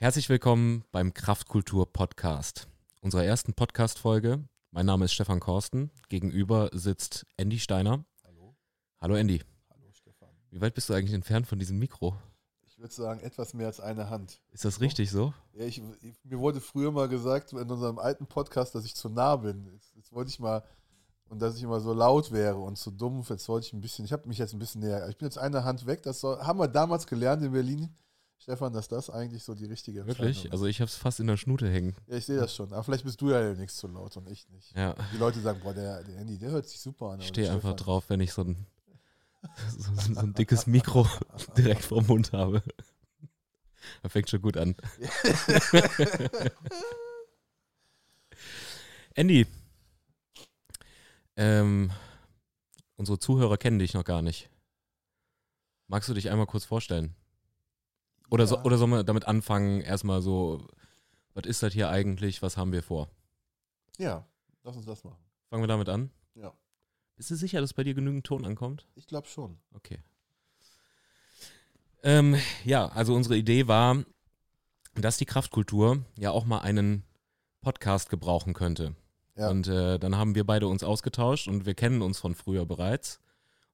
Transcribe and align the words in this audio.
Herzlich 0.00 0.28
willkommen 0.28 0.84
beim 0.92 1.12
Kraftkultur 1.12 1.92
Podcast, 1.92 2.68
unserer 3.00 3.24
ersten 3.24 3.52
Podcast-Folge. 3.52 4.44
Mein 4.70 4.86
Name 4.86 5.06
ist 5.06 5.12
Stefan 5.12 5.40
Korsten. 5.40 5.90
Gegenüber 6.08 6.70
sitzt 6.72 7.26
Andy 7.36 7.58
Steiner. 7.58 8.04
Hallo. 8.24 8.54
Hallo 9.00 9.16
Andy. 9.16 9.42
Hallo 9.68 9.90
Stefan. 9.90 10.28
Wie 10.50 10.60
weit 10.60 10.74
bist 10.74 10.88
du 10.88 10.94
eigentlich 10.94 11.14
entfernt 11.14 11.48
von 11.48 11.58
diesem 11.58 11.80
Mikro? 11.80 12.14
Ich 12.68 12.78
würde 12.78 12.94
sagen, 12.94 13.18
etwas 13.18 13.54
mehr 13.54 13.66
als 13.66 13.80
eine 13.80 14.08
Hand. 14.08 14.40
Ist 14.52 14.64
das 14.64 14.80
richtig 14.80 15.10
so? 15.10 15.34
Ja, 15.52 15.64
ich, 15.64 15.82
mir 16.22 16.38
wurde 16.38 16.60
früher 16.60 16.92
mal 16.92 17.08
gesagt 17.08 17.52
in 17.52 17.68
unserem 17.68 17.98
alten 17.98 18.28
Podcast, 18.28 18.76
dass 18.76 18.84
ich 18.84 18.94
zu 18.94 19.08
nah 19.08 19.34
bin. 19.34 19.66
Jetzt, 19.72 19.96
jetzt 19.96 20.12
wollte 20.12 20.30
ich 20.30 20.38
mal 20.38 20.62
und 21.28 21.42
dass 21.42 21.56
ich 21.56 21.64
immer 21.64 21.80
so 21.80 21.92
laut 21.92 22.30
wäre 22.30 22.58
und 22.58 22.78
zu 22.78 22.92
dumpf. 22.92 23.30
Jetzt 23.30 23.48
wollte 23.48 23.66
ich 23.66 23.72
ein 23.72 23.80
bisschen, 23.80 24.04
ich 24.04 24.12
habe 24.12 24.28
mich 24.28 24.38
jetzt 24.38 24.52
ein 24.52 24.60
bisschen 24.60 24.80
näher. 24.80 25.08
Ich 25.08 25.18
bin 25.18 25.26
jetzt 25.26 25.38
eine 25.38 25.64
Hand 25.64 25.86
weg. 25.86 26.04
Das 26.04 26.20
soll, 26.20 26.38
haben 26.38 26.60
wir 26.60 26.68
damals 26.68 27.08
gelernt 27.08 27.42
in 27.42 27.50
Berlin, 27.50 27.92
Stefan, 28.38 28.72
dass 28.72 28.88
das 28.88 29.10
eigentlich 29.10 29.42
so 29.42 29.54
die 29.54 29.66
richtige 29.66 30.06
Wirklich? 30.06 30.28
Entscheidung 30.28 30.52
Also 30.52 30.66
ich 30.66 30.80
habe 30.80 30.88
es 30.88 30.94
fast 30.96 31.18
in 31.20 31.26
der 31.26 31.36
Schnute 31.36 31.68
hängen. 31.70 31.90
ist. 31.90 32.08
Ja, 32.08 32.16
ich 32.16 32.26
sehe 32.26 32.36
das 32.38 32.54
schon. 32.54 32.72
Aber 32.72 32.82
vielleicht 32.84 33.04
bist 33.04 33.20
du 33.20 33.30
ja 33.30 33.52
nichts 33.54 33.76
zu 33.76 33.88
laut 33.88 34.16
und 34.16 34.28
ich 34.30 34.48
nicht. 34.50 34.74
Ja, 34.76 34.94
Die 35.12 35.16
Leute 35.18 35.40
sagen, 35.40 35.60
boah, 35.62 35.74
der, 35.74 36.04
der 36.04 36.18
Andy, 36.18 36.38
der 36.38 36.50
hört 36.50 36.68
sich 36.68 36.80
super 36.80 37.10
an. 37.10 37.20
ich 37.20 37.28
stehe 37.28 37.50
einfach 37.50 37.74
drauf, 37.74 38.04
wenn 38.08 38.20
ich 38.20 38.32
so 38.32 38.42
ein, 38.42 38.66
so, 39.76 39.92
so 40.14 40.20
ein 40.20 40.34
dickes 40.34 40.66
Mikro 40.66 41.06
direkt 41.56 41.82
vorm 41.84 42.06
Mund 42.06 42.32
habe. 42.32 42.62
Das 44.02 44.12
fängt 44.12 44.30
schon 44.30 44.40
gut 44.42 44.56
an. 44.56 44.76
Andy, 49.14 49.46
ähm, 51.36 51.90
unsere 52.96 53.18
Zuhörer 53.18 53.56
kennen 53.56 53.78
dich 53.78 53.94
noch 53.94 54.04
gar 54.04 54.22
nicht. 54.22 54.48
Magst 55.88 56.08
du 56.08 56.14
dich 56.14 56.30
einmal 56.30 56.46
kurz 56.46 56.64
vorstellen? 56.64 57.14
Oder, 58.30 58.46
so, 58.46 58.56
Ja. 58.56 58.64
oder 58.64 58.78
sollen 58.78 58.90
wir 58.90 59.04
damit 59.04 59.26
anfangen, 59.26 59.80
erstmal 59.80 60.20
so, 60.22 60.66
was 61.34 61.46
ist 61.46 61.62
das 61.62 61.72
hier 61.72 61.88
eigentlich, 61.88 62.42
was 62.42 62.56
haben 62.56 62.72
wir 62.72 62.82
vor? 62.82 63.08
Ja, 63.96 64.26
lass 64.64 64.76
uns 64.76 64.86
das 64.86 65.04
machen. 65.04 65.18
Fangen 65.48 65.62
wir 65.62 65.68
damit 65.68 65.88
an? 65.88 66.10
Ja. 66.34 66.52
Bist 67.16 67.30
du 67.30 67.36
sicher, 67.36 67.60
dass 67.60 67.72
bei 67.74 67.84
dir 67.84 67.94
genügend 67.94 68.26
Ton 68.26 68.44
ankommt? 68.44 68.86
Ich 68.94 69.06
glaube 69.06 69.28
schon. 69.28 69.58
Okay. 69.74 69.98
Ähm, 72.02 72.36
ja, 72.64 72.86
also 72.86 73.14
unsere 73.14 73.36
Idee 73.36 73.66
war, 73.66 74.04
dass 74.94 75.16
die 75.16 75.24
Kraftkultur 75.26 76.04
ja 76.16 76.30
auch 76.30 76.44
mal 76.44 76.58
einen 76.60 77.04
Podcast 77.60 78.08
gebrauchen 78.08 78.54
könnte. 78.54 78.94
Ja. 79.36 79.50
Und 79.50 79.66
äh, 79.68 79.98
dann 79.98 80.16
haben 80.16 80.34
wir 80.34 80.44
beide 80.44 80.68
uns 80.68 80.82
ausgetauscht 80.82 81.48
und 81.48 81.66
wir 81.66 81.74
kennen 81.74 82.02
uns 82.02 82.18
von 82.18 82.34
früher 82.34 82.66
bereits. 82.66 83.20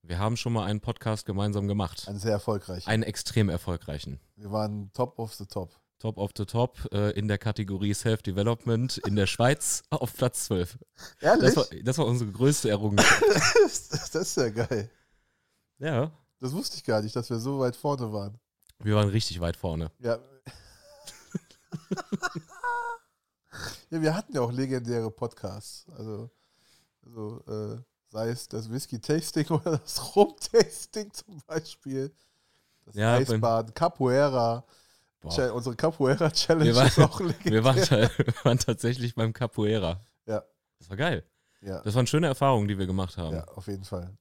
Wir 0.07 0.19
haben 0.19 0.37
schon 0.37 0.53
mal 0.53 0.67
einen 0.67 0.81
Podcast 0.83 1.25
gemeinsam 1.25 1.67
gemacht. 1.67 2.07
Ein 2.09 2.19
sehr 2.19 2.33
erfolgreich. 2.33 2.87
Einen 2.87 3.03
extrem 3.05 3.49
erfolgreichen. 3.49 4.21
Wir 4.37 4.53
waren 4.53 4.93
top 4.93 5.19
of 5.19 5.33
the 5.35 5.47
top. 5.47 5.71
Top 5.99 6.19
of 6.19 6.33
the 6.37 6.45
Top 6.45 6.87
äh, 6.93 7.13
in 7.13 7.27
der 7.29 7.39
Kategorie 7.39 7.95
Self-Development 7.95 8.99
in 8.99 9.17
der 9.17 9.27
Schweiz 9.27 9.83
auf 9.91 10.13
Platz 10.15 10.45
12. 10.45 10.79
Ehrlich? 11.21 11.55
Das 11.55 11.57
war, 11.57 11.65
das 11.83 11.97
war 11.97 12.05
unsere 12.05 12.31
größte 12.31 12.69
Errungenschaft. 12.69 13.23
das 13.63 14.15
ist 14.15 14.37
ja 14.37 14.51
geil. 14.51 14.91
ja, 15.79 16.13
Das 16.41 16.53
wusste 16.53 16.77
ich 16.77 16.85
gar 16.85 17.01
nicht, 17.01 17.17
dass 17.17 17.31
wir 17.31 17.39
so 17.39 17.61
weit 17.61 17.75
vorne 17.75 18.13
waren. 18.13 18.39
wir 18.81 18.97
waren 18.97 19.09
richtig 19.09 19.41
weit 19.41 19.57
vorne. 19.57 19.91
Ja. 20.01 20.19
ja, 23.89 24.03
wir 24.03 24.15
hatten 24.15 24.35
ja 24.35 24.43
auch 24.43 24.53
legendäre 24.53 25.11
Podcasts. 25.11 25.87
Also, 25.97 26.31
also 27.07 27.43
äh, 27.47 27.79
sei 28.15 28.29
es 28.31 28.47
das 28.49 28.71
Whisky-Tasting 28.71 29.47
oder 29.51 29.79
das 29.79 30.15
Rum-Tasting 30.15 31.13
zum 31.13 31.41
Beispiel. 31.49 32.15
Das 32.87 32.95
Ja, 32.95 33.15
Eisbaden, 33.15 33.75
Capoeira. 33.75 34.65
Boah. 35.21 35.53
Unsere 35.55 35.75
Capoeira-Challenge 35.75 36.65
Wir 36.67 36.77
waren- 36.77 36.87
ist 36.87 36.99
auch 37.01 37.19
legendär. 37.21 37.53
Wir 37.53 37.65
waren, 37.65 37.77
wir 38.17 38.35
waren 38.45 38.59
tatsächlich 38.59 39.15
beim 39.17 39.33
Capoeira. 39.33 40.01
Ja. 40.27 40.45
Das 40.79 40.89
war 40.91 40.97
geil. 40.97 41.25
ja, 41.61 41.81
Das 41.81 41.95
waren 41.95 42.07
schöne 42.07 42.29
Erfahrungen, 42.29 42.69
die 42.69 42.79
wir 42.79 42.87
gemacht 42.87 43.17
haben. 43.17 43.35
ja, 43.35 43.45
auf 43.49 43.67
jeden 43.67 43.85
Fall. 43.85 44.17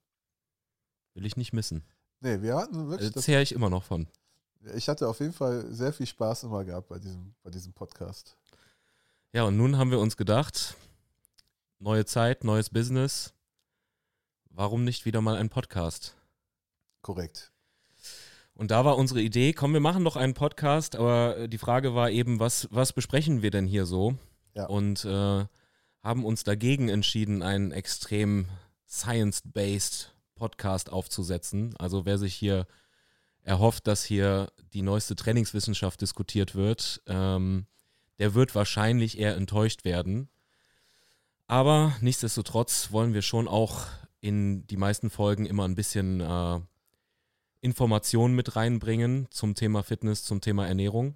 Will 1.13 1.25
ich 1.25 1.37
nicht 1.37 1.53
missen. 1.53 1.83
Nee, 2.21 2.41
wir 2.41 2.55
hatten 2.55 2.89
wirklich. 2.89 3.11
Das, 3.11 3.25
zehre 3.25 3.41
ich 3.43 3.51
immer 3.51 3.69
noch 3.69 3.83
von. 3.83 4.07
ich 4.75 4.89
hatte 4.89 5.07
auf 5.07 5.19
jeden 5.19 5.33
Fall 5.33 5.65
sehr 5.71 5.93
viel 5.93 6.07
Spaß 6.07 6.43
immer 6.43 6.63
gehabt 6.63 6.87
bei 6.87 6.97
diesem, 6.97 7.35
bei 7.43 7.51
diesem 7.51 7.73
Podcast. 7.73 8.37
Ja, 9.33 9.43
und 9.43 9.57
nun 9.57 9.77
haben 9.77 9.91
wir 9.91 9.99
uns 9.99 10.15
gedacht, 10.17 10.75
neue 11.79 12.05
Zeit, 12.05 12.43
neues 12.43 12.69
Business. 12.71 13.33
Warum 14.55 14.83
nicht 14.83 15.05
wieder 15.05 15.19
mal 15.19 15.35
ein 15.35 15.49
Podcast? 15.49 16.15
Korrekt. 17.01 17.51
Und 18.53 18.69
da 18.69 18.85
war 18.85 18.97
unsere 18.97 19.19
Idee, 19.19 19.51
komm, 19.51 19.73
wir 19.73 19.79
machen 19.79 20.03
doch 20.03 20.15
einen 20.15 20.35
Podcast, 20.35 20.95
aber 20.95 21.37
äh, 21.37 21.49
die 21.49 21.57
Frage 21.57 21.95
war 21.95 22.11
eben, 22.11 22.39
was, 22.39 22.67
was 22.69 22.93
besprechen 22.93 23.41
wir 23.41 23.49
denn 23.49 23.65
hier 23.65 23.87
so? 23.87 24.15
Ja. 24.53 24.67
Und 24.67 25.05
äh, 25.05 25.45
haben 26.03 26.23
uns 26.23 26.43
dagegen 26.43 26.87
entschieden, 26.87 27.41
einen 27.41 27.71
extrem 27.71 28.45
science-based 28.87 30.13
Podcast 30.35 30.91
aufzusetzen. 30.91 31.75
Also 31.79 32.05
wer 32.05 32.19
sich 32.19 32.35
hier 32.35 32.67
erhofft, 33.41 33.87
dass 33.87 34.03
hier 34.03 34.51
die 34.73 34.83
neueste 34.83 35.15
Trainingswissenschaft 35.15 35.99
diskutiert 35.99 36.53
wird, 36.53 37.01
ähm, 37.07 37.65
der 38.19 38.35
wird 38.35 38.53
wahrscheinlich 38.53 39.17
eher 39.17 39.35
enttäuscht 39.35 39.83
werden. 39.83 40.29
Aber 41.47 41.97
nichtsdestotrotz 42.01 42.91
wollen 42.91 43.15
wir 43.15 43.23
schon 43.23 43.47
auch 43.47 43.87
in 44.23 44.65
die 44.67 44.77
meisten 44.77 45.09
Folgen 45.09 45.45
immer 45.45 45.65
ein 45.65 45.75
bisschen 45.75 46.21
äh, 46.21 46.59
Informationen 47.59 48.35
mit 48.35 48.55
reinbringen 48.55 49.27
zum 49.31 49.53
Thema 49.53 49.83
Fitness, 49.83 50.23
zum 50.23 50.39
Thema 50.39 50.65
Ernährung. 50.65 51.15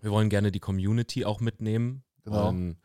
Wir 0.00 0.10
wollen 0.10 0.28
gerne 0.28 0.50
die 0.50 0.58
Community 0.58 1.24
auch 1.24 1.40
mitnehmen, 1.40 2.02
Genau. 2.24 2.46
wollen 2.46 2.78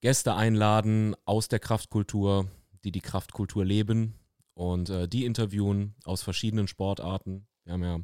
Gäste 0.00 0.34
einladen 0.34 1.14
aus 1.26 1.48
der 1.48 1.58
Kraftkultur, 1.58 2.48
die 2.84 2.90
die 2.90 3.02
Kraftkultur 3.02 3.66
leben 3.66 4.14
und 4.54 4.88
äh, 4.88 5.08
die 5.08 5.26
interviewen 5.26 5.94
aus 6.04 6.22
verschiedenen 6.22 6.66
Sportarten. 6.66 7.46
Wir 7.64 7.74
haben 7.74 7.82
ja 7.82 8.00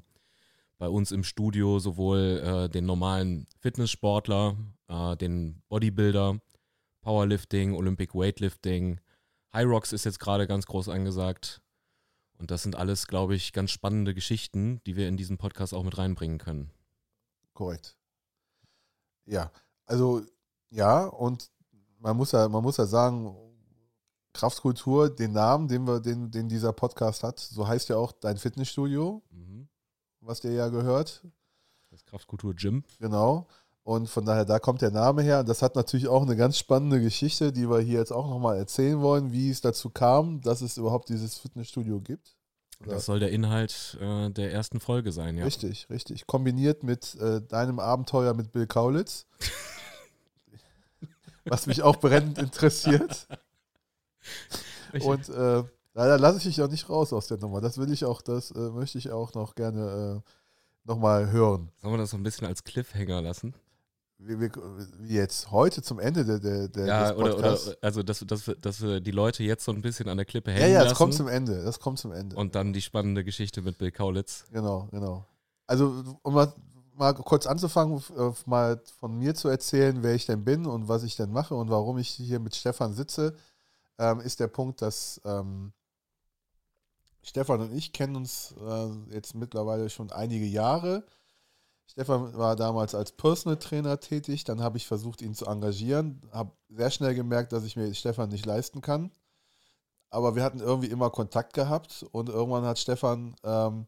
bei 0.76 0.88
uns 0.90 1.10
im 1.10 1.24
Studio 1.24 1.78
sowohl 1.78 2.42
äh, 2.44 2.68
den 2.68 2.84
normalen 2.84 3.46
Fitnesssportler, 3.60 4.56
äh, 4.88 5.16
den 5.16 5.62
Bodybuilder, 5.70 6.38
Powerlifting, 7.00 7.72
Olympic 7.74 8.14
Weightlifting. 8.14 9.00
High 9.52 9.66
Rocks 9.66 9.92
ist 9.92 10.04
jetzt 10.04 10.20
gerade 10.20 10.46
ganz 10.46 10.66
groß 10.66 10.88
angesagt. 10.88 11.60
Und 12.38 12.50
das 12.50 12.62
sind 12.62 12.74
alles, 12.76 13.06
glaube 13.06 13.34
ich, 13.34 13.52
ganz 13.52 13.70
spannende 13.70 14.14
Geschichten, 14.14 14.80
die 14.86 14.96
wir 14.96 15.08
in 15.08 15.16
diesen 15.16 15.36
Podcast 15.36 15.74
auch 15.74 15.82
mit 15.82 15.98
reinbringen 15.98 16.38
können. 16.38 16.70
Korrekt. 17.52 17.96
Ja, 19.26 19.50
also 19.84 20.22
ja, 20.70 21.04
und 21.04 21.50
man 21.98 22.16
muss 22.16 22.32
ja, 22.32 22.48
man 22.48 22.62
muss 22.62 22.78
ja 22.78 22.86
sagen, 22.86 23.36
Kraftkultur, 24.32 25.10
den 25.10 25.32
Namen, 25.32 25.68
den 25.68 25.86
wir, 25.86 26.00
den, 26.00 26.30
den 26.30 26.48
dieser 26.48 26.72
Podcast 26.72 27.22
hat, 27.22 27.38
so 27.38 27.66
heißt 27.66 27.88
ja 27.88 27.96
auch 27.96 28.12
dein 28.12 28.38
Fitnessstudio, 28.38 29.22
Mhm. 29.30 29.68
was 30.20 30.40
dir 30.40 30.52
ja 30.52 30.68
gehört. 30.68 31.26
Das 31.90 32.04
Kraftkultur 32.04 32.54
Gym. 32.54 32.84
Genau. 33.00 33.48
Und 33.90 34.08
von 34.08 34.24
daher, 34.24 34.44
da 34.44 34.60
kommt 34.60 34.82
der 34.82 34.92
Name 34.92 35.22
her. 35.22 35.42
Das 35.42 35.62
hat 35.62 35.74
natürlich 35.74 36.06
auch 36.06 36.22
eine 36.22 36.36
ganz 36.36 36.56
spannende 36.56 37.00
Geschichte, 37.00 37.52
die 37.52 37.68
wir 37.68 37.80
hier 37.80 37.98
jetzt 37.98 38.12
auch 38.12 38.28
nochmal 38.28 38.56
erzählen 38.56 39.00
wollen, 39.00 39.32
wie 39.32 39.50
es 39.50 39.62
dazu 39.62 39.90
kam, 39.90 40.40
dass 40.42 40.60
es 40.60 40.76
überhaupt 40.76 41.08
dieses 41.08 41.38
Fitnessstudio 41.38 42.00
gibt. 42.00 42.36
Oder- 42.82 42.92
Das 42.94 43.06
soll 43.06 43.18
der 43.18 43.32
Inhalt 43.32 43.98
äh, 44.00 44.30
der 44.30 44.52
ersten 44.52 44.78
Folge 44.78 45.10
sein, 45.10 45.36
ja. 45.36 45.44
Richtig, 45.44 45.90
richtig. 45.90 46.28
Kombiniert 46.28 46.84
mit 46.84 47.16
äh, 47.16 47.42
deinem 47.42 47.80
Abenteuer 47.80 48.32
mit 48.32 48.52
Bill 48.52 48.68
Kaulitz. 48.68 49.26
was 51.46 51.66
mich 51.66 51.82
auch 51.82 51.96
brennend 51.96 52.38
interessiert. 52.38 53.26
Und 55.02 55.28
äh, 55.30 55.64
leider 55.94 56.16
lasse 56.16 56.38
ich 56.38 56.44
dich 56.44 56.62
auch 56.62 56.70
nicht 56.70 56.88
raus 56.88 57.12
aus 57.12 57.26
der 57.26 57.38
Nummer. 57.38 57.60
Das 57.60 57.76
will 57.76 57.92
ich 57.92 58.04
auch, 58.04 58.22
das 58.22 58.52
äh, 58.52 58.70
möchte 58.70 58.98
ich 58.98 59.10
auch 59.10 59.34
noch 59.34 59.56
gerne 59.56 60.22
äh, 60.24 60.88
nochmal 60.88 61.32
hören. 61.32 61.72
Sollen 61.82 61.94
wir 61.94 61.98
das 61.98 62.10
so 62.10 62.16
ein 62.16 62.22
bisschen 62.22 62.46
als 62.46 62.62
Cliffhanger 62.62 63.20
lassen? 63.20 63.52
Wie 64.22 65.14
jetzt 65.14 65.50
heute 65.50 65.82
zum 65.82 65.98
Ende 65.98 66.24
der, 66.24 66.38
der, 66.38 66.68
der 66.68 66.86
ja, 66.86 67.14
oder, 67.16 67.38
oder 67.38 67.58
also 67.80 68.02
dass, 68.02 68.20
dass, 68.20 68.46
wir- 68.46 68.54
dass 68.56 68.80
wir 68.82 69.00
die 69.00 69.10
Leute 69.12 69.42
jetzt 69.42 69.64
so 69.64 69.72
ein 69.72 69.80
bisschen 69.80 70.08
an 70.08 70.18
der 70.18 70.26
Klippe 70.26 70.50
ja, 70.50 70.58
hängen 70.58 70.72
ja, 70.74 70.78
lassen 70.80 70.88
das 70.90 70.98
kommt 70.98 71.14
zum 71.14 71.28
Ende. 71.28 71.62
Das 71.64 71.80
kommt 71.80 71.98
zum 71.98 72.12
Ende. 72.12 72.36
und 72.36 72.54
dann 72.54 72.72
die 72.74 72.82
spannende 72.82 73.24
Geschichte 73.24 73.62
mit 73.62 73.78
Bill 73.78 73.90
Kaulitz. 73.90 74.44
Genau, 74.52 74.88
genau. 74.90 75.24
Also, 75.66 76.04
um 76.22 76.34
mal, 76.34 76.52
mal 76.94 77.14
kurz 77.14 77.46
anzufangen, 77.46 78.02
äh, 78.16 78.30
mal 78.44 78.82
von 78.98 79.16
mir 79.16 79.34
zu 79.34 79.48
erzählen, 79.48 80.02
wer 80.02 80.14
ich 80.14 80.26
denn 80.26 80.44
bin 80.44 80.66
und 80.66 80.86
was 80.88 81.02
ich 81.02 81.16
denn 81.16 81.32
mache 81.32 81.54
und 81.54 81.70
warum 81.70 81.96
ich 81.98 82.08
hier 82.10 82.40
mit 82.40 82.54
Stefan 82.54 82.92
sitze, 82.92 83.34
ähm, 83.98 84.20
ist 84.20 84.38
der 84.40 84.48
Punkt, 84.48 84.82
dass 84.82 85.20
ähm, 85.24 85.72
Stefan 87.22 87.60
und 87.60 87.72
ich 87.74 87.92
kennen 87.92 88.16
uns 88.16 88.54
äh, 88.60 89.14
jetzt 89.14 89.34
mittlerweile 89.34 89.88
schon 89.90 90.10
einige 90.10 90.46
Jahre. 90.46 91.04
Stefan 91.90 92.36
war 92.36 92.54
damals 92.54 92.94
als 92.94 93.10
Personal 93.10 93.58
Trainer 93.58 93.98
tätig, 93.98 94.44
dann 94.44 94.62
habe 94.62 94.76
ich 94.76 94.86
versucht, 94.86 95.22
ihn 95.22 95.34
zu 95.34 95.46
engagieren, 95.46 96.22
habe 96.30 96.52
sehr 96.68 96.90
schnell 96.90 97.16
gemerkt, 97.16 97.52
dass 97.52 97.64
ich 97.64 97.74
mir 97.74 97.92
Stefan 97.94 98.28
nicht 98.28 98.46
leisten 98.46 98.80
kann. 98.80 99.10
Aber 100.08 100.36
wir 100.36 100.44
hatten 100.44 100.60
irgendwie 100.60 100.88
immer 100.88 101.10
Kontakt 101.10 101.52
gehabt 101.52 102.06
und 102.12 102.28
irgendwann 102.28 102.64
hat 102.64 102.78
Stefan 102.78 103.34
ähm, 103.42 103.86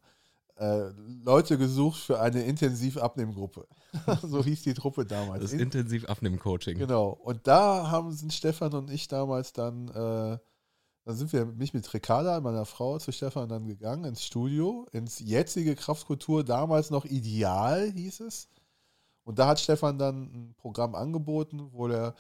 äh, 0.56 0.88
Leute 1.25 1.58
gesucht 1.58 2.00
für 2.00 2.19
eine 2.19 2.43
Intensiv-Abnehmgruppe. 2.43 3.69
so 4.22 4.43
hieß 4.43 4.62
die 4.62 4.75
Truppe 4.75 5.06
damals. 5.06 5.43
Das 5.43 5.52
Intensiv-Abnehmen-Coaching. 5.52 6.78
Genau. 6.78 7.10
Und 7.10 7.46
da 7.46 7.88
haben 7.88 8.10
sind 8.10 8.32
Stefan 8.32 8.72
und 8.75 8.90
ich 8.90 9.06
damals 9.06 9.52
dann, 9.52 9.88
äh, 9.88 10.38
dann 11.04 11.16
sind 11.16 11.32
wir 11.32 11.46
mich 11.46 11.75
mit 11.75 11.93
Ricarda, 11.93 12.40
meiner 12.40 12.64
Frau, 12.64 12.99
zu 12.99 13.12
Stefan 13.12 13.49
dann 13.49 13.66
gegangen 13.66 14.04
ins 14.04 14.25
Studio, 14.25 14.87
ins 14.93 15.19
jetzige 15.19 15.75
Kraftkultur, 15.75 16.44
damals 16.44 16.90
noch 16.90 17.04
Ideal 17.04 17.90
hieß 17.90 18.20
es. 18.20 18.49
Und 19.25 19.38
da 19.38 19.49
hat 19.49 19.60
Stefan 19.60 19.99
dann 19.99 20.22
ein 20.22 20.54
Programm 20.56 20.94
angeboten, 20.94 21.69
wo 21.72 21.88
er 21.88 22.14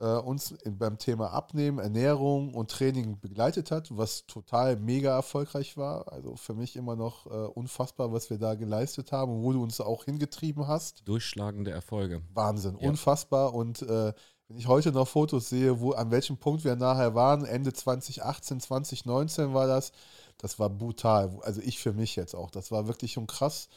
äh, 0.00 0.06
uns 0.06 0.54
beim 0.64 0.98
Thema 0.98 1.32
Abnehmen, 1.32 1.78
Ernährung 1.78 2.54
und 2.54 2.70
Training 2.70 3.20
begleitet 3.20 3.70
hat, 3.70 3.96
was 3.96 4.26
total 4.26 4.76
mega 4.76 5.14
erfolgreich 5.14 5.76
war. 5.76 6.12
Also 6.12 6.36
für 6.36 6.54
mich 6.54 6.76
immer 6.76 6.96
noch 6.96 7.26
äh, 7.26 7.30
unfassbar, 7.30 8.12
was 8.12 8.30
wir 8.30 8.38
da 8.38 8.54
geleistet 8.54 9.12
haben 9.12 9.32
und 9.32 9.42
wo 9.42 9.52
du 9.52 9.62
uns 9.62 9.80
auch 9.80 10.04
hingetrieben 10.04 10.66
hast. 10.66 11.06
Durchschlagende 11.06 11.70
Erfolge. 11.70 12.22
Wahnsinn, 12.32 12.78
ja. 12.80 12.88
unfassbar. 12.88 13.54
Und 13.54 13.82
äh, 13.82 14.12
wenn 14.52 14.58
ich 14.58 14.68
heute 14.68 14.92
noch 14.92 15.08
Fotos 15.08 15.48
sehe, 15.48 15.80
wo 15.80 15.92
an 15.92 16.10
welchem 16.10 16.36
Punkt 16.36 16.64
wir 16.64 16.76
nachher 16.76 17.14
waren, 17.14 17.44
Ende 17.44 17.72
2018, 17.72 18.60
2019 18.60 19.54
war 19.54 19.66
das, 19.66 19.92
das 20.38 20.58
war 20.58 20.70
brutal. 20.70 21.38
Also 21.42 21.60
ich 21.60 21.78
für 21.78 21.92
mich 21.92 22.16
jetzt 22.16 22.34
auch. 22.34 22.50
Das 22.50 22.70
war 22.70 22.86
wirklich 22.86 23.12
schon 23.12 23.26
krass 23.26 23.68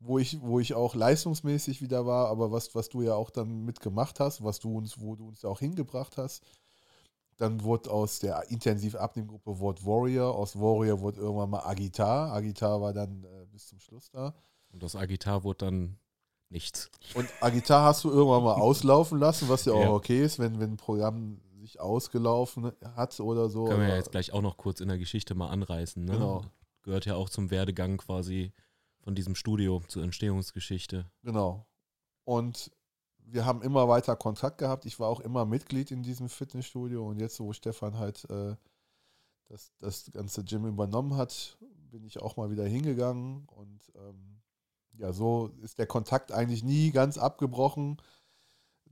wo 0.00 0.18
ich, 0.18 0.40
wo 0.40 0.60
ich 0.60 0.74
auch 0.74 0.94
leistungsmäßig 0.94 1.82
wieder 1.82 2.06
war, 2.06 2.28
aber 2.28 2.52
was, 2.52 2.74
was 2.74 2.88
du 2.88 3.02
ja 3.02 3.14
auch 3.14 3.30
dann 3.30 3.64
mitgemacht 3.64 4.20
hast, 4.20 4.44
was 4.44 4.60
du 4.60 4.76
uns, 4.76 5.00
wo 5.00 5.16
du 5.16 5.28
uns 5.28 5.44
auch 5.44 5.58
hingebracht 5.58 6.16
hast. 6.16 6.44
Dann 7.36 7.62
wurde 7.62 7.90
aus 7.90 8.18
der 8.18 8.50
intensiv 8.50 8.96
Abnehmgruppe 8.96 9.60
Wort 9.60 9.84
Warrior, 9.84 10.34
aus 10.34 10.56
Warrior 10.56 11.00
wurde 11.00 11.20
irgendwann 11.20 11.50
mal 11.50 11.64
Agitar. 11.64 12.32
Agitar 12.32 12.80
war 12.80 12.92
dann 12.92 13.24
äh, 13.24 13.46
bis 13.46 13.68
zum 13.68 13.78
Schluss 13.78 14.10
da. 14.10 14.34
Und 14.70 14.82
aus 14.82 14.96
Agitar 14.96 15.44
wurde 15.44 15.66
dann 15.66 15.98
nichts. 16.50 16.90
Und 17.14 17.28
Agitar 17.40 17.84
hast 17.84 18.04
du 18.04 18.10
irgendwann 18.10 18.42
mal 18.42 18.54
auslaufen 18.54 19.18
lassen, 19.18 19.48
was 19.48 19.64
ja 19.64 19.72
auch 19.72 19.80
ja. 19.80 19.90
okay 19.90 20.24
ist, 20.24 20.38
wenn, 20.38 20.60
wenn 20.60 20.72
ein 20.72 20.76
Programm 20.76 21.40
sich 21.58 21.80
ausgelaufen 21.80 22.72
hat 22.96 23.18
oder 23.20 23.48
so. 23.48 23.66
Können 23.66 23.82
wir 23.82 23.88
ja 23.88 23.96
jetzt 23.96 24.10
gleich 24.10 24.32
auch 24.32 24.42
noch 24.42 24.56
kurz 24.56 24.80
in 24.80 24.88
der 24.88 24.98
Geschichte 24.98 25.34
mal 25.34 25.48
anreißen. 25.48 26.04
Ne? 26.04 26.12
Genau. 26.12 26.44
Gehört 26.82 27.04
ja 27.04 27.16
auch 27.16 27.28
zum 27.28 27.50
Werdegang 27.50 27.98
quasi 27.98 28.52
von 29.00 29.14
diesem 29.14 29.34
Studio 29.34 29.82
zur 29.88 30.02
Entstehungsgeschichte. 30.02 31.10
Genau. 31.22 31.66
Und 32.24 32.70
wir 33.18 33.44
haben 33.44 33.62
immer 33.62 33.88
weiter 33.88 34.16
Kontakt 34.16 34.58
gehabt. 34.58 34.86
Ich 34.86 34.98
war 34.98 35.08
auch 35.08 35.20
immer 35.20 35.44
Mitglied 35.44 35.90
in 35.90 36.02
diesem 36.02 36.28
Fitnessstudio 36.28 37.06
und 37.06 37.20
jetzt, 37.20 37.40
wo 37.40 37.52
Stefan 37.52 37.98
halt 37.98 38.24
äh, 38.30 38.56
das, 39.48 39.72
das 39.80 40.10
ganze 40.12 40.44
Gym 40.44 40.66
übernommen 40.66 41.16
hat, 41.16 41.58
bin 41.90 42.04
ich 42.04 42.20
auch 42.20 42.36
mal 42.36 42.50
wieder 42.50 42.64
hingegangen 42.64 43.46
und 43.48 43.80
ähm, 43.96 44.40
ja, 44.98 45.12
so 45.12 45.50
ist 45.62 45.78
der 45.78 45.86
Kontakt 45.86 46.32
eigentlich 46.32 46.62
nie 46.62 46.90
ganz 46.90 47.18
abgebrochen. 47.18 47.96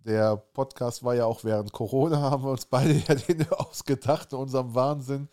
Der 0.05 0.37
Podcast 0.37 1.03
war 1.03 1.15
ja 1.17 1.27
auch 1.27 1.43
während 1.43 1.73
Corona, 1.73 2.21
haben 2.31 2.45
wir 2.45 2.51
uns 2.51 2.67
beide 2.67 2.95
ja 2.95 3.15
den 3.15 3.49
ausgedacht 3.51 4.33
in 4.33 4.39
unserem 4.39 4.75
Wahnsinn. 4.75 5.29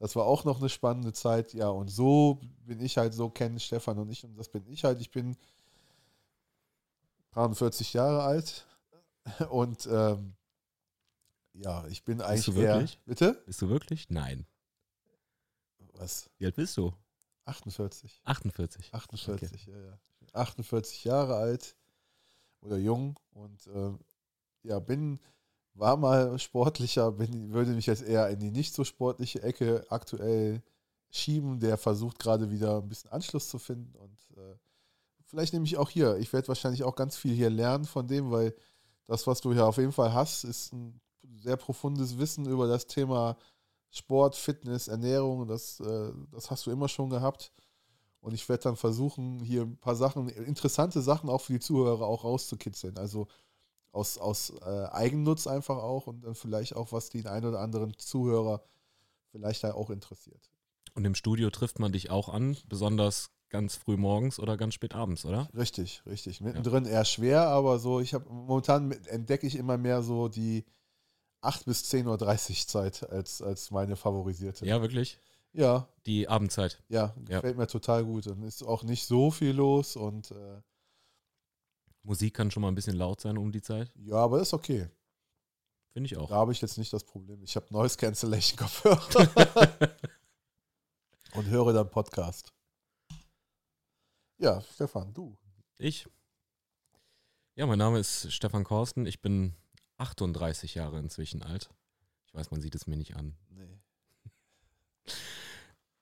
Das 0.00 0.14
war 0.14 0.26
auch 0.26 0.44
noch 0.44 0.60
eine 0.60 0.68
spannende 0.68 1.12
Zeit. 1.12 1.54
Ja, 1.54 1.68
und 1.68 1.88
so 1.88 2.40
bin 2.66 2.80
ich 2.80 2.98
halt, 2.98 3.14
so 3.14 3.30
kennen 3.30 3.58
Stefan 3.58 3.98
und 3.98 4.10
ich, 4.10 4.24
und 4.24 4.36
das 4.36 4.48
bin 4.48 4.66
ich 4.68 4.84
halt. 4.84 5.00
Ich 5.00 5.10
bin 5.10 5.36
43 7.32 7.92
Jahre 7.94 8.22
alt 8.22 8.66
und 9.50 9.86
ähm, 9.86 10.34
ja, 11.54 11.86
ich 11.86 12.04
bin 12.04 12.20
eigentlich. 12.20 12.46
Bist 12.46 12.48
du 12.48 12.60
wirklich? 12.60 12.94
Eher, 12.94 13.00
bitte? 13.06 13.42
Bist 13.46 13.62
du 13.62 13.68
wirklich? 13.68 14.10
Nein. 14.10 14.46
Was? 15.94 16.30
Wie 16.38 16.46
alt 16.46 16.54
bist 16.54 16.76
du? 16.76 16.92
48. 17.48 18.20
48. 18.24 18.94
48, 18.94 19.68
okay. 19.68 19.70
ja, 19.72 19.78
ja. 19.78 19.98
48 20.34 21.04
Jahre 21.04 21.36
alt 21.36 21.76
oder 22.60 22.76
jung 22.76 23.18
und 23.32 23.66
äh, 23.68 23.92
ja, 24.62 24.78
bin 24.78 25.20
war 25.78 25.96
mal 25.96 26.38
sportlicher, 26.38 27.12
bin, 27.12 27.52
würde 27.52 27.70
mich 27.70 27.86
jetzt 27.86 28.02
eher 28.02 28.28
in 28.28 28.40
die 28.40 28.50
nicht 28.50 28.74
so 28.74 28.84
sportliche 28.84 29.42
Ecke 29.42 29.86
aktuell 29.90 30.62
schieben. 31.10 31.60
Der 31.60 31.78
versucht 31.78 32.18
gerade 32.18 32.50
wieder 32.50 32.78
ein 32.78 32.88
bisschen 32.88 33.10
Anschluss 33.10 33.48
zu 33.48 33.58
finden 33.58 33.94
und 33.96 34.18
äh, 34.36 34.56
vielleicht 35.24 35.52
nehme 35.52 35.64
ich 35.64 35.78
auch 35.78 35.90
hier. 35.90 36.16
Ich 36.16 36.32
werde 36.32 36.48
wahrscheinlich 36.48 36.82
auch 36.82 36.96
ganz 36.96 37.16
viel 37.16 37.34
hier 37.34 37.50
lernen 37.50 37.84
von 37.84 38.08
dem, 38.08 38.30
weil 38.30 38.54
das, 39.06 39.26
was 39.26 39.40
du 39.40 39.52
hier 39.52 39.66
auf 39.66 39.78
jeden 39.78 39.92
Fall 39.92 40.12
hast, 40.12 40.44
ist 40.44 40.72
ein 40.72 41.00
sehr 41.36 41.56
profundes 41.56 42.18
Wissen 42.18 42.46
über 42.46 42.66
das 42.66 42.86
Thema 42.86 43.36
Sport, 43.90 44.36
Fitness, 44.36 44.88
Ernährung. 44.88 45.46
Das, 45.46 45.80
äh, 45.80 46.12
das 46.32 46.50
hast 46.50 46.66
du 46.66 46.70
immer 46.70 46.88
schon 46.88 47.10
gehabt. 47.10 47.52
Und 48.20 48.34
ich 48.34 48.48
werde 48.48 48.64
dann 48.64 48.76
versuchen, 48.76 49.40
hier 49.40 49.62
ein 49.62 49.76
paar 49.76 49.96
Sachen, 49.96 50.28
interessante 50.28 51.02
Sachen 51.02 51.30
auch 51.30 51.40
für 51.40 51.52
die 51.54 51.60
Zuhörer 51.60 52.06
auch 52.06 52.24
rauszukitzeln. 52.24 52.98
Also 52.98 53.28
aus, 53.92 54.18
aus 54.18 54.52
äh, 54.64 54.86
Eigennutz 54.90 55.46
einfach 55.46 55.78
auch 55.78 56.06
und 56.06 56.24
dann 56.24 56.34
vielleicht 56.34 56.76
auch, 56.76 56.92
was 56.92 57.10
den 57.10 57.26
einen 57.26 57.46
oder 57.46 57.60
anderen 57.60 57.96
Zuhörer 57.96 58.62
vielleicht 59.30 59.64
da 59.64 59.74
auch 59.74 59.90
interessiert. 59.90 60.50
Und 60.94 61.04
im 61.04 61.14
Studio 61.14 61.50
trifft 61.50 61.78
man 61.78 61.92
dich 61.92 62.10
auch 62.10 62.28
an, 62.28 62.56
besonders 62.68 63.30
ganz 63.50 63.76
früh 63.76 63.96
morgens 63.96 64.38
oder 64.38 64.56
ganz 64.56 64.74
spät 64.74 64.94
abends, 64.94 65.24
oder? 65.24 65.48
Richtig, 65.56 66.02
richtig. 66.06 66.40
Mittendrin 66.40 66.84
ja. 66.84 66.90
eher 66.90 67.04
schwer, 67.04 67.48
aber 67.48 67.78
so, 67.78 68.00
ich 68.00 68.14
habe 68.14 68.28
momentan 68.30 68.92
entdecke 69.06 69.46
ich 69.46 69.56
immer 69.56 69.78
mehr 69.78 70.02
so 70.02 70.28
die 70.28 70.64
8 71.40 71.64
bis 71.64 71.84
10.30 71.84 72.50
Uhr 72.50 72.66
Zeit 72.68 73.10
als, 73.10 73.42
als 73.42 73.70
meine 73.70 73.96
favorisierte. 73.96 74.66
Ja, 74.66 74.80
wirklich? 74.80 75.18
Ja. 75.52 75.88
Die 76.06 76.28
Abendzeit. 76.28 76.82
Ja, 76.88 77.14
gefällt 77.16 77.56
ja. 77.56 77.60
mir 77.60 77.66
total 77.66 78.04
gut. 78.04 78.26
Dann 78.26 78.42
ist 78.42 78.62
auch 78.62 78.82
nicht 78.82 79.06
so 79.06 79.30
viel 79.30 79.52
los 79.52 79.96
und 79.96 80.30
äh, 80.30 80.60
Musik 82.02 82.34
kann 82.34 82.50
schon 82.50 82.62
mal 82.62 82.68
ein 82.68 82.74
bisschen 82.74 82.96
laut 82.96 83.20
sein 83.20 83.38
um 83.38 83.52
die 83.52 83.62
Zeit. 83.62 83.92
Ja, 83.96 84.16
aber 84.16 84.40
ist 84.40 84.54
okay. 84.54 84.88
Finde 85.92 86.06
ich 86.06 86.16
auch. 86.16 86.28
Da 86.28 86.36
habe 86.36 86.52
ich 86.52 86.60
jetzt 86.60 86.78
nicht 86.78 86.92
das 86.92 87.04
Problem. 87.04 87.42
Ich 87.42 87.56
habe 87.56 87.66
Noise 87.70 87.96
Cancellation 87.96 88.56
Kopfhörer. 88.58 89.78
und 91.34 91.46
höre 91.48 91.72
dann 91.72 91.90
Podcast. 91.90 92.52
Ja, 94.38 94.60
Stefan, 94.62 95.12
du. 95.12 95.36
Ich. 95.78 96.08
Ja, 97.56 97.66
mein 97.66 97.78
Name 97.78 97.98
ist 97.98 98.32
Stefan 98.32 98.62
Korsten. 98.62 99.06
Ich 99.06 99.20
bin 99.20 99.54
38 99.98 100.74
Jahre 100.74 100.98
inzwischen 100.98 101.42
alt. 101.42 101.70
Ich 102.26 102.34
weiß, 102.34 102.50
man 102.50 102.60
sieht 102.60 102.74
es 102.74 102.86
mir 102.86 102.96
nicht 102.96 103.16
an. 103.16 103.36
Nee. 103.50 103.78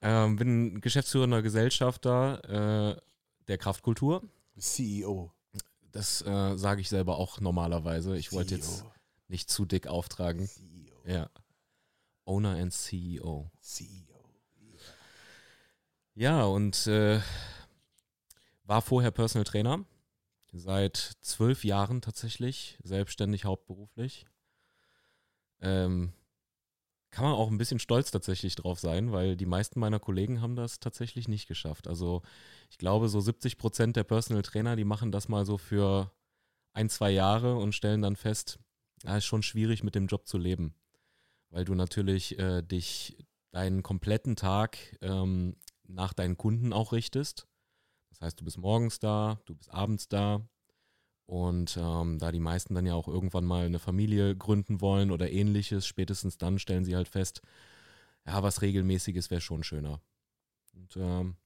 ähm, 0.03 0.37
bin 0.37 0.81
geschäftsführender 0.81 1.43
Gesellschafter 1.43 2.95
äh, 2.97 3.01
der 3.49 3.59
Kraftkultur. 3.59 4.23
CEO. 4.59 5.33
Das 5.93 6.23
äh, 6.23 6.57
sage 6.57 6.81
ich 6.81 6.89
selber 6.89 7.17
auch 7.17 7.41
normalerweise. 7.41 8.17
Ich 8.17 8.33
wollte 8.33 8.55
jetzt 8.55 8.85
nicht 9.29 9.51
zu 9.51 9.65
dick 9.65 9.87
auftragen. 9.87 10.47
CEO. 10.47 10.95
Ja. 11.07 11.31
Owner 12.25 12.57
and 12.57 12.73
CEO. 12.73 13.51
CEO. 13.61 14.07
Ja, 16.15 16.45
und 16.45 16.87
äh, 16.87 17.21
war 18.65 18.83
vorher 18.83 19.11
Personal 19.11 19.45
Trainer. 19.45 19.85
Seit 20.59 20.97
zwölf 21.21 21.65
Jahren 21.65 22.01
tatsächlich, 22.01 22.79
selbstständig, 22.83 23.45
hauptberuflich. 23.45 24.27
Ähm, 25.61 26.15
kann 27.11 27.25
man 27.25 27.35
auch 27.35 27.51
ein 27.51 27.59
bisschen 27.59 27.79
stolz 27.79 28.11
tatsächlich 28.11 28.55
drauf 28.55 28.81
sein, 28.81 29.13
weil 29.13 29.37
die 29.37 29.45
meisten 29.45 29.81
meiner 29.81 30.01
Kollegen 30.01 30.41
haben 30.41 30.57
das 30.57 30.81
tatsächlich 30.81 31.29
nicht 31.29 31.47
geschafft. 31.47 31.87
Also 31.89 32.23
ich 32.71 32.79
glaube, 32.79 33.11
so 33.11 33.21
70 33.21 33.59
Prozent 33.59 33.97
der 33.97 34.05
Personal 34.05 34.43
Trainer, 34.43 34.77
die 34.77 34.85
machen 34.85 35.13
das 35.13 35.29
mal 35.29 35.45
so 35.45 35.59
für 35.59 36.11
ein, 36.73 36.89
zwei 36.89 37.11
Jahre 37.11 37.57
und 37.57 37.75
stellen 37.75 38.01
dann 38.01 38.17
fest, 38.17 38.59
ja, 39.03 39.19
ist 39.19 39.27
schon 39.27 39.43
schwierig 39.43 39.83
mit 39.83 39.95
dem 39.95 40.07
Job 40.07 40.27
zu 40.27 40.39
leben, 40.39 40.75
weil 41.51 41.67
du 41.67 41.75
natürlich 41.75 42.39
äh, 42.39 42.63
dich 42.63 43.19
deinen 43.51 43.83
kompletten 43.83 44.37
Tag 44.37 44.79
ähm, 45.03 45.57
nach 45.87 46.15
deinen 46.15 46.39
Kunden 46.39 46.73
auch 46.73 46.93
richtest. 46.93 47.47
Das 48.17 48.29
heißt, 48.29 48.41
du 48.41 48.45
bist 48.45 48.59
morgens 48.59 48.99
da, 48.99 49.39
du 49.45 49.55
bist 49.55 49.73
abends 49.73 50.09
da, 50.09 50.41
und 51.27 51.77
ähm, 51.77 52.19
da 52.19 52.31
die 52.31 52.41
meisten 52.41 52.75
dann 52.75 52.87
ja 52.87 52.95
auch 52.95 53.09
irgendwann 53.09 53.45
mal 53.45 53.67
eine 53.67 53.81
Familie 53.81 54.37
gründen 54.37 54.81
wollen 54.81 55.11
oder 55.11 55.31
ähnliches, 55.31 55.87
spätestens 55.87 56.39
dann 56.39 56.59
stellen 56.61 56.85
sie 56.85 56.95
halt 56.95 57.09
fest, 57.09 57.43
ja, 58.25 58.43
was 58.43 58.63
regelmäßiges 58.63 59.31
wäre 59.31 59.41
schon 59.41 59.65
schöner. 59.65 60.01
Und 60.73 60.97
ähm, 60.97 61.37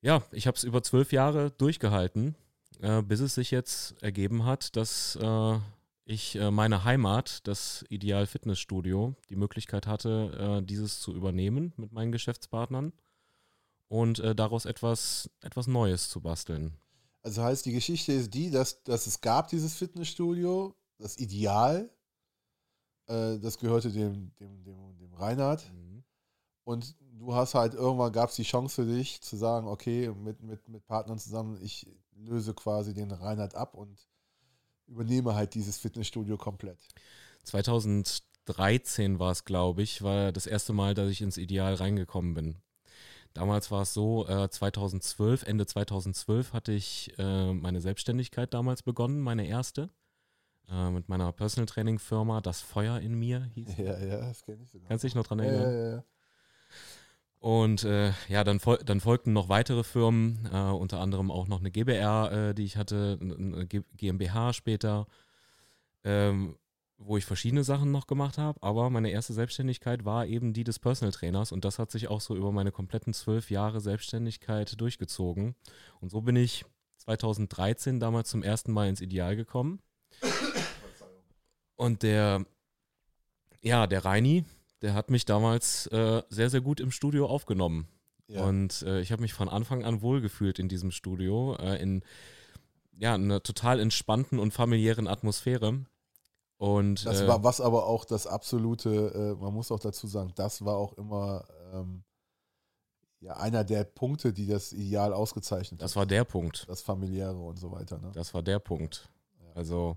ja, 0.00 0.22
ich 0.30 0.46
habe 0.46 0.56
es 0.56 0.62
über 0.62 0.82
zwölf 0.82 1.10
Jahre 1.10 1.50
durchgehalten, 1.50 2.36
äh, 2.80 3.02
bis 3.02 3.18
es 3.18 3.34
sich 3.34 3.50
jetzt 3.50 4.00
ergeben 4.00 4.44
hat, 4.44 4.76
dass 4.76 5.16
äh, 5.20 5.58
ich 6.04 6.36
äh, 6.36 6.52
meine 6.52 6.84
Heimat, 6.84 7.48
das 7.48 7.84
Ideal 7.88 8.26
Fitnessstudio, 8.26 9.16
die 9.28 9.36
Möglichkeit 9.36 9.88
hatte, 9.88 10.60
äh, 10.60 10.64
dieses 10.64 11.00
zu 11.00 11.12
übernehmen 11.12 11.72
mit 11.76 11.92
meinen 11.92 12.12
Geschäftspartnern 12.12 12.92
und 13.88 14.18
äh, 14.18 14.34
daraus 14.34 14.64
etwas, 14.64 15.30
etwas 15.42 15.66
Neues 15.66 16.08
zu 16.08 16.20
basteln. 16.20 16.76
Also 17.22 17.42
heißt, 17.42 17.66
die 17.66 17.72
Geschichte 17.72 18.12
ist 18.12 18.34
die, 18.34 18.50
dass, 18.50 18.82
dass 18.84 19.06
es 19.06 19.20
gab 19.20 19.48
dieses 19.48 19.74
Fitnessstudio, 19.74 20.76
das 20.98 21.18
Ideal, 21.18 21.90
äh, 23.06 23.38
das 23.38 23.58
gehörte 23.58 23.90
dem, 23.90 24.32
dem, 24.36 24.62
dem, 24.64 24.96
dem 24.98 25.14
Reinhard. 25.14 25.70
Mhm. 25.72 26.04
Und 26.64 26.96
du 27.00 27.34
hast 27.34 27.54
halt 27.54 27.74
irgendwann 27.74 28.12
gab 28.12 28.30
es 28.30 28.36
die 28.36 28.42
Chance 28.42 28.74
für 28.74 28.84
dich 28.84 29.20
zu 29.22 29.36
sagen, 29.36 29.68
okay, 29.68 30.10
mit, 30.10 30.42
mit, 30.42 30.68
mit 30.68 30.86
Partnern 30.86 31.18
zusammen, 31.18 31.58
ich 31.62 31.86
löse 32.12 32.54
quasi 32.54 32.94
den 32.94 33.10
Reinhard 33.10 33.54
ab 33.54 33.74
und 33.74 34.08
übernehme 34.86 35.34
halt 35.34 35.54
dieses 35.54 35.78
Fitnessstudio 35.78 36.36
komplett. 36.36 36.78
2013 37.44 39.18
war 39.18 39.32
es, 39.32 39.44
glaube 39.44 39.82
ich, 39.82 40.02
war 40.02 40.32
das 40.32 40.46
erste 40.46 40.72
Mal, 40.72 40.94
dass 40.94 41.10
ich 41.10 41.22
ins 41.22 41.36
Ideal 41.36 41.74
reingekommen 41.74 42.34
bin. 42.34 42.56
Damals 43.36 43.70
war 43.70 43.82
es 43.82 43.92
so, 43.92 44.26
äh, 44.26 44.48
2012, 44.48 45.42
Ende 45.42 45.66
2012 45.66 46.54
hatte 46.54 46.72
ich 46.72 47.12
äh, 47.18 47.52
meine 47.52 47.82
Selbstständigkeit 47.82 48.54
damals 48.54 48.82
begonnen, 48.82 49.20
meine 49.20 49.46
erste. 49.46 49.90
Äh, 50.70 50.90
mit 50.90 51.10
meiner 51.10 51.30
Personal 51.32 51.66
Training 51.66 51.98
Firma, 51.98 52.40
das 52.40 52.62
Feuer 52.62 52.98
in 52.98 53.14
mir 53.14 53.44
hieß. 53.54 53.76
Ja, 53.76 53.98
ja, 53.98 54.16
das 54.20 54.42
kenne 54.42 54.62
ich 54.62 54.70
sogar. 54.70 54.88
Kannst 54.88 55.04
du 55.04 55.08
dich 55.08 55.14
noch 55.14 55.26
dran 55.26 55.38
Ja, 55.38 55.44
erinnern? 55.44 55.70
ja, 55.70 55.90
ja. 55.96 56.04
Und 57.40 57.84
äh, 57.84 58.12
ja, 58.28 58.42
dann, 58.42 58.58
fol 58.58 58.78
dann 58.78 59.00
folgten 59.00 59.34
noch 59.34 59.48
weitere 59.50 59.84
Firmen, 59.84 60.48
äh, 60.50 60.56
unter 60.70 61.00
anderem 61.00 61.30
auch 61.30 61.46
noch 61.46 61.60
eine 61.60 61.70
GBR, 61.70 62.32
äh, 62.32 62.54
die 62.54 62.64
ich 62.64 62.76
hatte, 62.78 63.18
eine 63.20 63.66
G 63.66 63.82
GmbH 63.96 64.54
später, 64.54 65.06
ähm, 66.04 66.56
wo 66.98 67.16
ich 67.16 67.24
verschiedene 67.24 67.64
Sachen 67.64 67.90
noch 67.90 68.06
gemacht 68.06 68.38
habe. 68.38 68.62
Aber 68.62 68.90
meine 68.90 69.10
erste 69.10 69.32
Selbstständigkeit 69.32 70.04
war 70.04 70.26
eben 70.26 70.52
die 70.52 70.64
des 70.64 70.78
Personal 70.78 71.12
Trainers 71.12 71.52
und 71.52 71.64
das 71.64 71.78
hat 71.78 71.90
sich 71.90 72.08
auch 72.08 72.20
so 72.20 72.36
über 72.36 72.52
meine 72.52 72.72
kompletten 72.72 73.12
zwölf 73.12 73.50
Jahre 73.50 73.80
Selbstständigkeit 73.80 74.80
durchgezogen. 74.80 75.54
Und 76.00 76.10
so 76.10 76.22
bin 76.22 76.36
ich 76.36 76.64
2013 76.98 78.00
damals 78.00 78.30
zum 78.30 78.42
ersten 78.42 78.72
Mal 78.72 78.88
ins 78.88 79.00
Ideal 79.00 79.36
gekommen. 79.36 79.80
Und 81.76 82.02
der, 82.02 82.44
ja, 83.60 83.86
der 83.86 84.04
Reini, 84.04 84.44
der 84.82 84.94
hat 84.94 85.10
mich 85.10 85.24
damals 85.24 85.86
äh, 85.88 86.22
sehr, 86.30 86.50
sehr 86.50 86.62
gut 86.62 86.80
im 86.80 86.90
Studio 86.90 87.26
aufgenommen. 87.26 87.86
Ja. 88.28 88.44
Und 88.44 88.82
äh, 88.82 89.00
ich 89.00 89.12
habe 89.12 89.22
mich 89.22 89.34
von 89.34 89.48
Anfang 89.48 89.84
an 89.84 90.02
wohlgefühlt 90.02 90.58
in 90.58 90.68
diesem 90.68 90.90
Studio, 90.90 91.54
äh, 91.60 91.80
in 91.80 92.02
ja, 92.98 93.14
einer 93.14 93.42
total 93.42 93.78
entspannten 93.78 94.38
und 94.38 94.52
familiären 94.52 95.06
Atmosphäre. 95.06 95.84
Und 96.58 97.04
Das 97.04 97.20
äh, 97.20 97.28
war 97.28 97.44
was 97.44 97.60
aber 97.60 97.86
auch 97.86 98.04
das 98.04 98.26
absolute, 98.26 99.12
äh, 99.38 99.42
man 99.42 99.52
muss 99.52 99.70
auch 99.70 99.78
dazu 99.80 100.06
sagen, 100.06 100.32
das 100.36 100.64
war 100.64 100.76
auch 100.76 100.94
immer 100.94 101.44
ähm, 101.72 102.02
ja, 103.20 103.36
einer 103.36 103.64
der 103.64 103.84
Punkte, 103.84 104.32
die 104.32 104.46
das 104.46 104.72
Ideal 104.72 105.12
ausgezeichnet 105.12 105.82
das 105.82 105.92
hat. 105.92 105.96
war 105.96 106.06
der 106.06 106.24
Punkt. 106.24 106.66
Das 106.68 106.80
familiäre 106.82 107.36
und 107.36 107.58
so 107.58 107.72
weiter. 107.72 107.98
Ne? 107.98 108.10
Das 108.14 108.32
war 108.34 108.42
der 108.42 108.58
Punkt. 108.58 109.10
Ja. 109.42 109.52
Also 109.54 109.96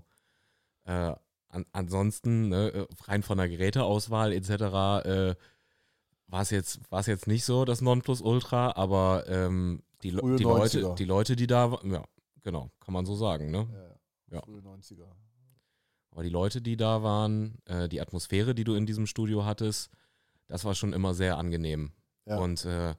äh, 0.84 1.14
an, 1.48 1.66
ansonsten, 1.72 2.48
ne, 2.50 2.68
äh, 2.72 2.86
rein 3.04 3.22
von 3.22 3.38
der 3.38 3.48
Geräteauswahl 3.48 4.32
etc., 4.32 4.50
äh, 4.50 5.34
war 6.28 6.42
es 6.42 6.50
jetzt, 6.50 6.80
war's 6.90 7.06
jetzt 7.06 7.26
nicht 7.26 7.44
so 7.44 7.64
das 7.64 7.80
Nonplusultra, 7.80 8.72
aber 8.76 9.24
ähm, 9.28 9.82
die, 10.02 10.10
Le- 10.10 10.22
die, 10.36 10.44
90er. 10.44 10.80
Leute, 10.80 10.94
die 10.96 11.04
Leute, 11.04 11.36
die 11.36 11.46
da 11.46 11.72
waren, 11.72 11.90
ja, 11.90 12.04
genau, 12.42 12.70
kann 12.80 12.94
man 12.94 13.04
so 13.04 13.16
sagen, 13.16 13.50
ne? 13.50 13.66
Ja, 13.72 13.78
ja. 13.82 13.94
Ja. 14.36 14.42
Frühe 14.42 14.60
90er. 14.60 15.06
Aber 16.10 16.22
die 16.22 16.28
Leute, 16.28 16.60
die 16.60 16.76
da 16.76 17.02
waren, 17.02 17.58
äh, 17.66 17.88
die 17.88 18.00
Atmosphäre, 18.00 18.54
die 18.54 18.64
du 18.64 18.74
in 18.74 18.86
diesem 18.86 19.06
Studio 19.06 19.44
hattest, 19.44 19.90
das 20.48 20.64
war 20.64 20.74
schon 20.74 20.92
immer 20.92 21.14
sehr 21.14 21.38
angenehm. 21.38 21.92
Ja. 22.26 22.38
Und 22.38 22.64
äh, 22.64 22.94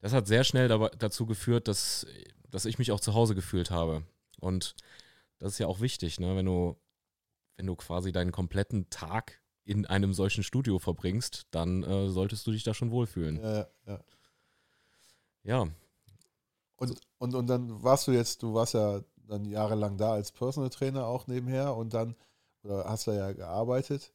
das 0.00 0.12
hat 0.12 0.26
sehr 0.26 0.44
schnell 0.44 0.68
dabei, 0.68 0.90
dazu 0.98 1.26
geführt, 1.26 1.68
dass, 1.68 2.06
dass 2.50 2.64
ich 2.64 2.78
mich 2.78 2.90
auch 2.90 3.00
zu 3.00 3.14
Hause 3.14 3.34
gefühlt 3.34 3.70
habe. 3.70 4.04
Und 4.40 4.74
das 5.38 5.52
ist 5.52 5.58
ja 5.58 5.66
auch 5.66 5.80
wichtig, 5.80 6.18
ne? 6.18 6.34
wenn, 6.36 6.46
du, 6.46 6.76
wenn 7.56 7.66
du 7.66 7.76
quasi 7.76 8.12
deinen 8.12 8.32
kompletten 8.32 8.90
Tag 8.90 9.40
in 9.64 9.86
einem 9.86 10.12
solchen 10.12 10.42
Studio 10.42 10.78
verbringst, 10.78 11.46
dann 11.52 11.82
äh, 11.84 12.08
solltest 12.08 12.46
du 12.46 12.50
dich 12.50 12.64
da 12.64 12.74
schon 12.74 12.90
wohlfühlen. 12.90 13.36
Ja, 13.36 13.52
ja, 13.52 13.66
ja. 13.86 14.00
Ja, 15.42 15.68
Und, 16.76 17.00
und, 17.18 17.34
und 17.34 17.46
dann 17.46 17.82
warst 17.82 18.06
du 18.06 18.12
jetzt, 18.12 18.42
du 18.42 18.52
warst 18.52 18.74
ja 18.74 19.00
dann 19.16 19.44
jahrelang 19.44 19.96
da 19.96 20.12
als 20.12 20.32
Personal 20.32 20.70
Trainer 20.70 21.06
auch 21.06 21.26
nebenher 21.26 21.76
und 21.76 21.94
dann, 21.94 22.14
oder 22.62 22.84
hast 22.88 23.06
da 23.06 23.12
ja 23.14 23.32
gearbeitet 23.32 24.12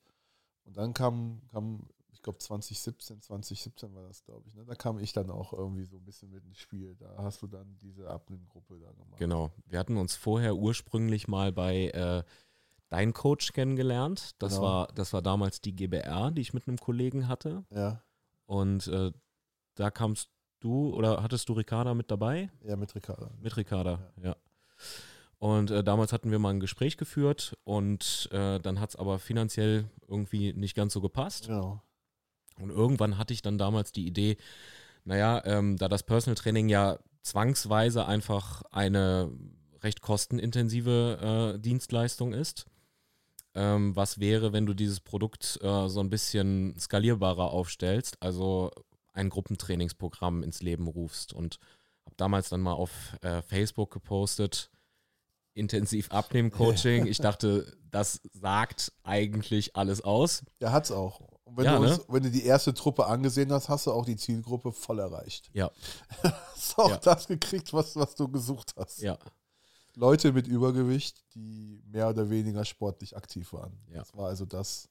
und 0.63 0.77
dann 0.77 0.93
kam, 0.93 1.41
kam 1.51 1.87
ich 2.11 2.21
glaube 2.21 2.39
2017, 2.39 3.21
2017 3.21 3.93
war 3.93 4.03
das, 4.07 4.23
glaube 4.23 4.47
ich, 4.47 4.55
ne? 4.55 4.65
da 4.65 4.73
kam 4.75 4.97
ich 4.99 5.13
dann 5.13 5.29
auch 5.29 5.53
irgendwie 5.53 5.85
so 5.85 5.97
ein 5.97 6.05
bisschen 6.05 6.31
mit 6.31 6.43
ins 6.45 6.57
Spiel. 6.57 6.95
Da 6.95 7.13
hast 7.17 7.41
du 7.41 7.47
dann 7.47 7.77
diese 7.79 8.09
Abnehmgruppe 8.09 8.79
da 8.79 8.91
gemacht. 8.93 9.17
genau. 9.19 9.51
Wir 9.67 9.77
hatten 9.79 9.97
uns 9.97 10.15
vorher 10.15 10.55
ursprünglich 10.55 11.27
mal 11.27 11.51
bei 11.51 11.89
äh, 11.89 12.23
Dein 12.89 13.13
Coach 13.13 13.51
kennengelernt. 13.53 14.35
Das, 14.41 14.53
Genau. 14.55 14.63
war, 14.63 14.87
das 14.93 15.11
war 15.13 15.21
damals 15.21 15.59
die 15.61 15.75
GBR, 15.75 16.31
die 16.31 16.41
ich 16.41 16.53
mit 16.53 16.67
einem 16.67 16.77
Kollegen 16.77 17.27
hatte. 17.27 17.65
Ja, 17.71 18.01
Und 18.45 18.87
äh, 18.87 19.11
da 19.75 19.91
kamst 19.91 20.29
du 20.61 20.93
oder 20.95 21.21
hattest 21.21 21.49
du 21.49 21.53
Ricarda 21.53 21.93
mit 21.93 22.09
dabei? 22.09 22.49
ja, 22.61 22.75
mit 22.75 22.95
Ricardo. 22.95 23.29
Mit 23.39 23.55
Ricarda, 23.57 23.99
ja. 24.23 24.35
Und 25.39 25.69
äh, 25.71 25.83
damals 25.83 26.13
hatten 26.13 26.31
wir 26.31 26.39
mal 26.39 26.51
ein 26.51 26.59
Gespräch 26.59 26.97
geführt 26.97 27.57
und 27.63 28.29
äh, 28.31 28.59
dann 28.59 28.79
hat 28.79 28.91
es 28.91 28.95
aber 28.95 29.19
finanziell 29.19 29.85
irgendwie 30.07 30.53
nicht 30.53 30.75
ganz 30.75 30.93
so 30.93 31.01
gepasst. 31.01 31.47
Genau. 31.47 31.81
Und 32.59 32.69
irgendwann 32.69 33.17
hatte 33.17 33.33
ich 33.33 33.41
dann 33.41 33.57
damals 33.57 33.91
die 33.91 34.07
Idee, 34.07 34.37
naja, 35.03 35.41
ähm, 35.45 35.77
da 35.77 35.87
das 35.87 36.03
Personal 36.03 36.35
Training 36.35 36.69
ja 36.69 36.99
zwangsweise 37.21 38.05
einfach 38.05 38.63
eine 38.71 39.31
recht 39.81 40.01
kostenintensive 40.01 41.55
äh, 41.55 41.59
Dienstleistung 41.59 42.33
ist, 42.33 42.65
ähm, 43.53 43.95
was 43.95 44.19
wäre, 44.19 44.53
wenn 44.53 44.65
du 44.65 44.73
dieses 44.73 44.99
Produkt 44.99 45.59
äh, 45.61 45.87
so 45.87 45.99
ein 45.99 46.09
bisschen 46.09 46.77
skalierbarer 46.79 47.51
aufstellst, 47.51 48.17
also 48.21 48.71
ein 49.13 49.29
Gruppentrainingsprogramm 49.29 50.43
ins 50.43 50.61
Leben 50.61 50.87
rufst. 50.87 51.33
Und 51.33 51.59
habe 52.05 52.15
damals 52.17 52.49
dann 52.49 52.61
mal 52.61 52.73
auf 52.73 53.17
äh, 53.21 53.41
Facebook 53.41 53.91
gepostet, 53.91 54.69
intensiv 55.55 56.11
abnehmen 56.11 56.51
Coaching. 56.51 57.07
Ich 57.07 57.17
dachte, 57.17 57.75
das 57.89 58.21
sagt 58.33 58.91
eigentlich 59.03 59.75
alles 59.75 60.01
aus. 60.01 60.43
Ja, 60.59 60.71
hat's 60.71 60.91
auch. 60.91 61.21
Und 61.45 61.57
wenn, 61.57 61.65
Ja, 61.65 61.77
du 61.77 61.83
uns, 61.87 61.97
ne? 61.97 62.03
wenn 62.09 62.23
du 62.23 62.29
die 62.31 62.43
erste 62.43 62.73
Truppe 62.73 63.05
angesehen 63.07 63.51
hast, 63.51 63.69
hast 63.69 63.87
du 63.87 63.91
auch 63.91 64.05
die 64.05 64.17
Zielgruppe 64.17 64.71
voll 64.71 64.99
erreicht. 64.99 65.49
Ja, 65.53 65.71
Hast 66.23 66.77
auch 66.77 66.89
Ja. 66.89 66.97
das 66.97 67.27
gekriegt, 67.27 67.71
was, 67.73 67.95
was 67.95 68.15
du 68.15 68.27
gesucht 68.27 68.73
hast. 68.77 69.01
ja, 69.01 69.17
Leute 69.95 70.33
mit 70.33 70.45
Übergewicht, 70.47 71.23
die 71.35 71.81
mehr 71.85 72.09
oder 72.09 72.29
weniger 72.29 72.65
sportlich 72.65 73.15
aktiv 73.15 73.53
waren. 73.53 73.79
Ja. 73.89 73.99
Das 73.99 74.13
war 74.15 74.27
also 74.27 74.43
das, 74.45 74.89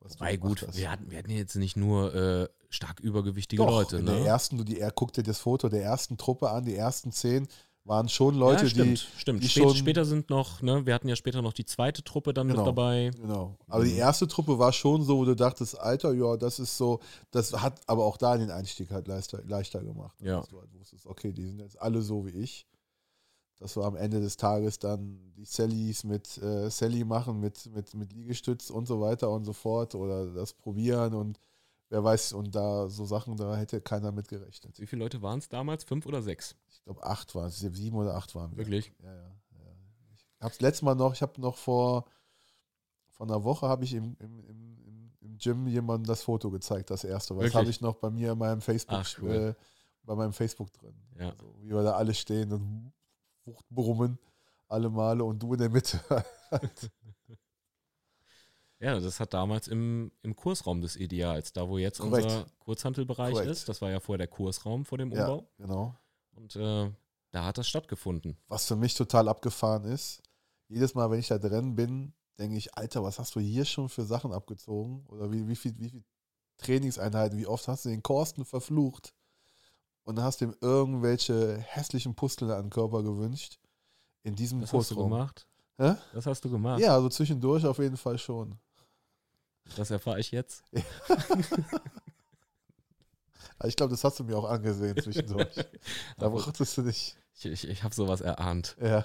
was 0.00 0.20
Weil 0.20 0.36
gemacht 0.36 0.60
gut, 0.60 0.68
hast. 0.68 0.76
wir 0.76 0.90
hatten, 0.90 1.10
wir 1.10 1.16
hatten 1.18 1.30
jetzt 1.30 1.56
nicht 1.56 1.76
nur 1.76 2.14
äh, 2.14 2.48
stark 2.68 3.00
übergewichtige 3.00 3.62
Doch, 3.62 3.70
Leute, 3.70 3.96
in 3.98 4.04
ne? 4.04 4.16
der 4.16 4.26
ersten, 4.26 4.58
du 4.58 4.64
die, 4.64 4.78
er 4.80 4.90
guck 4.90 5.14
dir 5.14 5.22
das 5.22 5.38
Foto 5.38 5.70
der 5.70 5.82
ersten 5.82 6.18
Truppe 6.18 6.50
an, 6.50 6.66
die 6.66 6.74
ersten 6.76 7.10
zehn 7.12 7.48
waren 7.86 8.08
schon 8.08 8.34
Leute, 8.34 8.64
ja, 8.64 8.68
stimmt, 8.70 8.98
die, 9.14 9.20
stimmt. 9.20 9.42
die 9.44 9.48
Spät, 9.48 9.76
später 9.76 10.04
sind 10.04 10.28
noch, 10.28 10.60
ne, 10.60 10.84
wir 10.86 10.92
hatten 10.94 11.08
ja 11.08 11.14
später 11.16 11.40
noch 11.40 11.52
die 11.52 11.64
zweite 11.64 12.02
Truppe 12.02 12.34
dann 12.34 12.48
Genau. 12.48 12.60
mit 12.60 12.66
dabei. 12.68 13.10
genau. 13.20 13.56
Aber 13.68 13.84
die 13.84 13.92
Mhm. 13.92 13.98
erste 13.98 14.26
Truppe 14.26 14.58
war 14.58 14.72
schon 14.72 15.02
so, 15.04 15.18
wo 15.18 15.24
du 15.24 15.36
dachtest, 15.36 15.78
Alter, 15.78 16.12
ja, 16.12 16.36
das 16.36 16.58
ist 16.58 16.76
so, 16.76 17.00
das 17.30 17.52
hat 17.52 17.80
aber 17.86 18.04
auch 18.04 18.16
da 18.16 18.36
den 18.36 18.50
Einstieg 18.50 18.90
halt 18.90 19.06
leichter, 19.06 19.40
leichter 19.46 19.82
gemacht. 19.82 20.20
Ja. 20.20 20.40
Dass 20.40 20.48
du 20.48 20.58
halt 20.60 20.72
wusstest, 20.74 21.06
okay, 21.06 21.32
die 21.32 21.44
sind 21.46 21.60
jetzt 21.60 21.80
alle 21.80 22.02
so 22.02 22.26
wie 22.26 22.30
ich. 22.30 22.66
Dass 23.58 23.74
wir 23.76 23.84
am 23.84 23.96
Ende 23.96 24.20
des 24.20 24.36
Tages 24.36 24.78
dann 24.78 25.32
die 25.36 25.44
Sallys 25.46 26.04
mit 26.04 26.36
äh, 26.42 26.68
Sally 26.70 27.04
machen, 27.04 27.40
mit, 27.40 27.64
mit, 27.74 27.94
mit 27.94 28.12
Liegestütz 28.12 28.68
und 28.68 28.86
so 28.86 29.00
weiter 29.00 29.30
und 29.30 29.44
so 29.44 29.54
fort 29.54 29.94
oder 29.94 30.26
das 30.26 30.52
probieren 30.52 31.14
und 31.14 31.38
wer 31.88 32.02
weiß, 32.04 32.32
und 32.32 32.54
da 32.54 32.88
so 32.88 33.04
Sachen, 33.04 33.36
da 33.36 33.56
hätte 33.56 33.80
keiner 33.80 34.12
mit 34.12 34.28
gerechnet. 34.28 34.78
Wie 34.80 34.86
viele 34.86 35.02
Leute 35.04 35.22
waren 35.22 35.38
es 35.38 35.48
damals? 35.48 35.84
Fünf 35.84 36.06
oder 36.06 36.22
sechs? 36.22 36.56
Ich 36.68 36.82
glaube, 36.84 37.02
acht 37.04 37.34
waren 37.34 37.48
es, 37.48 37.58
sieben 37.58 37.96
oder 37.96 38.14
acht 38.14 38.34
waren 38.34 38.50
wir. 38.52 38.58
Wirklich? 38.58 38.92
Ja, 39.02 39.12
ja. 39.14 39.22
ja. 39.22 39.30
Ich 40.38 40.42
hab's 40.42 40.60
letztes 40.60 40.82
Mal 40.82 40.94
noch, 40.94 41.12
ich 41.14 41.22
habe 41.22 41.40
noch 41.40 41.56
vor, 41.56 42.04
vor 43.10 43.26
einer 43.26 43.42
Woche 43.44 43.68
habe 43.68 43.84
ich 43.84 43.94
im, 43.94 44.16
im, 44.20 44.40
im, 44.40 44.78
im- 44.84 45.38
Gym 45.38 45.66
jemandem 45.66 46.06
das 46.06 46.22
Foto 46.22 46.50
gezeigt, 46.50 46.88
das 46.88 47.04
erste. 47.04 47.34
Was 47.36 47.42
Wirklich? 47.42 47.54
habe 47.56 47.68
ich 47.68 47.80
noch 47.82 47.96
bei 47.96 48.08
mir 48.08 48.32
in 48.32 48.38
meinem 48.38 48.62
Facebook, 48.62 48.98
Ach, 48.98 49.18
cool. 49.20 49.30
äh, 49.30 49.54
bei 50.02 50.14
meinem 50.14 50.32
Facebook 50.32 50.72
drin. 50.72 50.94
Ja. 51.18 51.28
Also, 51.28 51.54
wie 51.60 51.68
wir 51.74 51.82
da 51.82 51.92
alle 51.92 52.14
stehen 52.14 52.50
und 52.52 52.92
brummen, 53.68 54.18
alle 54.66 54.88
Male 54.88 55.22
und 55.24 55.38
du 55.42 55.52
in 55.52 55.58
der 55.58 55.68
Mitte. 55.68 56.00
Ja, 58.78 58.98
das 59.00 59.20
hat 59.20 59.32
damals 59.32 59.68
im, 59.68 60.12
im 60.22 60.36
Kursraum 60.36 60.82
des 60.82 60.96
Ideals, 60.96 61.52
da 61.52 61.68
wo 61.68 61.78
jetzt 61.78 61.98
Korrekt. 61.98 62.24
unser 62.26 62.46
Kurzhantelbereich 62.58 63.32
Korrekt. 63.32 63.50
ist. 63.50 63.68
Das 63.68 63.80
war 63.80 63.90
ja 63.90 64.00
vorher 64.00 64.18
der 64.18 64.26
Kursraum 64.28 64.84
vor 64.84 64.98
dem 64.98 65.10
ja, 65.12 65.26
Umbau. 65.28 65.48
genau. 65.56 65.94
Und 66.32 66.56
äh, 66.56 66.90
da 67.30 67.44
hat 67.44 67.56
das 67.58 67.68
stattgefunden. 67.68 68.36
Was 68.48 68.66
für 68.66 68.76
mich 68.76 68.94
total 68.94 69.28
abgefahren 69.28 69.84
ist, 69.84 70.22
jedes 70.68 70.94
Mal, 70.94 71.10
wenn 71.10 71.20
ich 71.20 71.28
da 71.28 71.38
drin 71.38 71.74
bin, 71.74 72.12
denke 72.38 72.56
ich, 72.56 72.76
Alter, 72.76 73.02
was 73.02 73.18
hast 73.18 73.34
du 73.34 73.40
hier 73.40 73.64
schon 73.64 73.88
für 73.88 74.04
Sachen 74.04 74.32
abgezogen? 74.32 75.06
Oder 75.08 75.32
wie, 75.32 75.48
wie 75.48 75.56
viel, 75.56 75.74
wie 75.78 75.88
viel 75.88 76.04
Trainingseinheiten, 76.58 77.38
wie 77.38 77.46
oft 77.46 77.68
hast 77.68 77.84
du 77.84 77.88
den 77.88 78.02
Korsten 78.02 78.44
verflucht 78.44 79.14
und 80.04 80.20
hast 80.20 80.42
ihm 80.42 80.54
irgendwelche 80.60 81.58
hässlichen 81.58 82.14
Pusteln 82.14 82.50
an 82.50 82.64
den 82.64 82.70
Körper 82.70 83.02
gewünscht 83.02 83.58
in 84.22 84.34
diesem 84.34 84.60
Das 84.60 84.72
hast 84.72 84.90
du 84.90 84.94
Kursraum. 84.96 85.10
gemacht. 85.12 85.46
Hä? 85.78 85.94
Das 86.12 86.26
hast 86.26 86.44
du 86.44 86.50
gemacht. 86.50 86.80
Ja, 86.80 86.94
also 86.94 87.08
zwischendurch 87.08 87.64
auf 87.64 87.78
jeden 87.78 87.96
Fall 87.96 88.18
schon. 88.18 88.58
Das 89.76 89.90
erfahre 89.90 90.20
ich 90.20 90.30
jetzt. 90.30 90.64
Ich 93.64 93.76
glaube, 93.76 93.90
das 93.90 94.04
hast 94.04 94.20
du 94.20 94.24
mir 94.24 94.36
auch 94.36 94.44
angesehen 94.44 94.96
zwischendurch. 95.00 95.48
da 96.18 96.28
brauchtest 96.28 96.76
du 96.76 96.82
nicht. 96.82 97.16
Ich, 97.38 97.46
ich, 97.46 97.68
ich 97.68 97.82
habe 97.84 97.94
sowas 97.94 98.20
erahnt. 98.20 98.76
Ja. 98.80 99.04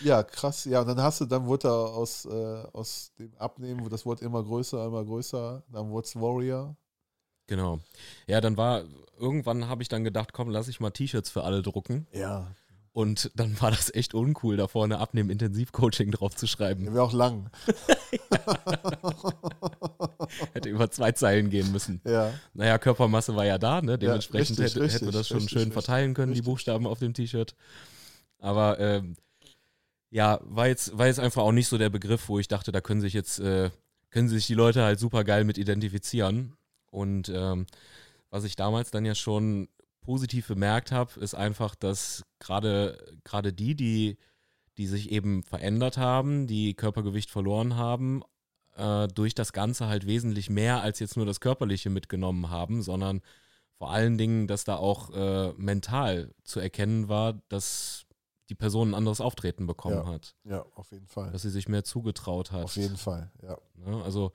ja, 0.00 0.22
krass. 0.22 0.64
Ja, 0.64 0.80
und 0.80 0.86
dann 0.86 1.00
hast 1.00 1.20
du, 1.20 1.24
dann 1.24 1.46
wurde 1.46 1.68
er 1.68 1.72
aus, 1.72 2.24
äh, 2.24 2.64
aus 2.72 3.12
dem 3.18 3.34
Abnehmen, 3.36 3.88
das 3.90 4.06
wurde 4.06 4.24
immer 4.24 4.42
größer, 4.42 4.84
immer 4.86 5.04
größer. 5.04 5.64
Dann 5.72 5.90
wurde 5.90 6.06
es 6.06 6.16
Warrior. 6.16 6.76
Genau. 7.48 7.80
Ja, 8.26 8.40
dann 8.40 8.56
war, 8.56 8.84
irgendwann 9.18 9.68
habe 9.68 9.82
ich 9.82 9.88
dann 9.88 10.04
gedacht, 10.04 10.32
komm, 10.32 10.48
lass 10.48 10.68
ich 10.68 10.78
mal 10.78 10.90
T-Shirts 10.90 11.30
für 11.30 11.42
alle 11.42 11.62
drucken. 11.62 12.06
Ja. 12.12 12.54
Und 12.94 13.30
dann 13.34 13.58
war 13.60 13.70
das 13.70 13.92
echt 13.94 14.12
uncool, 14.12 14.58
da 14.58 14.68
vorne 14.68 14.98
abnehmen 14.98 15.30
Intensivcoaching 15.30 16.10
drauf 16.10 16.36
zu 16.36 16.46
schreiben. 16.46 16.92
Wäre 16.92 17.02
auch 17.02 17.14
lang. 17.14 17.50
Hätte 20.52 20.68
über 20.68 20.90
zwei 20.90 21.12
Zeilen 21.12 21.48
gehen 21.48 21.72
müssen. 21.72 22.02
Ja. 22.04 22.34
Naja, 22.52 22.76
Körpermasse 22.76 23.34
war 23.34 23.46
ja 23.46 23.56
da, 23.56 23.80
ne? 23.80 23.98
Dementsprechend 23.98 24.58
richtig, 24.58 24.74
hätte, 24.74 24.84
richtig, 24.84 25.00
hätten 25.00 25.06
wir 25.06 25.18
das 25.18 25.28
schon 25.28 25.38
richtig, 25.38 25.58
schön 25.58 25.72
verteilen 25.72 26.12
können, 26.12 26.34
die. 26.34 26.42
Buchstaben 26.42 26.86
auf 26.86 26.98
dem 26.98 27.14
T-Shirt. 27.14 27.54
Aber 28.38 28.78
ähm, 28.78 29.16
ja, 30.10 30.40
war 30.42 30.66
jetzt, 30.66 30.98
war 30.98 31.06
jetzt 31.06 31.20
einfach 31.20 31.42
auch 31.42 31.52
nicht 31.52 31.68
so 31.68 31.78
der 31.78 31.88
Begriff, 31.88 32.28
wo 32.28 32.38
ich 32.38 32.48
dachte, 32.48 32.72
da 32.72 32.82
können 32.82 33.00
sich 33.00 33.14
jetzt, 33.14 33.38
äh, 33.38 33.70
können 34.10 34.28
sich 34.28 34.46
die 34.46 34.54
Leute 34.54 34.82
halt 34.82 35.00
super 35.00 35.24
geil 35.24 35.44
mit 35.44 35.56
identifizieren. 35.56 36.56
Und 36.90 37.32
ähm, 37.34 37.64
was 38.28 38.44
ich 38.44 38.54
damals 38.54 38.90
dann 38.90 39.06
ja 39.06 39.14
schon 39.14 39.68
positiv 40.02 40.48
bemerkt 40.48 40.92
habe, 40.92 41.18
ist 41.20 41.34
einfach, 41.34 41.74
dass 41.74 42.22
gerade 42.38 42.98
gerade 43.24 43.52
die, 43.52 43.74
die, 43.74 44.18
die 44.76 44.86
sich 44.86 45.10
eben 45.10 45.42
verändert 45.42 45.96
haben, 45.96 46.46
die 46.46 46.74
Körpergewicht 46.74 47.30
verloren 47.30 47.76
haben, 47.76 48.22
äh, 48.76 49.08
durch 49.08 49.34
das 49.34 49.52
Ganze 49.52 49.86
halt 49.86 50.06
wesentlich 50.06 50.50
mehr 50.50 50.82
als 50.82 50.98
jetzt 50.98 51.16
nur 51.16 51.26
das 51.26 51.40
Körperliche 51.40 51.88
mitgenommen 51.90 52.50
haben, 52.50 52.82
sondern 52.82 53.20
vor 53.78 53.90
allen 53.90 54.18
Dingen, 54.18 54.46
dass 54.46 54.64
da 54.64 54.76
auch 54.76 55.10
äh, 55.10 55.52
mental 55.54 56.32
zu 56.44 56.60
erkennen 56.60 57.08
war, 57.08 57.34
dass 57.48 58.06
die 58.48 58.54
Person 58.54 58.90
ein 58.90 58.94
anderes 58.94 59.20
Auftreten 59.20 59.66
bekommen 59.66 60.04
Ja. 60.04 60.06
hat, 60.06 60.34
Ja, 60.44 60.64
auf 60.74 60.90
jeden 60.92 61.06
Fall. 61.06 61.30
dass 61.32 61.42
sie 61.42 61.50
sich 61.50 61.68
mehr 61.68 61.84
zugetraut 61.84 62.52
hat. 62.52 62.64
Auf 62.64 62.76
jeden 62.76 62.96
Fall, 62.96 63.30
ja. 63.42 63.56
Ne? 63.76 64.02
Also 64.04 64.32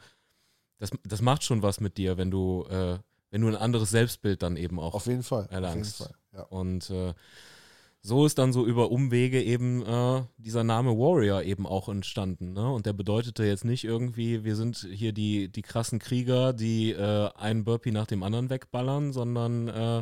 das, 0.79 0.91
das 1.03 1.21
macht 1.21 1.43
schon 1.43 1.61
was 1.61 1.79
mit 1.79 1.97
dir, 1.97 2.17
wenn 2.17 2.31
du, 2.31 2.65
äh, 2.69 2.99
wenn 3.29 3.41
du 3.41 3.47
ein 3.47 3.55
anderes 3.55 3.89
Selbstbild 3.89 4.41
dann 4.41 4.55
eben 4.57 4.79
auch 4.79 4.93
Auf 4.93 5.07
jeden 5.07 5.23
Fall. 5.23 5.45
Auf 5.45 5.51
jeden 5.51 5.63
erlangst. 5.63 5.97
Fall. 5.97 6.11
Ja. 6.33 6.43
Und 6.43 6.89
äh, 6.89 7.13
so 8.01 8.25
ist 8.25 8.37
dann 8.37 8.53
so 8.53 8.65
über 8.65 8.89
Umwege 8.91 9.41
eben 9.43 9.83
äh, 9.85 10.23
dieser 10.37 10.63
Name 10.63 10.91
Warrior 10.91 11.43
eben 11.43 11.65
auch 11.67 11.89
entstanden. 11.89 12.53
Ne? 12.53 12.71
Und 12.71 12.85
der 12.85 12.93
bedeutete 12.93 13.43
jetzt 13.43 13.65
nicht 13.65 13.83
irgendwie, 13.83 14.43
wir 14.43 14.55
sind 14.55 14.87
hier 14.91 15.11
die, 15.11 15.49
die 15.51 15.61
krassen 15.61 15.99
Krieger, 15.99 16.53
die 16.53 16.91
äh, 16.91 17.29
einen 17.35 17.65
Burpee 17.65 17.91
nach 17.91 18.07
dem 18.07 18.23
anderen 18.23 18.49
wegballern, 18.49 19.11
sondern 19.11 19.67
äh, 19.67 19.99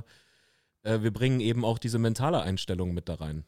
äh, 0.84 1.02
wir 1.02 1.12
bringen 1.12 1.40
eben 1.40 1.66
auch 1.66 1.80
diese 1.80 1.98
mentale 1.98 2.42
Einstellung 2.42 2.94
mit 2.94 3.10
da 3.10 3.16
rein. 3.16 3.44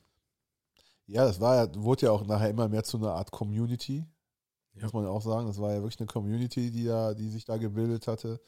Ja, 1.06 1.26
das 1.26 1.40
war 1.40 1.56
ja, 1.56 1.76
wurde 1.76 2.08
ja 2.08 2.12
auch 2.12 2.26
nachher 2.26 2.50
immer 2.50 2.68
mehr 2.68 2.84
zu 2.84 2.98
einer 2.98 3.14
Art 3.14 3.32
Community, 3.32 4.06
Ja. 4.74 4.84
muss 4.84 4.94
man 4.94 5.04
ja 5.04 5.10
auch 5.10 5.22
sagen. 5.22 5.46
Das 5.48 5.60
war 5.62 5.72
ja 5.74 5.82
wirklich 5.82 6.00
eine 6.00 6.08
Community, 6.08 6.72
die 6.72 6.86
da, 6.86 7.14
die 7.14 7.30
sich 7.30 7.46
da 7.46 7.58
gebildet 7.58 8.08
hatte. 8.08 8.42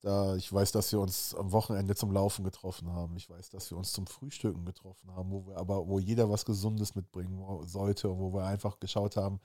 Da, 0.00 0.36
ich 0.36 0.52
weiß, 0.52 0.70
dass 0.72 0.92
wir 0.92 1.00
uns 1.00 1.34
am 1.34 1.50
Wochenende 1.50 1.94
zum 1.96 2.12
Laufen 2.12 2.44
getroffen 2.44 2.92
haben. 2.92 3.16
Ich 3.16 3.28
weiß, 3.28 3.50
dass 3.50 3.70
wir 3.70 3.78
uns 3.78 3.92
zum 3.92 4.06
Frühstücken 4.06 4.64
getroffen 4.64 5.12
haben, 5.14 5.30
wo 5.32 5.46
wir 5.46 5.56
aber, 5.56 5.88
wo 5.88 5.98
jeder 5.98 6.30
was 6.30 6.44
Gesundes 6.44 6.94
mitbringen 6.94 7.42
sollte 7.66 8.16
wo 8.16 8.32
wir 8.32 8.44
einfach 8.44 8.78
geschaut 8.78 9.16
haben, 9.16 9.40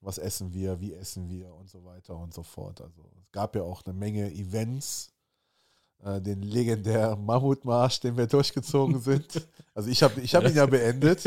was 0.00 0.18
essen 0.18 0.52
wir, 0.52 0.80
wie 0.80 0.94
essen 0.94 1.28
wir 1.28 1.52
und 1.52 1.68
so 1.68 1.84
weiter 1.84 2.16
und 2.16 2.32
so 2.32 2.44
fort. 2.44 2.80
Also 2.80 3.02
es 3.20 3.32
gab 3.32 3.56
ja 3.56 3.62
auch 3.62 3.82
eine 3.84 3.94
Menge 3.94 4.32
Events, 4.32 5.12
äh, 6.04 6.20
den 6.20 6.42
legendären 6.42 7.24
Mammutmarsch, 7.26 8.00
den 8.00 8.16
wir 8.16 8.26
durchgezogen 8.26 9.00
sind. 9.00 9.48
Also 9.74 9.88
ich 9.88 10.02
habe 10.02 10.20
ich 10.20 10.34
hab 10.34 10.44
ihn 10.44 10.54
ja 10.54 10.66
beendet, 10.66 11.24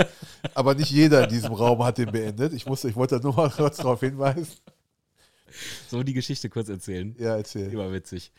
aber 0.53 0.75
nicht 0.75 0.91
jeder 0.91 1.23
in 1.23 1.29
diesem 1.29 1.53
Raum 1.53 1.83
hat 1.83 1.97
den 1.97 2.11
beendet. 2.11 2.53
Ich, 2.53 2.65
musste, 2.65 2.87
ich 2.89 2.95
wollte 2.95 3.19
nur 3.19 3.33
mal 3.33 3.49
kurz 3.49 3.77
darauf 3.77 3.99
hinweisen. 3.99 4.57
So 5.89 6.03
die 6.03 6.13
Geschichte 6.13 6.49
kurz 6.49 6.69
erzählen. 6.69 7.15
Ja, 7.19 7.37
erzähl. 7.37 7.71
Immer 7.71 7.91
witzig. 7.91 8.31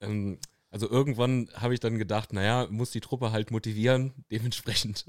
Ähm, 0.00 0.38
also 0.70 0.90
irgendwann 0.90 1.48
habe 1.54 1.72
ich 1.72 1.80
dann 1.80 1.98
gedacht, 1.98 2.32
naja, 2.32 2.66
muss 2.68 2.90
die 2.90 3.00
Truppe 3.00 3.30
halt 3.30 3.52
motivieren. 3.52 4.12
Dementsprechend 4.30 5.06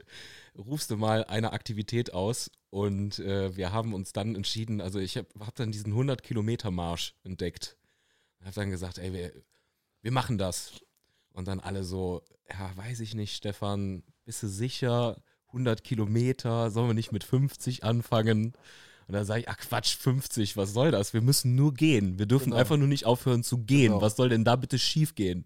rufst 0.55 0.91
du 0.91 0.97
mal 0.97 1.23
eine 1.25 1.53
Aktivität 1.53 2.13
aus 2.13 2.51
und 2.69 3.19
äh, 3.19 3.55
wir 3.55 3.71
haben 3.71 3.93
uns 3.93 4.13
dann 4.13 4.35
entschieden, 4.35 4.79
also 4.79 4.99
ich 4.99 5.17
habe 5.17 5.27
hab 5.39 5.55
dann 5.55 5.71
diesen 5.71 5.91
100 5.91 6.21
Kilometer 6.21 6.69
Marsch 6.71 7.15
entdeckt. 7.23 7.77
Ich 8.39 8.45
habe 8.45 8.55
dann 8.55 8.69
gesagt, 8.69 8.99
ey, 8.99 9.11
wir, 9.11 9.31
wir 10.01 10.11
machen 10.11 10.37
das. 10.37 10.73
Und 11.33 11.47
dann 11.47 11.59
alle 11.59 11.83
so, 11.83 12.21
ja, 12.49 12.71
weiß 12.75 12.99
ich 12.99 13.15
nicht, 13.15 13.35
Stefan, 13.35 14.03
bist 14.23 14.43
du 14.43 14.47
sicher? 14.47 15.21
100 15.47 15.83
Kilometer, 15.83 16.69
sollen 16.69 16.89
wir 16.89 16.93
nicht 16.93 17.11
mit 17.11 17.23
50 17.23 17.83
anfangen? 17.83 18.53
Und 19.07 19.13
dann 19.13 19.25
sage 19.25 19.41
ich, 19.41 19.49
ach 19.49 19.57
Quatsch, 19.57 19.95
50, 19.97 20.57
was 20.57 20.73
soll 20.73 20.91
das? 20.91 21.13
Wir 21.13 21.21
müssen 21.21 21.55
nur 21.55 21.73
gehen. 21.73 22.17
Wir 22.17 22.25
dürfen 22.25 22.45
Genau. 22.45 22.57
einfach 22.57 22.77
nur 22.77 22.87
nicht 22.87 23.05
aufhören 23.05 23.43
zu 23.43 23.59
gehen. 23.59 23.91
Genau. 23.91 24.01
Was 24.01 24.15
soll 24.15 24.29
denn 24.29 24.43
da 24.43 24.55
bitte 24.55 24.79
schief 24.79 25.13
gehen? 25.15 25.45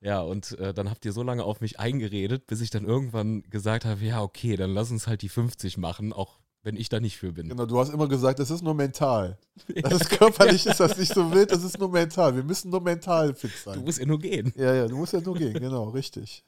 Ja, 0.00 0.20
und 0.20 0.52
äh, 0.58 0.72
dann 0.72 0.88
habt 0.90 1.04
ihr 1.04 1.12
so 1.12 1.22
lange 1.22 1.42
auf 1.42 1.60
mich 1.60 1.80
eingeredet, 1.80 2.46
bis 2.46 2.60
ich 2.60 2.70
dann 2.70 2.84
irgendwann 2.84 3.42
gesagt 3.44 3.84
habe, 3.84 4.04
ja, 4.04 4.22
okay, 4.22 4.56
dann 4.56 4.70
lass 4.72 4.90
uns 4.90 5.06
halt 5.06 5.22
die 5.22 5.28
50 5.28 5.78
machen, 5.78 6.12
auch 6.12 6.38
wenn 6.62 6.76
ich 6.76 6.88
da 6.88 7.00
nicht 7.00 7.16
für 7.16 7.32
bin. 7.32 7.48
Genau, 7.48 7.64
du 7.66 7.78
hast 7.78 7.90
immer 7.92 8.06
gesagt, 8.08 8.38
das 8.38 8.50
ist 8.50 8.62
nur 8.62 8.74
mental. 8.74 9.38
Das 9.82 9.94
ist 9.94 10.10
körperlich, 10.10 10.66
ist 10.66 10.78
das 10.80 10.96
nicht 10.98 11.12
so 11.14 11.32
wild, 11.32 11.50
das 11.50 11.64
ist 11.64 11.78
nur 11.78 11.88
mental. 11.90 12.36
Wir 12.36 12.44
müssen 12.44 12.70
nur 12.70 12.80
mental 12.82 13.34
fit 13.34 13.50
Du 13.64 13.70
sein. 13.70 13.84
musst 13.84 13.98
ja 13.98 14.06
nur 14.06 14.18
gehen. 14.20 14.52
Ja, 14.56 14.74
ja, 14.74 14.86
du 14.86 14.96
musst 14.96 15.12
ja 15.12 15.20
nur 15.20 15.34
gehen, 15.36 15.54
genau, 15.54 15.88
richtig. 15.90 16.44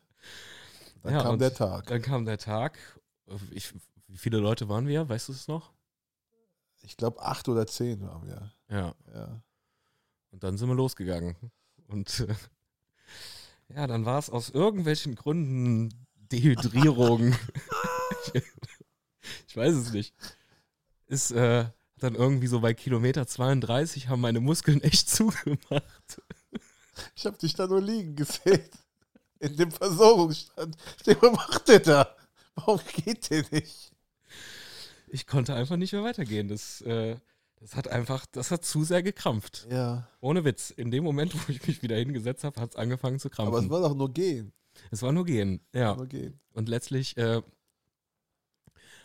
Dann 1.03 1.15
Ja, 1.15 1.23
kam 1.23 1.39
der 1.39 1.55
Tag. 1.55 1.87
Dann 1.87 2.03
kam 2.03 2.27
der 2.27 2.39
Tag. 2.39 2.79
Ich, 3.53 3.73
wie 4.09 4.19
viele 4.19 4.39
Leute 4.39 4.69
waren 4.69 4.89
wir? 4.89 5.09
Weißt 5.09 5.29
du 5.29 5.33
es 5.33 5.49
noch? 5.49 5.73
Ich 6.83 6.97
glaube, 6.97 7.23
acht 7.23 7.49
oder 7.49 7.67
zehn 7.67 8.01
waren 8.03 8.27
wir. 8.27 8.53
Ja. 8.69 8.95
Ja. 9.15 9.43
Und 10.31 10.43
dann 10.43 10.59
sind 10.59 10.69
wir 10.69 10.75
losgegangen. 10.75 11.37
Und 11.87 12.21
äh, 12.21 12.35
ja, 13.75 13.87
dann 13.87 14.05
war 14.05 14.19
es 14.19 14.31
aus 14.31 14.51
irgendwelchen 14.51 15.15
Gründen 15.15 16.07
Dehydrierung. 16.15 17.35
ich, 18.35 18.43
ich 19.49 19.57
weiß 19.57 19.75
es 19.75 19.93
nicht. 19.93 20.15
Ist 21.07 21.31
äh, 21.31 21.67
dann 21.97 22.15
irgendwie 22.15 22.47
so 22.47 22.61
bei 22.61 22.75
Kilometer 22.75 23.27
32 23.27 24.09
haben 24.09 24.21
meine 24.21 24.41
Muskeln 24.41 24.83
echt 24.83 25.11
zugemacht. 25.15 26.23
Ich 27.15 27.27
habe 27.27 27.39
dich 27.39 27.55
da 27.55 27.67
nur 27.67 27.81
liegen 27.81 28.17
gesehen. 28.17 28.69
In 29.41 29.57
dem 29.57 29.71
Versorgungsstand. 29.71 30.77
Ich 30.97 31.03
denke, 31.05 31.27
was 31.27 31.33
macht 31.33 31.69
der 31.69 31.81
da? 31.81 32.17
Warum 32.57 32.81
geht 32.93 33.31
der 33.31 33.45
nicht? 33.51 33.93
Ich 35.09 35.27
konnte 35.27 35.55
einfach 35.55 35.77
nicht 35.77 35.93
mehr 35.93 36.03
weitergehen. 36.03 36.49
Das, 36.49 36.81
äh, 36.83 37.17
das 37.61 37.75
hat 37.75 37.89
einfach, 37.89 38.27
das 38.27 38.51
hat 38.51 38.65
zu 38.65 38.85
sehr 38.85 39.03
gekrampft. 39.03 39.67
Ja. 39.71 40.09
Ohne 40.21 40.45
Witz. 40.45 40.71
In 40.71 40.91
dem 40.91 41.05
Moment, 41.05 41.35
wo 41.49 41.53
ich 41.53 41.67
mich 41.67 41.83
wieder 41.83 41.97
hingesetzt 41.97 42.45
habe, 42.45 42.61
hat 42.61 42.71
es 42.71 42.77
angefangen 42.77 43.19
zu 43.19 43.31
krampfen. 43.31 43.55
Aber 43.55 43.65
es 43.65 43.71
war 43.71 43.81
doch 43.81 43.95
nur 43.95 44.13
gehen. 44.13 44.53
es 44.91 45.03
war 45.03 45.13
nur 45.13 45.25
gehen. 45.25 45.61
Ja. 45.73 45.95
Nur 45.95 46.07
gehen. 46.07 46.41
Und 46.53 46.69
letztlich 46.69 47.17
äh, 47.17 47.43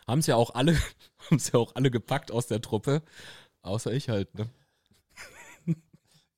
haben 0.08 0.20
es 0.20 0.28
ja 0.28 0.36
auch 0.36 0.54
alle, 0.54 0.74
haben 1.30 1.38
es 1.38 1.52
ja 1.52 1.60
auch 1.60 1.76
alle 1.76 1.92
gepackt 1.92 2.32
aus 2.32 2.48
der 2.48 2.62
Truppe, 2.62 3.02
außer 3.62 3.92
ich 3.94 4.10
halt. 4.10 4.34
Ne? 4.36 4.50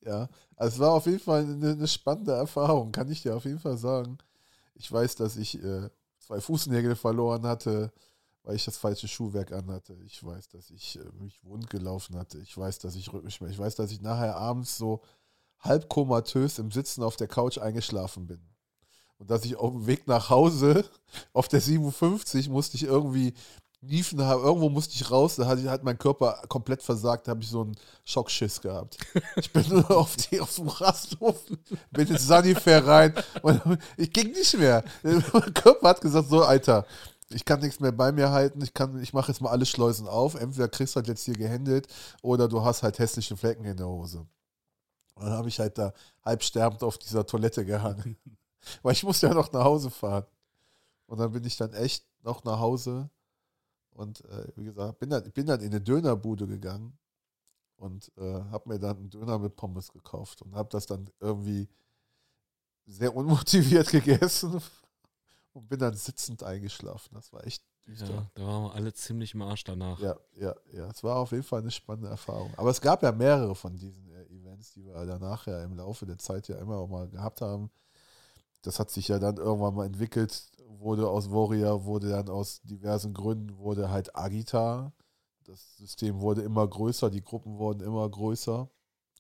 Ja. 0.06 0.30
Also 0.56 0.76
es 0.76 0.80
war 0.80 0.92
auf 0.92 1.06
jeden 1.06 1.20
Fall 1.20 1.44
eine, 1.44 1.72
eine 1.72 1.88
spannende 1.88 2.34
Erfahrung, 2.34 2.92
kann 2.92 3.12
ich 3.12 3.24
dir 3.24 3.36
auf 3.36 3.46
jeden 3.46 3.60
Fall 3.60 3.78
sagen. 3.78 4.18
Ich 4.76 4.92
weiß, 4.92 5.16
dass 5.16 5.36
ich 5.36 5.62
äh, 5.62 5.90
zwei 6.20 6.40
Fußnägel 6.40 6.96
verloren 6.96 7.46
hatte, 7.46 7.92
weil 8.46 8.56
ich 8.56 8.66
das 8.66 8.78
falsche 8.78 9.08
Schuhwerk 9.08 9.52
anhatte. 9.52 9.98
Ich 10.06 10.24
weiß, 10.24 10.50
dass 10.50 10.70
ich 10.70 11.00
äh, 11.00 11.04
mich 11.20 11.44
wund 11.44 11.70
gelaufen 11.70 12.16
hatte. 12.16 12.38
Ich 12.38 12.56
weiß, 12.56 12.78
dass 12.80 12.96
ich 12.96 13.12
Rückenschmerzen. 13.12 13.54
Ich 13.54 13.60
weiß, 13.60 13.76
dass 13.76 13.92
ich 13.92 14.02
nachher 14.02 14.38
abends 14.38 14.78
so 14.78 15.02
halb 15.60 15.90
komatös 15.90 16.60
im 16.60 16.72
Sitzen 16.72 17.04
auf 17.04 17.16
der 17.16 17.28
Couch 17.28 17.58
eingeschlafen 17.58 18.28
bin. 18.28 18.40
Und 19.18 19.32
dass 19.32 19.46
ich 19.46 19.56
auf 19.56 19.72
dem 19.72 19.88
Weg 19.88 20.08
nach 20.08 20.30
Hause 20.30 20.86
auf 21.34 21.48
der 21.48 21.60
57 21.60 22.48
musste 22.50 22.78
ich 22.78 22.84
irgendwie 22.84 23.34
haben. 24.18 24.44
Irgendwo 24.44 24.70
musste 24.70 24.94
ich 24.96 25.10
raus. 25.10 25.36
Da 25.36 25.46
hat, 25.46 25.60
hat 25.64 25.84
mein 25.84 25.98
Körper 25.98 26.42
komplett 26.48 26.82
versagt. 26.82 27.28
Da 27.28 27.32
habe 27.32 27.42
ich 27.42 27.50
so 27.50 27.62
einen 27.62 27.76
Schockschiss 28.04 28.62
gehabt. 28.62 28.98
Ich 29.36 29.52
bin 29.52 29.68
nur 29.70 29.90
auf, 29.92 30.16
die, 30.16 30.40
auf 30.40 30.56
dem 30.56 30.68
Rasthof, 30.68 31.46
bin 31.92 32.08
ins 32.08 32.28
Sanifair 32.28 32.86
rein 32.86 33.14
und 33.42 33.62
ich 33.98 34.12
ging 34.12 34.32
nicht 34.32 34.58
mehr. 34.58 34.84
Mein 35.04 35.54
Körper 35.54 35.90
hat 35.90 36.02
gesagt, 36.02 36.30
so 36.30 36.44
Alter, 36.44 36.86
ich 37.30 37.46
kann 37.46 37.60
nichts 37.60 37.80
mehr 37.80 37.92
bei 37.92 38.12
mir 38.12 38.32
halten, 38.32 38.62
ich, 38.62 38.74
kann, 38.74 39.02
ich 39.02 39.14
mache 39.14 39.32
jetzt 39.32 39.42
mal 39.42 39.50
alle 39.50 39.66
Schleusen 39.66 40.08
auf. 40.08 40.36
Entweder 40.36 40.68
kriegst 40.68 40.96
du 40.96 40.98
halt 40.98 41.08
jetzt 41.08 41.24
hier 41.24 41.36
gehändelt 41.36 41.88
oder 42.22 42.48
du 42.48 42.64
hast 42.64 42.84
halt 42.84 43.00
hässliche 43.00 43.36
Flecken 43.36 43.66
in 43.66 43.78
der 43.78 43.88
Hose. 43.88 44.28
Und 45.16 45.26
dann 45.26 45.34
habe 45.34 45.48
ich 45.48 45.60
halt 45.60 45.78
da 45.78 45.94
halb 46.24 46.44
sterbend 46.44 46.84
auf 46.84 46.98
dieser 46.98 47.26
Toilette 47.26 47.66
gehangen. 47.66 48.18
Weil 48.84 48.94
ich 48.94 49.04
musste 49.04 49.28
ja 49.28 49.34
noch 49.34 49.52
nach 49.52 49.64
Hause 49.64 49.90
fahren. 49.90 50.26
Und 51.08 51.20
dann 51.20 51.32
bin 51.32 51.44
ich 51.44 51.58
dann 51.58 51.74
echt 51.74 52.06
noch 52.24 52.44
nach 52.44 52.60
Hause 52.60 53.10
und 53.92 54.26
äh, 54.26 54.48
wie 54.56 54.66
gesagt, 54.66 55.00
bin 55.00 55.10
dann, 55.10 55.32
bin 55.32 55.46
dann 55.46 55.62
in 55.62 55.68
eine 55.68 55.80
Dönerbude 55.80 56.48
gegangen 56.48 56.98
und 57.78 58.12
äh, 58.18 58.42
habe 58.52 58.70
mir 58.70 58.80
dann 58.80 58.98
einen 58.98 59.10
Döner 59.10 59.40
mit 59.40 59.56
Pommes 59.56 59.92
gekauft 59.92 60.42
und 60.42 60.56
habe 60.56 60.70
das 60.70 60.86
dann 60.86 61.10
irgendwie 61.20 61.70
sehr 62.86 63.16
unmotiviert 63.16 63.88
gegessen 63.92 64.62
und 65.56 65.70
bin 65.70 65.80
dann 65.80 65.96
sitzend 65.96 66.44
eingeschlafen. 66.44 67.14
Das 67.14 67.32
war 67.32 67.46
echt 67.46 67.64
düster. 67.88 68.14
Ja, 68.14 68.32
da 68.36 68.46
waren 68.46 68.64
wir 68.64 68.74
alle 68.74 68.94
ziemlich 68.94 69.34
im 69.34 69.42
Arsch 69.42 69.64
danach. 69.64 70.00
Ja, 70.00 70.16
ja, 70.34 70.54
ja. 70.74 70.88
Es 70.90 71.04
war 71.04 71.18
auf 71.18 71.32
jeden 71.32 71.44
Fall 71.44 71.62
eine 71.62 71.72
spannende 71.72 72.10
Erfahrung. 72.10 72.54
Aber 72.58 72.70
es 72.70 72.82
gab 72.82 73.02
ja 73.04 73.12
mehrere 73.12 73.56
von 73.56 73.76
diesen 73.78 74.10
äh, 74.12 74.26
Events, 74.26 74.74
die 74.74 74.86
wir 74.86 74.94
danach 75.06 75.48
ja 75.48 75.64
im 75.64 75.76
Laufe 75.76 76.06
der 76.06 76.18
Zeit 76.18 76.48
ja 76.50 76.58
immer 76.58 76.78
auch 76.78 76.90
mal 76.90 77.08
gehabt 77.08 77.42
haben. 77.42 77.72
Das 78.64 78.80
hat 78.80 78.90
sich 78.90 79.08
ja 79.08 79.18
dann 79.20 79.38
irgendwann 79.38 79.76
mal 79.76 79.86
entwickelt, 79.86 80.52
wurde 80.68 81.08
aus 81.08 81.32
Warrior, 81.32 81.86
wurde 81.86 82.10
dann 82.10 82.28
aus 82.30 82.62
diversen 82.64 83.14
Gründen, 83.14 83.58
wurde 83.58 83.90
halt 83.90 84.16
Agita. 84.16 84.92
Das 85.46 85.78
System 85.78 86.20
wurde 86.20 86.42
immer 86.42 86.68
größer, 86.68 87.10
die 87.10 87.24
Gruppen 87.24 87.58
wurden 87.60 87.82
immer 87.82 88.10
größer. 88.10 88.68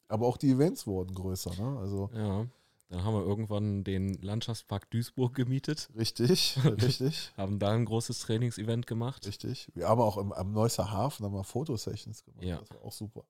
Aber 0.07 0.27
auch 0.27 0.37
die 0.37 0.51
Events 0.51 0.85
wurden 0.85 1.13
größer. 1.15 1.51
Ne? 1.55 1.79
Also 1.79 2.09
Ja. 2.13 2.45
Dann 2.89 3.03
haben 3.03 3.15
wir 3.15 3.23
irgendwann 3.25 3.83
den 3.83 4.13
Landschaftspark 4.21 4.89
Duisburg 4.91 5.33
gemietet, 5.33 5.89
richtig, 5.95 6.57
richtig, 6.65 7.33
haben 7.35 7.57
da 7.57 7.71
ein 7.71 7.85
großes 7.85 8.19
Trainingsevent 8.19 8.85
gemacht. 8.85 9.25
richtig. 9.25 9.71
Wir 9.73 9.87
haben 9.89 10.01
auch 10.01 10.17
im, 10.17 10.31
am 10.31 10.51
Neusser 10.51 10.91
Hafen 10.91 11.25
haben 11.25 11.33
wir 11.33 11.43
Fotosessions 11.43 12.23
gemacht. 12.23 12.43
Ja. 12.45 12.59
Das 12.59 12.69
war 12.71 12.83
auch 12.83 12.91
super. 12.93 13.25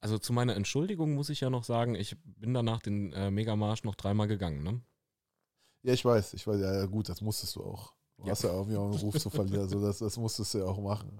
Also 0.00 0.18
zu 0.18 0.32
meiner 0.32 0.54
Entschuldigung 0.54 1.14
muss 1.14 1.30
ich 1.30 1.40
ja 1.40 1.50
noch 1.50 1.64
sagen, 1.64 1.94
ich 1.94 2.16
bin 2.24 2.54
danach 2.54 2.80
den 2.80 3.12
äh, 3.12 3.30
Megamarsch 3.30 3.82
noch 3.82 3.94
dreimal 3.96 4.28
gegangen. 4.28 4.62
Ne? 4.62 4.80
Ja, 5.82 5.94
ich 5.94 6.04
weiß, 6.04 6.34
ich 6.34 6.46
weiß, 6.46 6.60
ja, 6.60 6.74
ja 6.74 6.86
gut, 6.86 7.08
das 7.08 7.20
musstest 7.22 7.56
du 7.56 7.64
auch. 7.64 7.92
Du 8.18 8.24
Ja. 8.24 8.30
hast 8.30 8.44
ja 8.44 8.52
irgendwie 8.52 8.76
auch 8.76 8.84
einen 8.84 8.94
Ruf 9.00 9.18
zu 9.18 9.30
verlieren, 9.30 9.62
also 9.62 9.80
das, 9.80 9.98
das 9.98 10.16
musstest 10.16 10.54
du 10.54 10.58
ja 10.58 10.64
auch 10.66 10.78
machen. 10.80 11.18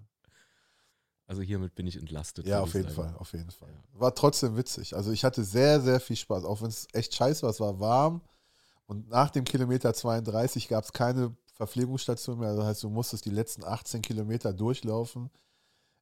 Also 1.26 1.42
hiermit 1.42 1.74
bin 1.74 1.86
ich 1.86 1.96
entlastet. 1.96 2.46
Ja, 2.46 2.60
auf 2.60 2.74
jeden 2.74 2.88
sagen. 2.88 3.10
Fall, 3.10 3.16
auf 3.18 3.32
jeden 3.32 3.50
Fall. 3.50 3.68
Ja. 3.68 4.00
War 4.00 4.14
trotzdem 4.14 4.56
witzig. 4.56 4.94
Also 4.94 5.10
ich 5.10 5.24
hatte 5.24 5.42
sehr, 5.42 5.80
sehr 5.80 5.98
viel 5.98 6.16
Spaß, 6.16 6.44
auch 6.44 6.62
wenn 6.62 6.68
es 6.68 6.86
echt 6.92 7.14
scheiße 7.14 7.42
war, 7.42 7.50
es 7.50 7.60
war 7.60 7.80
warm 7.80 8.20
und 8.86 9.08
nach 9.08 9.30
dem 9.30 9.44
Kilometer 9.44 9.92
32 9.92 10.68
gab 10.68 10.84
es 10.84 10.92
keine 10.92 11.36
Verpflegungsstation 11.54 12.38
mehr, 12.38 12.54
das 12.54 12.64
heißt, 12.66 12.82
du 12.84 12.90
musstest 12.90 13.24
die 13.24 13.30
letzten 13.30 13.64
18 13.64 14.02
Kilometer 14.02 14.52
durchlaufen. 14.52 15.30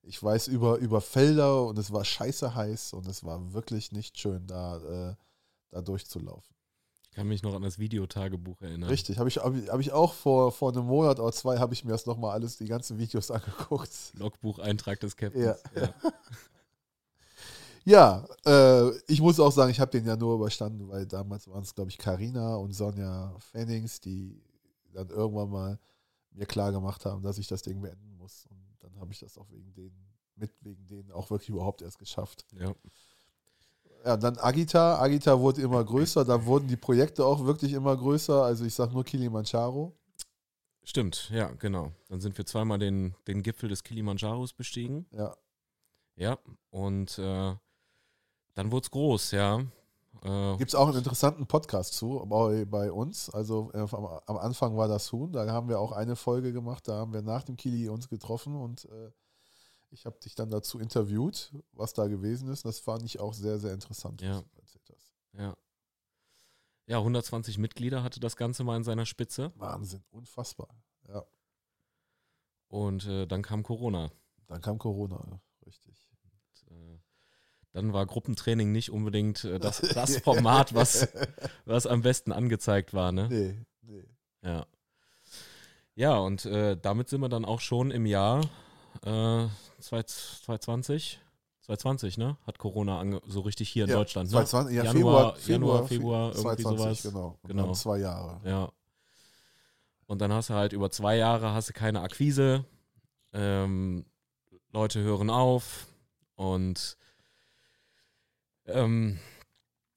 Ich 0.02 0.22
weiß, 0.22 0.48
über, 0.48 0.76
über 0.78 1.00
Felder 1.00 1.64
und 1.64 1.78
es 1.78 1.90
war 1.90 2.04
scheiße 2.04 2.54
heiß 2.54 2.92
und 2.92 3.06
es 3.06 3.24
war 3.24 3.54
wirklich 3.54 3.92
nicht 3.92 4.18
schön, 4.18 4.46
da, 4.46 4.76
äh, 5.10 5.14
da 5.70 5.80
durchzulaufen. 5.80 6.54
Ich 7.14 7.16
kann 7.16 7.29
mich 7.29 7.44
noch 7.44 7.55
an 7.55 7.62
das 7.62 7.79
Videotagebuch 7.79 8.61
erinnern. 8.61 8.90
Richtig, 8.90 9.18
habe 9.18 9.29
ich, 9.29 9.37
hab 9.37 9.55
ich, 9.55 9.70
hab 9.70 9.79
ich 9.79 9.92
auch 9.92 10.14
vor, 10.14 10.50
vor 10.50 10.72
einem 10.72 10.87
Monat 10.87 11.20
oder 11.20 11.31
zwei, 11.31 11.59
habe 11.59 11.72
ich 11.72 11.85
mir 11.85 11.92
das 11.92 12.07
nochmal 12.07 12.33
alles, 12.33 12.57
die 12.57 12.64
ganzen 12.64 12.98
Videos 12.98 13.31
angeguckt. 13.31 14.12
Logbucheintrag 14.14 14.98
des 14.98 15.16
Captains. 15.16 15.62
Ja. 15.77 15.94
Ja, 17.85 18.27
äh, 18.46 18.96
ich 19.07 19.20
muss 19.20 19.38
auch 19.38 19.53
sagen, 19.53 19.70
ich 19.70 19.79
habe 19.79 19.90
den 19.90 20.07
ja 20.07 20.16
nur 20.16 20.37
überstanden, 20.37 20.88
weil 20.88 21.07
damals 21.07 21.46
waren 21.48 21.62
es, 21.62 21.74
glaube 21.74 21.90
ich, 21.90 21.98
Karina 21.98 22.57
und 22.57 22.72
Sonja 22.72 23.37
Fennings, 23.38 24.00
die 24.00 24.42
dann 24.94 25.11
irgendwann 25.11 25.50
mal 25.50 25.79
mir 26.31 26.46
klar 26.46 26.72
gemacht 26.72 27.05
haben, 27.05 27.22
dass 27.22 27.37
ich 27.37 27.46
das 27.46 27.61
Ding 27.61 27.83
beenden 27.83 28.16
muss. 28.16 28.46
Und 28.46 28.59
dann 28.81 28.98
habe 28.98 29.12
ich 29.12 29.18
das 29.18 29.37
auch 29.37 29.50
wegen 29.50 29.74
denen, 29.74 30.09
mit 30.35 30.50
wegen 30.62 30.87
denen 30.87 31.12
auch 31.12 31.29
wirklich 31.29 31.50
überhaupt 31.50 31.83
erst 31.83 31.98
geschafft. 31.98 32.46
ja. 32.59 32.74
Ja, 34.04 34.16
dann 34.16 34.36
Agita. 34.38 35.00
Agita 35.00 35.40
wurde 35.40 35.62
immer 35.62 35.82
größer, 35.82 36.24
da 36.24 36.44
wurden 36.44 36.68
die 36.68 36.76
Projekte 36.76 37.24
auch 37.24 37.44
wirklich 37.44 37.72
immer 37.72 37.96
größer. 37.96 38.42
Also 38.42 38.64
ich 38.64 38.74
sage 38.74 38.92
nur 38.92 39.04
Kilimanjaro. 39.04 39.96
Stimmt, 40.82 41.30
ja, 41.30 41.50
genau. 41.58 41.92
Dann 42.08 42.20
sind 42.20 42.36
wir 42.36 42.44
zweimal 42.44 42.78
den, 42.78 43.14
den 43.26 43.42
Gipfel 43.42 43.70
des 43.70 43.82
Kilimanjaros 43.82 44.52
bestiegen. 44.52 45.06
Ja, 45.12 45.34
Ja, 46.16 46.38
und 46.70 47.18
äh, 47.18 47.54
dann 48.54 48.70
wurde 48.70 48.84
es 48.84 48.90
groß, 48.90 49.30
ja. 49.30 49.60
Äh, 50.22 50.56
Gibt 50.58 50.70
es 50.70 50.74
auch 50.74 50.88
einen 50.88 50.98
interessanten 50.98 51.46
Podcast 51.46 51.94
zu 51.94 52.24
bei, 52.26 52.66
bei 52.66 52.92
uns. 52.92 53.30
Also 53.30 53.70
äh, 53.72 53.78
am, 53.78 54.06
am 54.26 54.36
Anfang 54.36 54.76
war 54.76 54.86
das 54.86 55.10
Huhn, 55.10 55.32
da 55.32 55.50
haben 55.50 55.70
wir 55.70 55.80
auch 55.80 55.92
eine 55.92 56.16
Folge 56.16 56.52
gemacht, 56.52 56.86
da 56.86 56.96
haben 56.96 57.14
wir 57.14 57.22
nach 57.22 57.44
dem 57.44 57.56
Kili 57.56 57.88
uns 57.88 58.10
getroffen 58.10 58.54
und 58.54 58.84
äh, 58.84 59.10
ich 59.94 60.04
habe 60.07 60.18
dich 60.20 60.35
dann 60.35 60.50
dazu 60.50 60.78
interviewt, 60.78 61.52
was 61.72 61.92
da 61.94 62.07
gewesen 62.09 62.48
ist. 62.48 62.64
Das 62.64 62.80
fand 62.80 63.02
ich 63.04 63.20
auch 63.20 63.33
sehr, 63.33 63.59
sehr 63.59 63.72
interessant, 63.72 64.20
Ja. 64.20 64.42
ja. 65.33 65.57
Ja, 66.87 66.98
120 66.98 67.57
Mitglieder 67.57 68.02
hatte 68.02 68.20
das 68.20 68.37
Ganze 68.37 68.62
mal 68.62 68.76
in 68.76 68.85
seiner 68.85 69.07
Spitze. 69.07 69.52
Wahnsinn, 69.57 70.04
unfassbar. 70.11 70.68
Ja, 71.09 71.24
Und 72.68 73.07
äh, 73.07 73.26
dann 73.26 73.42
kam 73.42 73.62
Corona. 73.62 74.11
dann 74.48 74.61
kam 74.61 74.78
Corona, 74.78 75.40
richtig. 75.64 76.11
Äh, 76.68 76.98
dann 77.72 77.92
war 77.94 78.04
Gruppentraining 78.07 78.70
nicht 78.70 78.90
unbedingt 78.90 79.44
äh, 79.44 79.59
das, 79.59 79.80
das 79.94 80.18
Format, 80.18 80.74
was, 80.74 81.09
was 81.64 81.87
am 81.87 82.02
besten 82.02 82.33
angezeigt 82.33 82.92
war, 82.92 83.12
ne? 83.12 83.28
nee, 83.30 83.64
nee. 83.80 84.04
Ja. 84.42 84.66
Ja, 85.94 86.16
und 86.18 86.44
äh, 86.44 86.76
damit 86.76 87.09
sind 87.09 87.20
wir 87.22 87.28
dann 87.30 87.44
auch 87.46 87.61
schon 87.61 87.90
im 87.92 88.04
Jahr 88.04 88.42
äh, 89.02 89.46
2020. 89.80 91.20
2020, 91.62 92.18
ne? 92.18 92.37
Hat 92.46 92.59
Corona 92.59 93.02
so 93.26 93.40
richtig 93.40 93.70
hier 93.70 93.85
in 93.85 93.90
Ja, 93.90 93.96
Deutschland, 93.96 94.26
ne? 94.30 94.33
2020, 94.33 94.76
ja, 94.76 94.85
Januar, 94.85 95.37
Februar, 95.37 95.48
Januar, 95.48 95.88
Februar, 95.88 96.26
irgendwie 96.35 96.42
2020, 96.62 97.00
sowas. 97.00 97.12
genau. 97.14 97.38
Genau. 97.44 97.72
Zwei 97.72 97.98
Jahre. 97.98 98.40
Ja. 98.44 98.70
Und 100.07 100.20
dann 100.20 100.33
hast 100.33 100.50
du 100.50 100.54
halt 100.54 100.74
über 100.74 100.90
zwei 100.90 101.16
Jahre 101.16 101.52
hast 101.54 101.70
du 101.70 101.72
keine 101.72 102.02
Akquise. 102.02 102.64
Ähm, 103.33 104.04
Leute 104.72 105.00
hören 105.00 105.30
auf 105.30 105.87
und 106.35 106.96
ähm, 108.66 109.18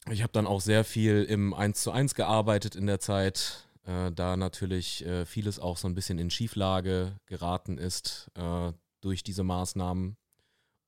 ich 0.09 0.23
habe 0.23 0.31
dann 0.31 0.47
auch 0.47 0.61
sehr 0.61 0.83
viel 0.85 1.23
im 1.23 1.53
1 1.53 1.81
zu 1.83 1.91
1 1.91 2.15
gearbeitet 2.15 2.75
in 2.75 2.87
der 2.87 2.99
Zeit, 2.99 3.67
äh, 3.85 4.11
da 4.11 4.37
natürlich 4.37 5.05
äh, 5.05 5.25
vieles 5.25 5.59
auch 5.59 5.77
so 5.77 5.87
ein 5.87 5.95
bisschen 5.95 6.17
in 6.19 6.29
Schieflage 6.29 7.19
geraten 7.25 7.77
ist 7.77 8.31
äh, 8.35 8.71
durch 9.01 9.23
diese 9.23 9.43
Maßnahmen 9.43 10.17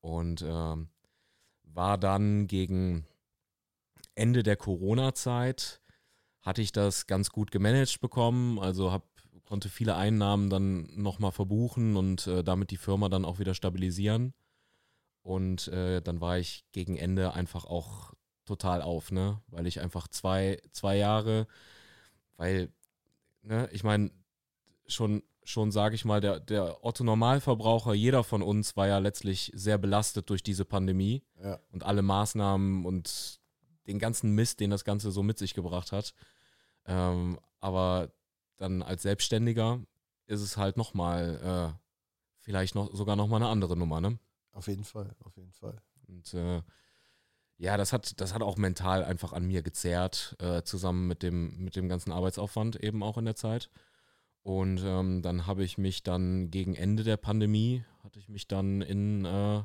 und 0.00 0.42
ähm, 0.42 0.88
war 1.64 1.98
dann 1.98 2.46
gegen 2.46 3.06
Ende 4.14 4.42
der 4.42 4.56
Corona-Zeit 4.56 5.80
hatte 6.40 6.62
ich 6.62 6.72
das 6.72 7.06
ganz 7.06 7.30
gut 7.30 7.50
gemanagt 7.50 8.00
bekommen, 8.00 8.58
also 8.58 8.90
hab, 8.92 9.04
konnte 9.44 9.68
viele 9.68 9.96
Einnahmen 9.96 10.48
dann 10.48 10.88
nochmal 10.94 11.32
verbuchen 11.32 11.96
und 11.96 12.26
äh, 12.26 12.42
damit 12.42 12.70
die 12.70 12.76
Firma 12.76 13.08
dann 13.08 13.24
auch 13.24 13.38
wieder 13.38 13.54
stabilisieren. 13.54 14.32
Und 15.22 15.68
äh, 15.68 16.00
dann 16.00 16.20
war 16.20 16.38
ich 16.38 16.64
gegen 16.72 16.96
Ende 16.96 17.34
einfach 17.34 17.66
auch 17.66 18.14
total 18.46 18.80
auf, 18.80 19.12
ne? 19.12 19.42
Weil 19.48 19.66
ich 19.66 19.80
einfach 19.80 20.08
zwei, 20.08 20.60
zwei 20.72 20.96
Jahre, 20.96 21.46
weil, 22.36 22.72
ne, 23.42 23.68
ich 23.70 23.84
meine, 23.84 24.10
schon, 24.86 25.22
schon 25.44 25.70
sage 25.70 25.94
ich 25.94 26.04
mal, 26.04 26.20
der, 26.20 26.40
der 26.40 26.84
Otto-Normalverbraucher, 26.84 27.94
jeder 27.94 28.24
von 28.24 28.42
uns 28.42 28.76
war 28.76 28.86
ja 28.86 28.98
letztlich 28.98 29.50
sehr 29.54 29.78
belastet 29.78 30.30
durch 30.30 30.42
diese 30.42 30.64
Pandemie 30.64 31.22
Ja, 31.42 31.58
und 31.70 31.84
alle 31.84 32.02
Maßnahmen 32.02 32.84
und 32.84 33.40
den 33.86 33.98
ganzen 33.98 34.34
Mist, 34.34 34.60
den 34.60 34.70
das 34.70 34.84
Ganze 34.84 35.10
so 35.10 35.22
mit 35.22 35.38
sich 35.38 35.54
gebracht 35.54 35.92
hat. 35.92 36.14
Ähm, 36.86 37.38
aber 37.60 38.12
dann 38.56 38.82
als 38.82 39.02
Selbstständiger 39.02 39.80
ist 40.26 40.40
es 40.40 40.56
halt 40.56 40.76
nochmal, 40.76 41.72
äh, 41.74 41.78
vielleicht 42.38 42.74
noch 42.74 42.94
sogar 42.94 43.16
nochmal 43.16 43.42
eine 43.42 43.50
andere 43.50 43.76
Nummer, 43.76 44.00
ne? 44.00 44.18
auf 44.52 44.68
jeden 44.68 44.84
Fall, 44.84 45.14
auf 45.24 45.36
jeden 45.36 45.52
Fall. 45.52 45.80
Und 46.06 46.34
äh, 46.34 46.62
ja, 47.56 47.76
das 47.76 47.92
hat, 47.92 48.20
das 48.20 48.34
hat 48.34 48.42
auch 48.42 48.56
mental 48.56 49.04
einfach 49.04 49.32
an 49.32 49.46
mir 49.46 49.62
gezerrt, 49.62 50.36
äh, 50.38 50.62
zusammen 50.62 51.06
mit 51.06 51.22
dem, 51.22 51.56
mit 51.62 51.76
dem 51.76 51.88
ganzen 51.88 52.12
Arbeitsaufwand 52.12 52.76
eben 52.76 53.02
auch 53.02 53.18
in 53.18 53.26
der 53.26 53.36
Zeit. 53.36 53.70
Und 54.42 54.80
ähm, 54.84 55.22
dann 55.22 55.46
habe 55.46 55.64
ich 55.64 55.76
mich 55.78 56.02
dann 56.02 56.50
gegen 56.50 56.74
Ende 56.74 57.04
der 57.04 57.16
Pandemie, 57.16 57.84
hatte 58.02 58.18
ich 58.18 58.28
mich 58.28 58.48
dann 58.48 58.80
in, 58.80 59.24
äh, 59.24 59.58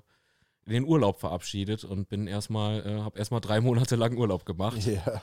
in 0.65 0.73
den 0.73 0.85
Urlaub 0.85 1.19
verabschiedet 1.19 1.83
und 1.85 2.09
bin 2.09 2.27
erstmal, 2.27 2.85
äh, 2.85 2.99
habe 2.99 3.17
erstmal 3.17 3.41
drei 3.41 3.61
Monate 3.61 3.95
lang 3.95 4.17
Urlaub 4.17 4.45
gemacht. 4.45 4.85
Ja, 4.85 5.21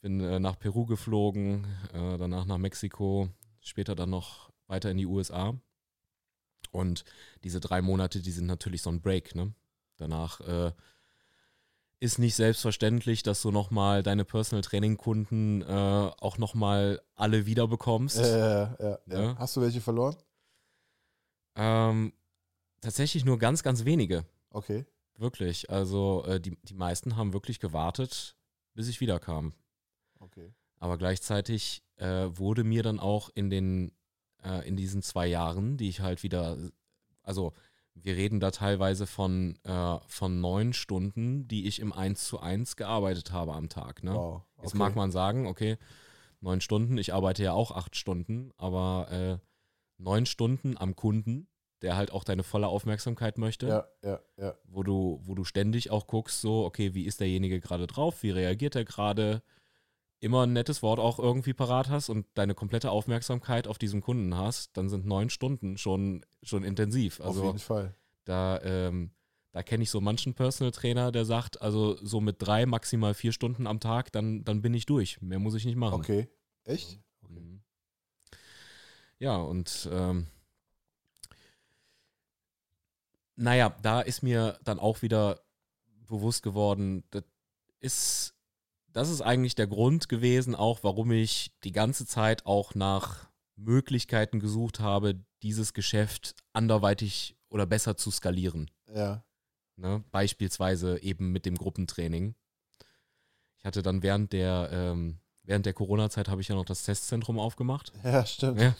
Bin 0.00 0.20
äh, 0.20 0.40
nach 0.40 0.58
Peru 0.58 0.86
geflogen, 0.86 1.66
äh, 1.92 2.16
danach 2.16 2.46
nach 2.46 2.56
Mexiko, 2.56 3.28
später 3.60 3.94
dann 3.94 4.10
noch 4.10 4.50
weiter 4.66 4.90
in 4.90 4.96
die 4.96 5.06
USA. 5.06 5.54
Und 6.70 7.04
diese 7.44 7.60
drei 7.60 7.82
Monate, 7.82 8.20
die 8.20 8.30
sind 8.30 8.46
natürlich 8.46 8.80
so 8.80 8.90
ein 8.90 9.02
Break, 9.02 9.34
ne? 9.34 9.52
Danach 9.96 10.40
äh, 10.40 10.72
ist 12.00 12.18
nicht 12.18 12.34
selbstverständlich, 12.34 13.22
dass 13.22 13.42
du 13.42 13.50
nochmal 13.50 14.02
deine 14.02 14.24
Personal 14.24 14.62
Training 14.62 14.96
Kunden 14.96 15.62
äh, 15.62 15.66
auch 15.66 16.38
nochmal 16.38 17.02
alle 17.14 17.46
wieder 17.46 17.68
bekommst. 17.68 18.18
äh, 18.18 18.38
ja, 18.38 18.76
ja. 18.78 18.98
Ja. 19.06 19.38
Hast 19.38 19.56
du 19.56 19.60
welche 19.60 19.82
verloren? 19.82 20.16
Ähm, 21.56 22.14
tatsächlich 22.80 23.24
nur 23.24 23.38
ganz, 23.38 23.62
ganz 23.62 23.84
wenige. 23.84 24.24
Okay. 24.50 24.86
Wirklich. 25.18 25.68
Also 25.68 26.24
äh, 26.26 26.40
die, 26.40 26.56
die 26.62 26.74
meisten 26.74 27.16
haben 27.16 27.34
wirklich 27.34 27.60
gewartet, 27.60 28.34
bis 28.74 28.88
ich 28.88 29.02
wiederkam. 29.02 29.52
Okay. 30.20 30.54
Aber 30.78 30.96
gleichzeitig 30.96 31.82
äh, 31.96 32.28
wurde 32.30 32.64
mir 32.64 32.82
dann 32.82 32.98
auch 32.98 33.28
in 33.34 33.50
den 33.50 33.92
äh, 34.42 34.66
in 34.66 34.76
diesen 34.76 35.02
zwei 35.02 35.26
Jahren, 35.26 35.76
die 35.76 35.90
ich 35.90 36.00
halt 36.00 36.22
wieder, 36.22 36.56
also 37.22 37.52
wir 38.02 38.16
reden 38.16 38.40
da 38.40 38.50
teilweise 38.50 39.06
von, 39.06 39.58
äh, 39.64 39.98
von 40.06 40.40
neun 40.40 40.72
Stunden, 40.72 41.48
die 41.48 41.66
ich 41.66 41.80
im 41.80 41.92
1 41.92 42.24
zu 42.24 42.40
1 42.40 42.76
gearbeitet 42.76 43.32
habe 43.32 43.54
am 43.54 43.68
Tag. 43.68 44.02
Ne? 44.02 44.14
Wow. 44.14 44.42
Jetzt 44.58 44.68
okay. 44.68 44.78
mag 44.78 44.96
man 44.96 45.10
sagen, 45.10 45.46
okay, 45.46 45.78
neun 46.40 46.60
Stunden, 46.60 46.98
ich 46.98 47.12
arbeite 47.14 47.42
ja 47.42 47.52
auch 47.52 47.70
acht 47.72 47.96
Stunden, 47.96 48.52
aber 48.56 49.08
äh, 49.10 49.46
neun 49.98 50.26
Stunden 50.26 50.76
am 50.76 50.96
Kunden, 50.96 51.48
der 51.82 51.96
halt 51.96 52.12
auch 52.12 52.24
deine 52.24 52.42
volle 52.42 52.68
Aufmerksamkeit 52.68 53.38
möchte, 53.38 53.66
Ja, 53.66 53.86
ja, 54.02 54.20
ja. 54.36 54.54
wo 54.64 54.82
du, 54.82 55.20
wo 55.22 55.34
du 55.34 55.44
ständig 55.44 55.90
auch 55.90 56.06
guckst, 56.06 56.40
so, 56.40 56.64
okay, 56.64 56.94
wie 56.94 57.04
ist 57.04 57.20
derjenige 57.20 57.60
gerade 57.60 57.86
drauf, 57.86 58.22
wie 58.22 58.30
reagiert 58.30 58.74
er 58.74 58.84
gerade, 58.84 59.42
immer 60.20 60.46
ein 60.46 60.52
nettes 60.52 60.82
Wort 60.82 60.98
auch 60.98 61.18
irgendwie 61.18 61.54
parat 61.54 61.88
hast 61.88 62.10
und 62.10 62.26
deine 62.34 62.54
komplette 62.54 62.90
Aufmerksamkeit 62.90 63.66
auf 63.66 63.78
diesen 63.78 64.02
Kunden 64.02 64.36
hast, 64.36 64.76
dann 64.76 64.90
sind 64.90 65.06
neun 65.06 65.30
Stunden 65.30 65.78
schon, 65.78 66.24
schon 66.42 66.64
intensiv. 66.64 67.20
Auf 67.20 67.26
Also 67.28 67.44
jeden 67.44 67.58
Fall. 67.58 67.94
da, 68.24 68.60
ähm, 68.62 69.10
da 69.52 69.62
kenne 69.62 69.82
ich 69.82 69.90
so 69.90 70.00
manchen 70.00 70.34
Personal 70.34 70.70
Trainer, 70.70 71.10
der 71.12 71.24
sagt, 71.24 71.60
also 71.60 71.96
so 72.04 72.20
mit 72.20 72.36
drei, 72.38 72.66
maximal 72.66 73.14
vier 73.14 73.32
Stunden 73.32 73.66
am 73.66 73.80
Tag, 73.80 74.12
dann, 74.12 74.44
dann 74.44 74.62
bin 74.62 74.74
ich 74.74 74.86
durch. 74.86 75.20
Mehr 75.20 75.38
muss 75.38 75.54
ich 75.54 75.64
nicht 75.64 75.76
machen. 75.76 76.00
Okay. 76.00 76.28
Echt? 76.64 77.00
Mhm. 77.28 77.62
Ja, 79.18 79.36
und 79.36 79.88
ähm, 79.92 80.26
naja, 83.36 83.74
da 83.82 84.00
ist 84.00 84.22
mir 84.22 84.58
dann 84.64 84.78
auch 84.78 85.02
wieder 85.02 85.40
bewusst 86.06 86.42
geworden, 86.42 87.04
das 87.10 87.24
ist, 87.80 88.34
das 88.88 89.08
ist 89.08 89.20
eigentlich 89.22 89.54
der 89.54 89.66
Grund 89.66 90.08
gewesen, 90.08 90.54
auch 90.54 90.80
warum 90.82 91.10
ich 91.12 91.52
die 91.64 91.72
ganze 91.72 92.06
Zeit 92.06 92.46
auch 92.46 92.74
nach 92.74 93.29
Möglichkeiten 93.60 94.40
gesucht 94.40 94.80
habe, 94.80 95.20
dieses 95.42 95.72
Geschäft 95.74 96.34
anderweitig 96.52 97.36
oder 97.48 97.66
besser 97.66 97.96
zu 97.96 98.10
skalieren. 98.10 98.70
Ja. 98.92 99.24
Ne? 99.76 100.04
Beispielsweise 100.10 101.02
eben 101.02 101.32
mit 101.32 101.46
dem 101.46 101.56
Gruppentraining. 101.56 102.34
Ich 103.58 103.64
hatte 103.64 103.82
dann 103.82 104.02
während 104.02 104.32
der, 104.32 104.68
ähm, 104.72 105.18
während 105.44 105.66
der 105.66 105.74
Corona-Zeit 105.74 106.28
habe 106.28 106.40
ich 106.40 106.48
ja 106.48 106.54
noch 106.54 106.64
das 106.64 106.84
Testzentrum 106.84 107.38
aufgemacht. 107.38 107.92
Ja, 108.04 108.24
stimmt. 108.26 108.60
Ja. 108.60 108.74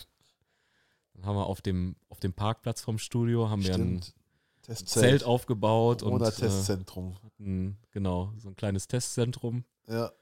Dann 1.14 1.26
haben 1.26 1.36
wir 1.36 1.46
auf 1.46 1.60
dem, 1.60 1.96
auf 2.08 2.20
dem 2.20 2.32
Parkplatz 2.32 2.80
vom 2.80 2.98
Studio 2.98 3.48
haben 3.50 3.62
wir 3.62 3.74
ein 3.74 4.02
Stimmt. 4.02 4.14
Zelt, 4.62 4.78
Testzelt. 4.78 5.24
aufgebaut 5.24 6.02
und 6.02 6.12
äh, 6.12 6.18
Corona-Testzentrum. 6.18 7.16
hatten, 7.24 7.78
genau, 7.90 8.32
so 8.38 8.48
ein 8.48 8.56
kleines 8.56 8.86
Testzentrum 8.88 9.64
Ja. 9.88 10.12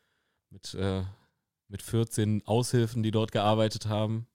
mit, 0.50 0.74
äh, 0.74 1.02
mit 1.68 1.82
14 1.82 2.46
Aushilfen, 2.46 3.02
die 3.02 3.10
dort 3.10 3.30
gearbeitet 3.32 3.86
haben. 3.86 4.26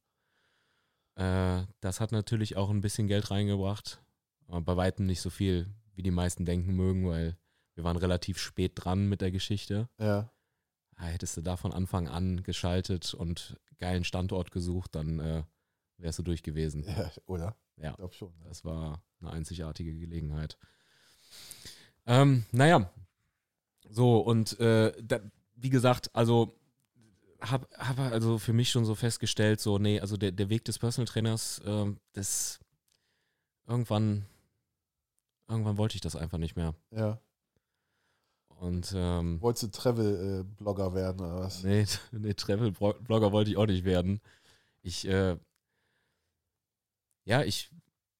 Äh, 1.15 1.63
das 1.81 1.99
hat 1.99 2.11
natürlich 2.11 2.55
auch 2.55 2.69
ein 2.69 2.81
bisschen 2.81 3.07
Geld 3.07 3.29
reingebracht, 3.31 4.03
aber 4.47 4.61
bei 4.61 4.77
weitem 4.77 5.05
nicht 5.05 5.21
so 5.21 5.29
viel, 5.29 5.67
wie 5.95 6.03
die 6.03 6.11
meisten 6.11 6.45
denken 6.45 6.75
mögen, 6.75 7.07
weil 7.07 7.37
wir 7.75 7.83
waren 7.83 7.97
relativ 7.97 8.39
spät 8.39 8.73
dran 8.75 9.07
mit 9.09 9.21
der 9.21 9.31
Geschichte. 9.31 9.89
Ja. 9.99 10.31
Ah, 10.95 11.05
hättest 11.05 11.37
du 11.37 11.41
da 11.41 11.57
von 11.57 11.73
Anfang 11.73 12.07
an 12.07 12.43
geschaltet 12.43 13.13
und 13.13 13.59
geilen 13.79 14.03
Standort 14.03 14.51
gesucht, 14.51 14.95
dann 14.95 15.19
äh, 15.19 15.43
wärst 15.97 16.19
du 16.19 16.23
durch 16.23 16.43
gewesen. 16.43 16.83
Ja, 16.87 17.11
oder? 17.25 17.55
Ja. 17.77 17.91
Ich 17.91 17.97
glaube 17.97 18.13
schon. 18.13 18.33
ne? 18.39 18.45
Das 18.47 18.63
war 18.63 19.03
eine 19.19 19.31
einzigartige 19.31 19.95
Gelegenheit. 19.95 20.57
Ähm, 22.05 22.45
naja, 22.51 22.91
so 23.89 24.19
und 24.19 24.59
äh, 24.59 24.91
da, 25.01 25.19
wie 25.55 25.69
gesagt, 25.69 26.13
also 26.15 26.59
habe 27.43 27.67
hab 27.77 27.99
also 27.99 28.37
für 28.37 28.53
mich 28.53 28.69
schon 28.69 28.85
so 28.85 28.95
festgestellt, 28.95 29.59
so 29.59 29.77
nee, 29.77 29.99
also 29.99 30.17
der, 30.17 30.31
der 30.31 30.49
Weg 30.49 30.65
des 30.65 30.79
Personal 30.79 31.07
Trainers, 31.07 31.61
ähm, 31.65 31.99
das 32.13 32.59
irgendwann, 33.67 34.25
irgendwann 35.47 35.77
wollte 35.77 35.95
ich 35.95 36.01
das 36.01 36.15
einfach 36.15 36.37
nicht 36.37 36.55
mehr. 36.55 36.73
Ja. 36.91 37.19
Und 38.47 38.93
ähm, 38.95 39.41
Wolltest 39.41 39.63
du 39.63 39.67
Travel-Blogger 39.67 40.93
werden 40.93 41.19
oder 41.19 41.39
was? 41.41 41.63
Nee, 41.63 41.85
nee 42.11 42.33
Travel-Blogger 42.33 43.31
wollte 43.31 43.51
ich 43.51 43.57
auch 43.57 43.65
nicht 43.65 43.83
werden. 43.83 44.21
Ich, 44.81 45.07
äh, 45.07 45.37
ja, 47.25 47.43
ich, 47.43 47.71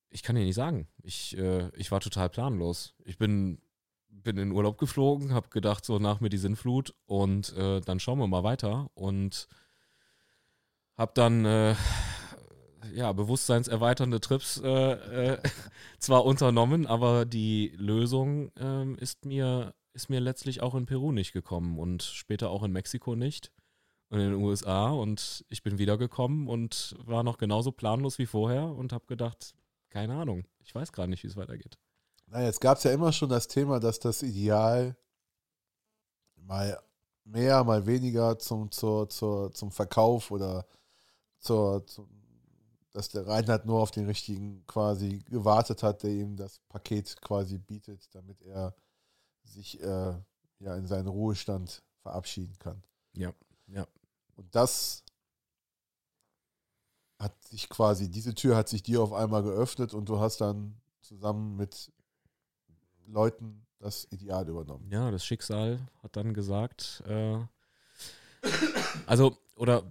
ich 0.10 0.22
kann 0.22 0.36
dir 0.36 0.44
nicht 0.44 0.56
sagen. 0.56 0.88
Ich, 1.02 1.38
äh, 1.38 1.70
ich 1.78 1.92
war 1.92 2.02
total 2.02 2.30
planlos. 2.30 2.94
Ich 3.06 3.18
bin, 3.18 3.62
bin 4.22 4.38
in 4.38 4.52
Urlaub 4.52 4.78
geflogen, 4.78 5.34
habe 5.34 5.50
gedacht, 5.50 5.86
so 5.86 6.00
nach 6.00 6.20
mir 6.20 6.30
die 6.30 6.38
Sinnflut 6.38 6.94
und 7.06 7.56
äh, 7.58 7.82
dann 7.82 8.00
schauen 8.00 8.20
wir 8.20 8.28
mal 8.28 8.44
weiter 8.44 8.90
und 8.94 9.48
habe 10.96 11.12
dann 11.16 11.46
äh, 11.46 11.76
ja 12.94 13.12
bewusstseinserweiternde 13.12 14.20
Trips 14.20 14.62
äh, 14.64 14.70
äh, 14.70 15.38
zwar 16.00 16.26
unternommen, 16.26 16.86
aber 16.88 17.26
die 17.26 17.74
Lösung 17.78 18.52
ähm, 18.58 18.96
ist 18.98 19.26
mir 19.26 19.74
ist 19.94 20.10
mir 20.10 20.20
letztlich 20.20 20.62
auch 20.62 20.74
in 20.74 20.88
Peru 20.88 21.12
nicht 21.12 21.34
gekommen 21.34 21.78
und 21.78 22.02
später 22.02 22.50
auch 22.50 22.64
in 22.64 22.72
Mexiko 22.72 23.16
nicht 23.16 23.52
und 24.10 24.20
in 24.20 24.32
den 24.32 24.42
USA 24.42 24.90
und 24.90 25.46
ich 25.50 25.62
bin 25.62 25.78
wiedergekommen 25.78 26.48
und 26.48 26.96
war 27.00 27.24
noch 27.24 27.38
genauso 27.38 27.72
planlos 27.72 28.18
wie 28.18 28.26
vorher 28.26 28.66
und 28.66 28.92
habe 28.92 29.06
gedacht, 29.06 29.54
keine 29.90 30.16
Ahnung, 30.16 30.46
ich 30.64 30.74
weiß 30.74 30.92
gerade 30.92 31.10
nicht, 31.10 31.24
wie 31.24 31.28
es 31.28 31.36
weitergeht. 31.36 31.78
Naja, 32.34 32.48
jetzt 32.48 32.62
gab 32.62 32.80
es 32.80 32.84
ja 32.84 32.92
immer 32.92 33.12
schon 33.12 33.30
das 33.30 33.48
Thema, 33.48 33.80
dass 33.80 34.00
das 34.00 34.24
Ideal 34.24 34.98
mal 36.36 36.82
mehr, 37.26 37.64
mal 37.64 37.86
weniger 37.86 38.40
zum, 38.40 38.72
zur, 38.72 39.08
zur, 39.08 39.54
zum 39.54 39.72
Verkauf 39.72 40.32
oder 40.32 40.66
zur, 41.38 41.86
zum, 41.86 42.10
dass 42.92 43.10
der 43.10 43.28
Reinhard 43.28 43.68
nur 43.68 43.80
auf 43.80 43.92
den 43.92 44.08
richtigen 44.08 44.66
quasi 44.66 45.20
gewartet 45.30 45.84
hat, 45.84 46.02
der 46.02 46.10
ihm 46.10 46.36
das 46.36 46.58
Paket 46.70 47.22
quasi 47.22 47.60
bietet, 47.60 48.10
damit 48.16 48.42
er 48.42 48.74
sich 49.44 49.80
äh, 49.84 50.16
ja 50.58 50.76
in 50.76 50.88
seinen 50.88 51.10
Ruhestand 51.10 51.84
verabschieden 52.02 52.58
kann. 52.58 52.82
Ja, 53.14 53.32
ja. 53.68 53.86
Und 54.38 54.56
das 54.56 55.04
hat 57.20 57.44
sich 57.44 57.70
quasi, 57.70 58.10
diese 58.10 58.34
Tür 58.34 58.56
hat 58.56 58.70
sich 58.70 58.82
dir 58.82 59.04
auf 59.04 59.14
einmal 59.14 59.44
geöffnet 59.44 59.94
und 59.94 60.10
du 60.10 60.20
hast 60.20 60.42
dann 60.42 60.82
zusammen 61.00 61.58
mit 61.58 61.92
Leuten 63.08 63.66
das 63.80 64.08
Ideal 64.12 64.48
übernommen. 64.48 64.90
Ja, 64.92 65.12
das 65.12 65.26
Schicksal 65.26 65.80
hat 66.02 66.16
dann 66.16 66.34
gesagt, 66.34 67.04
äh, 67.08 67.38
also, 69.06 69.38
oder, 69.56 69.84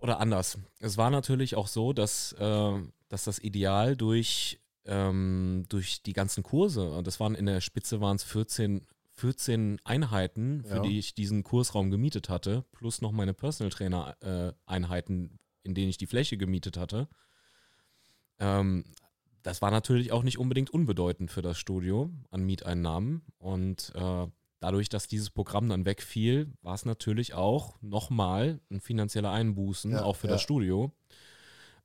oder 0.00 0.20
anders. 0.20 0.58
Es 0.78 0.96
war 0.96 1.10
natürlich 1.10 1.54
auch 1.56 1.66
so, 1.68 1.92
dass, 1.92 2.32
äh, 2.34 2.78
dass 3.08 3.24
das 3.24 3.38
Ideal 3.38 3.96
durch, 3.96 4.58
ähm, 4.86 5.64
durch 5.68 6.02
die 6.02 6.12
ganzen 6.12 6.42
Kurse, 6.42 6.90
und 6.90 7.06
das 7.06 7.20
waren 7.20 7.34
in 7.34 7.46
der 7.46 7.60
Spitze 7.60 8.00
waren 8.00 8.16
es 8.16 8.24
14, 8.24 8.86
14 9.12 9.78
Einheiten, 9.84 10.64
für 10.64 10.76
Ja. 10.76 10.80
die 10.82 10.98
ich 10.98 11.14
diesen 11.14 11.44
Kursraum 11.44 11.90
gemietet 11.90 12.28
hatte, 12.30 12.64
plus 12.72 13.02
noch 13.02 13.12
meine 13.12 13.34
Personal 13.34 13.70
Trainer 13.70 14.16
äh, 14.20 14.52
Einheiten, 14.64 15.38
in 15.62 15.74
denen 15.74 15.90
ich 15.90 15.98
die 15.98 16.06
Fläche 16.06 16.38
gemietet 16.38 16.78
hatte. 16.78 17.06
Ähm, 18.38 18.84
das 19.42 19.62
war 19.62 19.70
natürlich 19.70 20.12
auch 20.12 20.22
nicht 20.22 20.38
unbedingt 20.38 20.70
unbedeutend 20.70 21.30
für 21.30 21.42
das 21.42 21.58
Studio 21.58 22.10
an 22.30 22.42
Mieteinnahmen. 22.42 23.22
Und 23.38 23.92
äh, 23.94 24.26
dadurch, 24.60 24.88
dass 24.88 25.08
dieses 25.08 25.30
Programm 25.30 25.68
dann 25.68 25.84
wegfiel, 25.84 26.52
war 26.62 26.74
es 26.74 26.84
natürlich 26.84 27.34
auch 27.34 27.80
nochmal 27.80 28.60
ein 28.70 28.80
finanzieller 28.80 29.30
Einbußen, 29.30 29.92
Ja, 29.92 30.02
auch 30.02 30.16
für 30.16 30.26
ja. 30.26 30.34
das 30.34 30.42
Studio. 30.42 30.92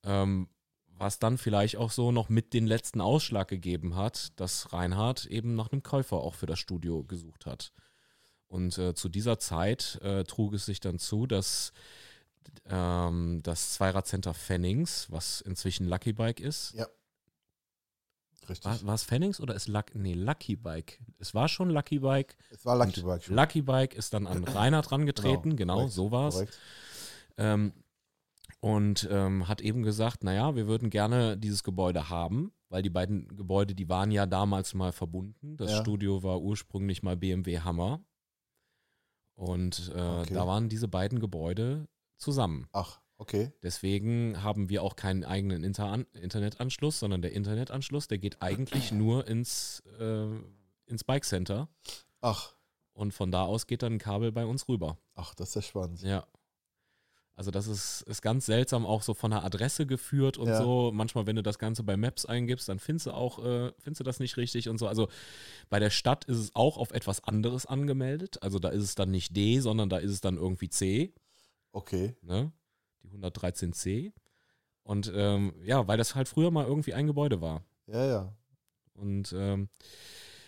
Ähm, 0.03 0.49
was 0.97 1.19
dann 1.19 1.37
vielleicht 1.37 1.77
auch 1.77 1.91
so 1.91 2.11
noch 2.11 2.29
mit 2.29 2.53
den 2.53 2.67
letzten 2.67 3.01
Ausschlag 3.01 3.47
gegeben 3.49 3.95
hat, 3.95 4.39
dass 4.39 4.71
Reinhard 4.71 5.25
eben 5.25 5.55
nach 5.55 5.71
einem 5.71 5.83
Käufer 5.83 6.17
auch 6.17 6.35
für 6.35 6.45
das 6.45 6.59
Studio 6.59 7.03
gesucht 7.03 7.45
hat. 7.45 7.73
Und 8.47 8.77
äh, 8.77 8.93
zu 8.93 9.09
dieser 9.09 9.37
Zeit 9.39 9.99
äh, 10.01 10.23
trug 10.23 10.53
es 10.53 10.65
sich 10.65 10.79
dann 10.79 10.99
zu, 10.99 11.27
dass 11.27 11.73
ähm, 12.69 13.41
das 13.43 13.73
Zweirad-Center 13.73 14.33
Fennings, 14.33 15.11
was 15.11 15.41
inzwischen 15.41 15.87
Lucky 15.87 16.13
Bike 16.13 16.39
ist, 16.39 16.73
Richtig. 18.49 18.65
war, 18.65 18.84
war 18.88 18.95
es 18.95 19.03
Fennings 19.03 19.39
oder 19.39 19.55
ist 19.55 19.67
Luck, 19.67 19.93
nee, 19.95 20.13
Lucky 20.13 20.55
Bike? 20.55 20.99
Es 21.19 21.34
war 21.34 21.47
schon 21.47 21.69
Lucky 21.69 21.99
Bike. 21.99 22.36
es 22.51 22.65
war 22.65 22.75
Lucky 22.77 23.01
Bike 23.01 23.23
schon. 23.23 23.36
Lucky 23.36 23.62
Bike 23.62 23.93
ist 23.95 24.13
dann 24.13 24.27
an 24.27 24.43
Reinhard 24.43 24.91
rangetreten, 24.91 25.55
genau, 25.55 25.75
korrekt, 25.75 25.93
so 25.93 26.12
war 26.12 26.27
es. 26.29 26.45
Ähm, 27.38 27.73
und 28.60 29.08
ähm, 29.12 29.47
hat 29.47 29.62
eben 29.62 29.84
gesagt, 29.84 30.23
naja, 30.23 30.55
wir 30.55 30.67
würden 30.67 30.89
gerne 30.89 31.38
dieses 31.38 31.63
Gebäude 31.63 32.10
haben, 32.10 32.51
weil 32.69 32.81
die 32.81 32.89
beiden 32.89 33.27
Gebäude, 33.36 33.75
die 33.75 33.89
waren 33.89 34.12
ja 34.12 34.25
damals 34.25 34.73
mal 34.73 34.91
verbunden. 34.91 35.58
Das 35.58 35.71
Ja. 35.71 35.81
Studio 35.81 36.23
war 36.23 36.41
ursprünglich 36.41 37.03
mal 37.03 37.15
BMW 37.17 37.60
Hammer. 37.60 38.01
Und 39.36 39.91
äh, 39.93 39.99
Okay. 39.99 40.34
da 40.34 40.47
waren 40.47 40.69
diese 40.69 40.88
beiden 40.88 41.19
Gebäude 41.19 41.88
zusammen. 42.17 42.67
Ach, 42.71 43.01
okay. 43.17 43.51
Deswegen 43.63 44.41
haben 44.43 44.69
wir 44.69 44.84
auch 44.84 44.95
keinen 44.95 45.23
eigenen 45.23 45.63
Inter 45.63 46.06
Internetanschluss, 46.13 46.99
sondern 46.99 47.21
der 47.21 47.32
Internetanschluss, 47.34 48.08
der 48.08 48.17
geht 48.17 48.41
eigentlich 48.41 48.91
nur 48.91 49.28
ins, 49.28 49.82
äh, 49.99 50.28
ins 50.88 51.04
Bike 51.04 51.25
Center. 51.25 51.67
Ach, 52.21 52.54
Und 52.93 53.13
von 53.13 53.32
da 53.32 53.43
aus 53.43 53.67
geht 53.67 53.84
dann 53.84 53.93
ein 53.93 53.99
Kabel 53.99 54.32
bei 54.32 54.45
uns 54.45 54.67
rüber. 54.67 54.97
ach, 55.15 55.34
das 55.36 55.49
ist 55.49 55.56
ja 55.56 55.62
spannend. 55.62 56.01
Ja. 56.01 56.25
Also 57.38 57.51
das 57.51 57.67
ist, 57.67 58.01
ist 58.04 58.21
ganz 58.21 58.45
seltsam 58.45 58.86
auch 58.86 59.01
so 59.01 59.13
von 59.13 59.32
der 59.32 59.43
Adresse 59.43 59.86
geführt 59.86 60.38
und 60.38 60.47
Ja. 60.47 60.58
so. 60.62 60.91
Manchmal, 60.93 61.28
wenn 61.28 61.36
du 61.36 61.43
das 61.43 61.60
Ganze 61.60 61.84
bei 61.84 61.97
Maps 61.97 62.25
eingibst, 62.25 62.69
dann 62.69 62.80
findest 62.80 63.08
du 63.08 63.12
auch, 63.12 63.39
äh, 63.43 63.73
findest 63.78 63.99
du 63.99 64.04
das 64.06 64.21
nicht 64.21 64.38
richtig 64.38 64.69
und 64.69 64.78
so. 64.78 64.88
Also 64.88 65.10
bei 65.69 65.80
der 65.80 65.89
Stadt 65.89 66.23
ist 66.25 66.38
es 66.38 66.56
auch 66.56 66.78
auf 66.78 66.91
etwas 66.91 67.21
anderes 67.25 67.65
angemeldet. 67.65 68.41
Also 68.41 68.58
da 68.60 68.69
ist 68.69 68.84
es 68.84 68.95
dann 68.95 69.12
nicht 69.12 69.36
D, 69.36 69.60
sondern 69.60 69.89
da 69.89 69.97
ist 69.97 70.12
es 70.12 70.21
dann 70.21 70.38
irgendwie 70.38 70.69
C, 70.69 71.13
Okay. 71.73 72.15
ne? 72.21 72.54
Die 73.05 73.17
113C. 73.17 74.11
Und 74.83 75.11
ähm, 75.15 75.53
ja, 75.63 75.87
weil 75.87 75.97
das 75.97 76.15
halt 76.15 76.27
früher 76.27 76.51
mal 76.51 76.65
irgendwie 76.65 76.93
ein 76.93 77.07
Gebäude 77.07 77.41
war. 77.41 77.63
Ja, 77.87 78.05
ja. 78.05 78.33
Und 78.93 79.33
ähm, 79.33 79.69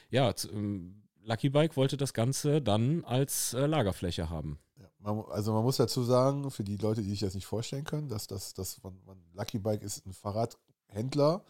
ja, 0.09 0.33
ähm, 0.51 1.03
Lucky 1.23 1.49
Bike 1.49 1.75
wollte 1.75 1.97
das 1.97 2.13
Ganze 2.13 2.61
dann 2.61 3.03
als 3.03 3.53
äh, 3.53 3.65
Lagerfläche 3.65 4.29
haben. 4.29 4.59
Ja, 4.79 4.89
man, 4.99 5.25
also 5.29 5.53
man 5.53 5.63
muss 5.63 5.77
dazu 5.77 6.03
sagen, 6.03 6.49
für 6.51 6.63
die 6.63 6.77
Leute, 6.77 7.01
die 7.01 7.09
sich 7.09 7.19
das 7.19 7.35
nicht 7.35 7.45
vorstellen 7.45 7.83
können, 7.83 8.09
dass 8.09 8.27
das, 8.27 8.53
das 8.53 8.81
man, 8.83 8.97
man, 9.05 9.17
Lucky 9.33 9.59
Bike 9.59 9.83
ist 9.83 10.05
ein 10.05 10.13
Fahrradhändler, 10.13 11.43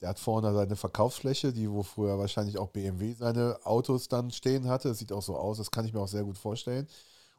der 0.00 0.10
hat 0.10 0.18
vorne 0.18 0.54
seine 0.54 0.76
Verkaufsfläche, 0.76 1.52
die 1.52 1.70
wo 1.70 1.82
früher 1.82 2.18
wahrscheinlich 2.18 2.58
auch 2.58 2.68
BMW 2.68 3.14
seine 3.14 3.58
Autos 3.64 4.08
dann 4.08 4.30
stehen 4.30 4.68
hatte. 4.68 4.88
Das 4.88 4.98
sieht 4.98 5.12
auch 5.12 5.22
so 5.22 5.36
aus, 5.36 5.58
das 5.58 5.70
kann 5.70 5.84
ich 5.84 5.92
mir 5.92 6.00
auch 6.00 6.08
sehr 6.08 6.24
gut 6.24 6.38
vorstellen. 6.38 6.86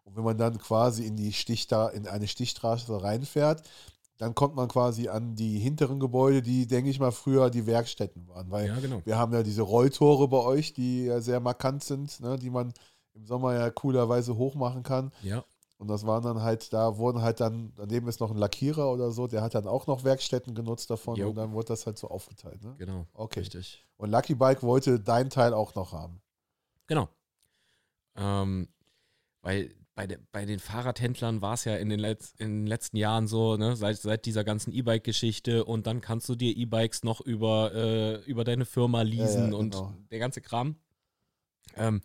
Und 0.10 0.15
wenn 0.17 0.24
man 0.24 0.38
dann 0.39 0.58
quasi 0.58 1.06
in 1.06 1.15
die 1.15 1.34
Stichta 1.34 1.88
in 1.89 2.08
eine 2.08 2.28
Stichstraße 2.28 3.04
reinfährt, 3.04 3.62
dann 4.17 4.34
kommt 4.34 4.56
man 4.56 4.67
quasi 4.67 5.08
an 5.08 5.36
die 5.36 5.60
hinteren 5.60 6.00
Gebäude, 6.00 6.41
die, 6.41 6.65
denke 6.65 6.89
ich 6.89 7.00
mal, 7.00 7.12
früher 7.12 7.50
die 7.52 7.67
Werkstätten 7.67 8.28
waren. 8.28 8.50
Weil 8.50 8.67
Ja, 8.67 8.80
genau. 8.80 9.02
wir 9.06 9.17
haben 9.17 9.32
ja 9.34 9.43
diese 9.43 9.62
Rolltore 9.62 10.28
bei 10.28 10.39
euch, 10.39 10.74
die 10.74 11.06
ja 11.06 11.22
sehr 11.22 11.39
markant 11.39 11.84
sind, 11.84 12.19
ne, 12.19 12.38
die 12.38 12.50
man 12.50 12.74
im 13.13 13.26
Sommer 13.26 13.54
ja 13.54 13.69
coolerweise 13.69 14.36
hochmachen 14.36 14.82
kann. 14.84 15.12
Ja, 15.22 15.45
Und 15.78 15.88
das 15.88 16.06
waren 16.06 16.24
dann 16.24 16.41
halt, 16.41 16.74
da 16.74 16.98
wurden 16.98 17.22
halt 17.22 17.39
dann, 17.39 17.72
daneben 17.78 18.08
ist 18.08 18.19
noch 18.19 18.32
ein 18.32 18.38
Lackierer 18.38 18.91
oder 18.91 19.12
so, 19.12 19.28
der 19.28 19.41
hat 19.43 19.54
dann 19.54 19.67
auch 19.67 19.86
noch 19.88 20.04
Werkstätten 20.04 20.56
genutzt 20.56 20.89
davon 20.89 21.15
Jo. 21.15 21.30
und 21.30 21.36
dann 21.36 21.54
wurde 21.54 21.67
das 21.67 21.86
halt 21.86 21.98
so 22.00 22.10
aufgeteilt. 22.10 22.62
Ne? 22.63 22.76
genau. 22.78 23.06
Okay. 23.13 23.41
Richtig. 23.41 23.86
Und 23.95 24.10
Lucky 24.10 24.36
Bike 24.36 24.63
wollte 24.63 25.00
dein 25.00 25.30
Teil 25.30 25.54
auch 25.54 25.76
noch 25.76 25.93
haben. 25.93 26.22
Genau. 26.88 27.08
Ähm, 28.17 28.67
weil 29.41 29.74
bei, 30.00 30.08
de, 30.08 30.18
bei 30.32 30.46
den 30.46 30.60
Fahrradhändlern 30.60 31.42
war 31.42 31.56
es 31.56 31.66
ja 31.66 31.76
in 31.76 31.90
den, 31.90 32.00
Letz-, 32.00 32.34
in 32.38 32.62
den 32.62 32.68
letzten 32.68 32.96
Jahren 32.96 33.28
so, 33.28 33.58
ne, 33.58 33.76
seit, 33.76 33.98
seit 33.98 34.26
dieser 34.26 34.46
ganzen 34.46 34.72
E-Bike-Geschichte 34.72 35.66
und 35.66 35.88
dann 35.88 36.00
kannst 36.00 36.30
du 36.30 36.36
dir 36.36 36.56
E-Bikes 36.56 37.04
noch 37.04 37.20
über, 37.20 37.74
äh, 37.74 38.16
über 38.24 38.46
deine 38.46 38.64
Firma 38.64 39.02
leasen 39.02 39.52
ja, 39.52 39.58
und 39.58 39.72
genau. 39.74 39.94
der 40.10 40.20
ganze 40.20 40.40
Kram. 40.40 40.78
Ähm, 41.76 42.02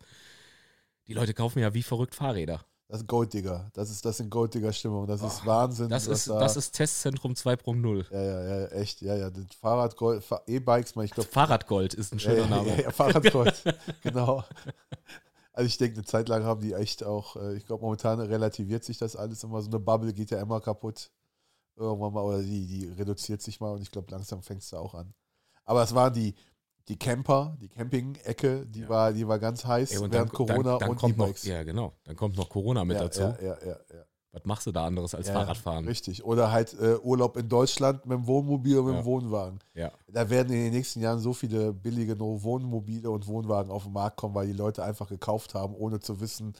die 1.07 1.13
Leute 1.13 1.33
kaufen 1.33 1.59
ja 1.59 1.73
wie 1.73 1.83
verrückt 1.83 2.15
Fahrräder. 2.15 2.65
Das 2.89 2.99
ist 2.99 3.07
Golddigger. 3.07 3.71
Das 3.71 3.89
ist, 3.89 4.03
das 4.03 4.17
sind 4.17 4.29
Golddigger-Stimmung. 4.29 5.07
Das 5.07 5.21
ist 5.21 5.45
Boah, 5.45 5.63
Wahnsinn. 5.63 5.87
Das 5.87 6.05
ist, 6.07 6.27
da, 6.27 6.37
das 6.37 6.57
ist 6.57 6.71
Testzentrum 6.71 7.31
2.0. 7.31 8.11
ja, 8.11 8.21
ja, 8.21 8.59
ja, 8.59 8.67
echt. 8.73 9.01
Ja, 9.03 9.15
ja. 9.15 9.31
Fahrradgold, 9.61 10.21
Fa- 10.21 10.43
E-Bikes, 10.47 10.97
ich 10.97 11.11
glaube, 11.11 11.29
Fahrradgold 11.29 11.93
ist 11.93 12.11
ein 12.11 12.19
schöner 12.19 12.39
ja, 12.39 12.47
Name. 12.47 12.67
Ja, 12.71 12.81
ja, 12.81 12.91
Fahrradgold, 12.91 13.63
genau. 14.03 14.43
Also 15.55 15.67
ich 15.67 15.77
denke, 15.77 15.95
eine 15.95 16.03
Zeit 16.03 16.27
lang 16.27 16.43
haben 16.43 16.59
die 16.59 16.73
echt 16.73 17.01
auch, 17.05 17.37
äh, 17.37 17.55
ich 17.55 17.65
glaube, 17.65 17.81
momentan 17.83 18.19
relativiert 18.19 18.83
sich 18.83 18.97
das 18.97 19.15
alles 19.15 19.41
immer. 19.41 19.61
So 19.61 19.69
eine 19.69 19.79
Bubble 19.79 20.11
geht 20.11 20.29
ja 20.29 20.41
immer 20.41 20.59
kaputt. 20.59 21.11
Irgendwann 21.77 22.11
mal, 22.13 22.23
oder 22.23 22.41
die, 22.41 22.67
die 22.67 22.87
reduziert 22.89 23.41
sich 23.41 23.61
mal 23.61 23.71
und 23.71 23.81
ich 23.81 23.89
glaube, 23.89 24.11
langsam 24.11 24.41
fängt 24.43 24.63
es 24.63 24.69
da 24.69 24.79
auch 24.79 24.93
an. 24.93 25.13
Aber 25.63 25.81
es 25.81 25.95
waren 25.95 26.13
die, 26.13 26.35
die 26.89 26.97
Camper, 26.97 27.55
die 27.61 27.69
Camping-Ecke, 27.69 28.65
die, 28.65 28.81
Ja. 28.81 28.89
war, 28.89 29.13
die 29.13 29.25
war 29.25 29.39
ganz 29.39 29.63
heiß 29.65 29.91
Ey, 29.91 29.97
und 29.99 30.11
während 30.11 30.29
dann, 30.29 30.35
Corona 30.35 30.63
dann, 30.71 30.79
dann 30.79 30.89
und 30.89 30.99
kommt 30.99 31.17
noch, 31.17 31.25
E-Bikes. 31.27 31.45
ja 31.45 31.63
genau, 31.63 31.93
dann 32.03 32.17
kommt 32.17 32.35
noch 32.35 32.49
Corona 32.49 32.83
mit 32.83 32.97
ja, 32.97 33.03
dazu. 33.03 33.21
Ja, 33.21 33.37
ja, 33.41 33.57
ja, 33.65 33.79
ja. 33.93 34.05
Was 34.35 34.45
machst 34.45 34.67
du 34.67 34.71
da 34.71 34.85
anderes 34.85 35.15
als 35.15 35.27
Ja, 35.27 35.33
Fahrradfahren? 35.33 35.85
Richtig. 35.87 36.23
Oder 36.23 36.51
halt 36.51 36.73
äh, 36.79 36.97
Urlaub 36.97 37.37
in 37.37 37.47
Deutschland 37.49 38.05
mit 38.05 38.17
dem 38.17 38.27
Wohnmobil 38.27 38.77
und 38.77 38.85
mit 38.85 38.93
dem 38.95 38.99
Ja. 38.99 39.05
Wohnwagen. 39.05 39.59
Ja, 39.73 39.91
Da 40.07 40.29
werden 40.29 40.53
in 40.53 40.65
den 40.65 40.73
nächsten 40.73 40.99
Jahren 41.01 41.19
so 41.19 41.33
viele 41.33 41.71
billige 41.73 42.15
No- 42.15 42.43
Wohnmobile 42.43 43.09
und 43.09 43.25
Wohnwagen 43.27 43.71
auf 43.71 43.83
den 43.83 43.93
Markt 43.93 44.17
kommen, 44.17 44.35
weil 44.35 44.47
die 44.47 44.53
Leute 44.53 44.83
einfach 44.83 45.07
gekauft 45.09 45.53
haben, 45.55 45.73
ohne 45.73 45.99
zu 45.99 46.19
wissen, 46.19 46.53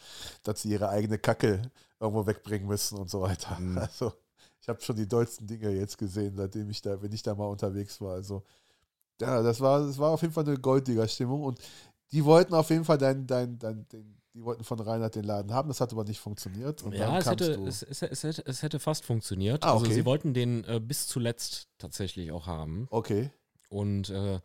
dass 0.44 0.62
sie 0.62 0.70
ihre 0.70 0.90
eigene 0.90 1.18
Kacke 1.18 1.62
irgendwo 2.00 2.26
wegbringen 2.26 2.68
müssen 2.68 2.98
und 2.98 3.10
so 3.10 3.22
weiter. 3.22 3.60
Mhm. 3.60 3.78
Also 3.78 4.14
ich 4.62 4.70
habe 4.70 4.82
schon 4.82 4.96
die 4.96 5.08
dollsten 5.08 5.46
Dinge 5.46 5.70
jetzt 5.70 5.98
gesehen, 5.98 6.36
seitdem 6.36 6.70
ich 6.72 6.82
da, 6.82 7.00
wenn 7.02 7.12
ich 7.12 7.22
da 7.22 7.36
mal 7.36 7.46
unterwegs 7.46 8.00
war. 8.02 8.14
Also 8.14 8.42
ja, 9.22 9.42
das 9.44 9.60
war, 9.62 9.80
das 9.86 9.98
war 10.00 10.12
auf 10.12 10.22
jeden 10.22 10.34
Fall 10.34 10.46
eine 10.48 10.58
Golddigger-Stimmung 10.58 11.44
und 11.44 11.60
die 12.12 12.24
wollten 12.26 12.54
auf 12.54 12.70
jeden 12.70 12.84
Fall 12.86 12.98
dein, 12.98 13.28
dein, 13.28 13.58
dein, 13.60 13.88
den, 13.90 14.18
die 14.36 14.44
wollten 14.44 14.66
von 14.66 14.80
Reinhard 14.80 15.16
den 15.16 15.24
Laden 15.24 15.54
haben, 15.54 15.70
das 15.70 15.80
hat 15.80 15.94
aber 15.94 16.04
nicht 16.04 16.20
funktioniert. 16.20 16.84
Ja 16.94 17.18
es, 17.18 17.26
hätte, 17.26 17.54
es, 17.54 17.82
es, 17.84 18.02
es, 18.02 18.24
hätte, 18.24 18.44
es 18.46 18.62
hätte 18.64 18.80
fast 18.80 19.06
funktioniert. 19.06 19.64
Ah, 19.64 19.72
Also 19.74 19.86
okay. 19.86 19.94
sie 19.96 20.06
wollten 20.06 20.34
den 20.34 20.66
äh, 20.66 20.82
bis 20.82 21.08
zuletzt 21.08 21.70
tatsächlich 21.78 22.32
auch 22.34 22.46
haben. 22.46 22.88
Okay. 22.92 23.32
Und 23.70 24.10
äh, 24.10 24.42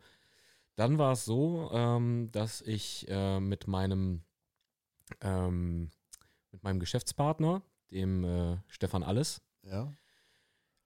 dann 0.77 0.97
war 0.97 1.11
es 1.11 1.25
so, 1.25 1.69
ähm, 1.73 2.29
dass 2.31 2.61
ich 2.61 3.05
äh, 3.09 3.39
mit 3.41 3.67
meinem 3.67 4.23
ähm, 5.19 5.91
mit 6.51 6.63
meinem 6.63 6.79
Geschäftspartner, 6.79 7.61
dem 7.91 8.23
äh, 8.23 8.57
Stefan 8.67 9.03
Alles, 9.03 9.41
Ja. 9.63 9.93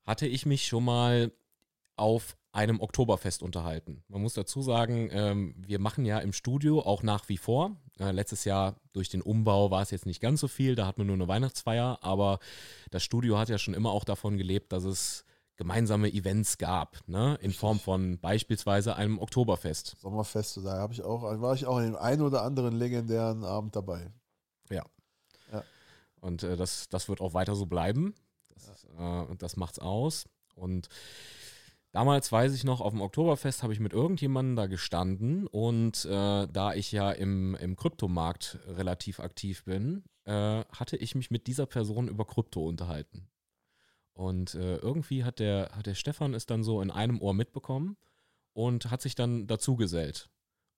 hatte 0.03 0.25
ich 0.27 0.47
mich 0.47 0.65
schon 0.67 0.83
mal 0.83 1.31
auf 1.95 2.37
einem 2.51 2.81
Oktoberfest 2.81 3.43
unterhalten. 3.43 4.03
Man 4.07 4.21
muss 4.21 4.33
dazu 4.33 4.61
sagen, 4.63 5.09
ähm, 5.11 5.55
wir 5.57 5.79
machen 5.79 6.05
ja 6.05 6.19
im 6.19 6.33
Studio 6.33 6.81
auch 6.81 7.03
nach 7.03 7.29
wie 7.29 7.37
vor. 7.37 7.75
Äh, 7.99 8.11
letztes 8.11 8.45
Jahr 8.45 8.75
durch 8.93 9.09
den 9.09 9.21
Umbau 9.21 9.71
war 9.71 9.81
es 9.81 9.91
jetzt 9.91 10.05
nicht 10.05 10.21
ganz 10.21 10.41
so 10.41 10.47
viel, 10.47 10.75
da 10.75 10.85
hatten 10.85 10.99
wir 10.99 11.05
nur 11.05 11.15
eine 11.15 11.27
Weihnachtsfeier, 11.27 11.99
aber 12.01 12.39
das 12.91 13.03
Studio 13.03 13.37
hat 13.37 13.49
ja 13.49 13.57
schon 13.57 13.73
immer 13.73 13.91
auch 13.91 14.03
davon 14.03 14.37
gelebt, 14.37 14.73
dass 14.73 14.83
es 14.83 15.25
gemeinsame 15.55 16.11
Events 16.11 16.57
gab, 16.57 16.97
ne? 17.07 17.37
in. 17.41 17.53
Form 17.53 17.79
von 17.79 18.19
beispielsweise 18.19 18.97
einem 18.97 19.19
Oktoberfest. 19.19 19.95
Sommerfeste, 20.01 20.61
da 20.61 20.77
habe 20.77 20.93
ich 20.93 21.01
auch, 21.01 21.21
war 21.41 21.53
ich 21.53 21.65
auch 21.65 21.77
in 21.77 21.85
dem 21.85 21.95
einen 21.95 22.21
oder 22.21 22.43
anderen 22.43 22.75
legendären 22.75 23.45
Abend 23.45 23.75
dabei. 23.75 24.11
Und 26.25 26.43
äh, 26.43 26.57
das, 26.57 26.89
das 26.89 27.07
wird 27.07 27.21
auch 27.21 27.33
weiter 27.33 27.55
so 27.55 27.67
bleiben. 27.67 28.15
Das, 28.49 28.83
äh, 28.97 29.35
das 29.37 29.57
macht's 29.57 29.79
aus. 29.79 30.25
Und 30.55 30.89
damals 31.95 32.29
weiß 32.29 32.53
ich 32.53 32.65
noch, 32.65 32.81
auf 32.81 32.91
dem 32.91 33.01
Oktoberfest 33.01 33.63
habe 33.63 33.71
ich 33.71 33.79
mit 33.79 33.93
irgendjemandem 33.93 34.57
da 34.57 34.67
gestanden 34.67 35.47
und 35.47 36.03
äh, 36.03 36.45
da 36.45 36.73
ich 36.75 36.91
ja 36.91 37.09
im, 37.09 37.55
im 37.55 37.77
Kryptomarkt 37.77 38.59
relativ 38.67 39.21
aktiv 39.21 39.63
bin, 39.63 40.03
äh, 40.25 40.65
hatte 40.65 40.97
ich 40.97 41.15
mich 41.15 41.31
mit 41.31 41.47
dieser 41.47 41.65
Person 41.65 42.09
über 42.09 42.25
Krypto 42.25 42.67
unterhalten. 42.67 43.29
Und 44.11 44.55
äh, 44.55 44.75
irgendwie 44.77 45.23
hat 45.23 45.39
der, 45.39 45.71
hat 45.71 45.85
der 45.85 45.95
Stefan 45.95 46.33
es 46.33 46.45
dann 46.45 46.63
so 46.63 46.81
in 46.81 46.91
einem 46.91 47.21
Ohr 47.21 47.33
mitbekommen 47.33 47.95
und 48.51 48.91
hat 48.91 49.01
sich 49.01 49.15
dann 49.15 49.47
dazugesellt. 49.47 50.29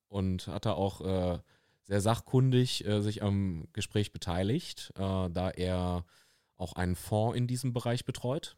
Und 0.10 0.46
hat 0.46 0.68
da 0.68 0.74
auch 0.74 1.02
äh, 1.02 1.40
sehr 1.82 2.02
sachkundig 2.02 2.86
äh, 2.86 3.02
sich 3.02 3.24
am 3.24 3.68
Gespräch 3.74 4.12
beteiligt, 4.12 4.94
äh, 4.96 5.30
da 5.32 5.50
er 5.50 6.06
auch 6.58 6.74
einen 6.74 6.96
Fonds 6.96 7.36
in 7.36 7.48
diesem 7.48 7.74
Bereich 7.74 8.06
betreut. 8.06 8.56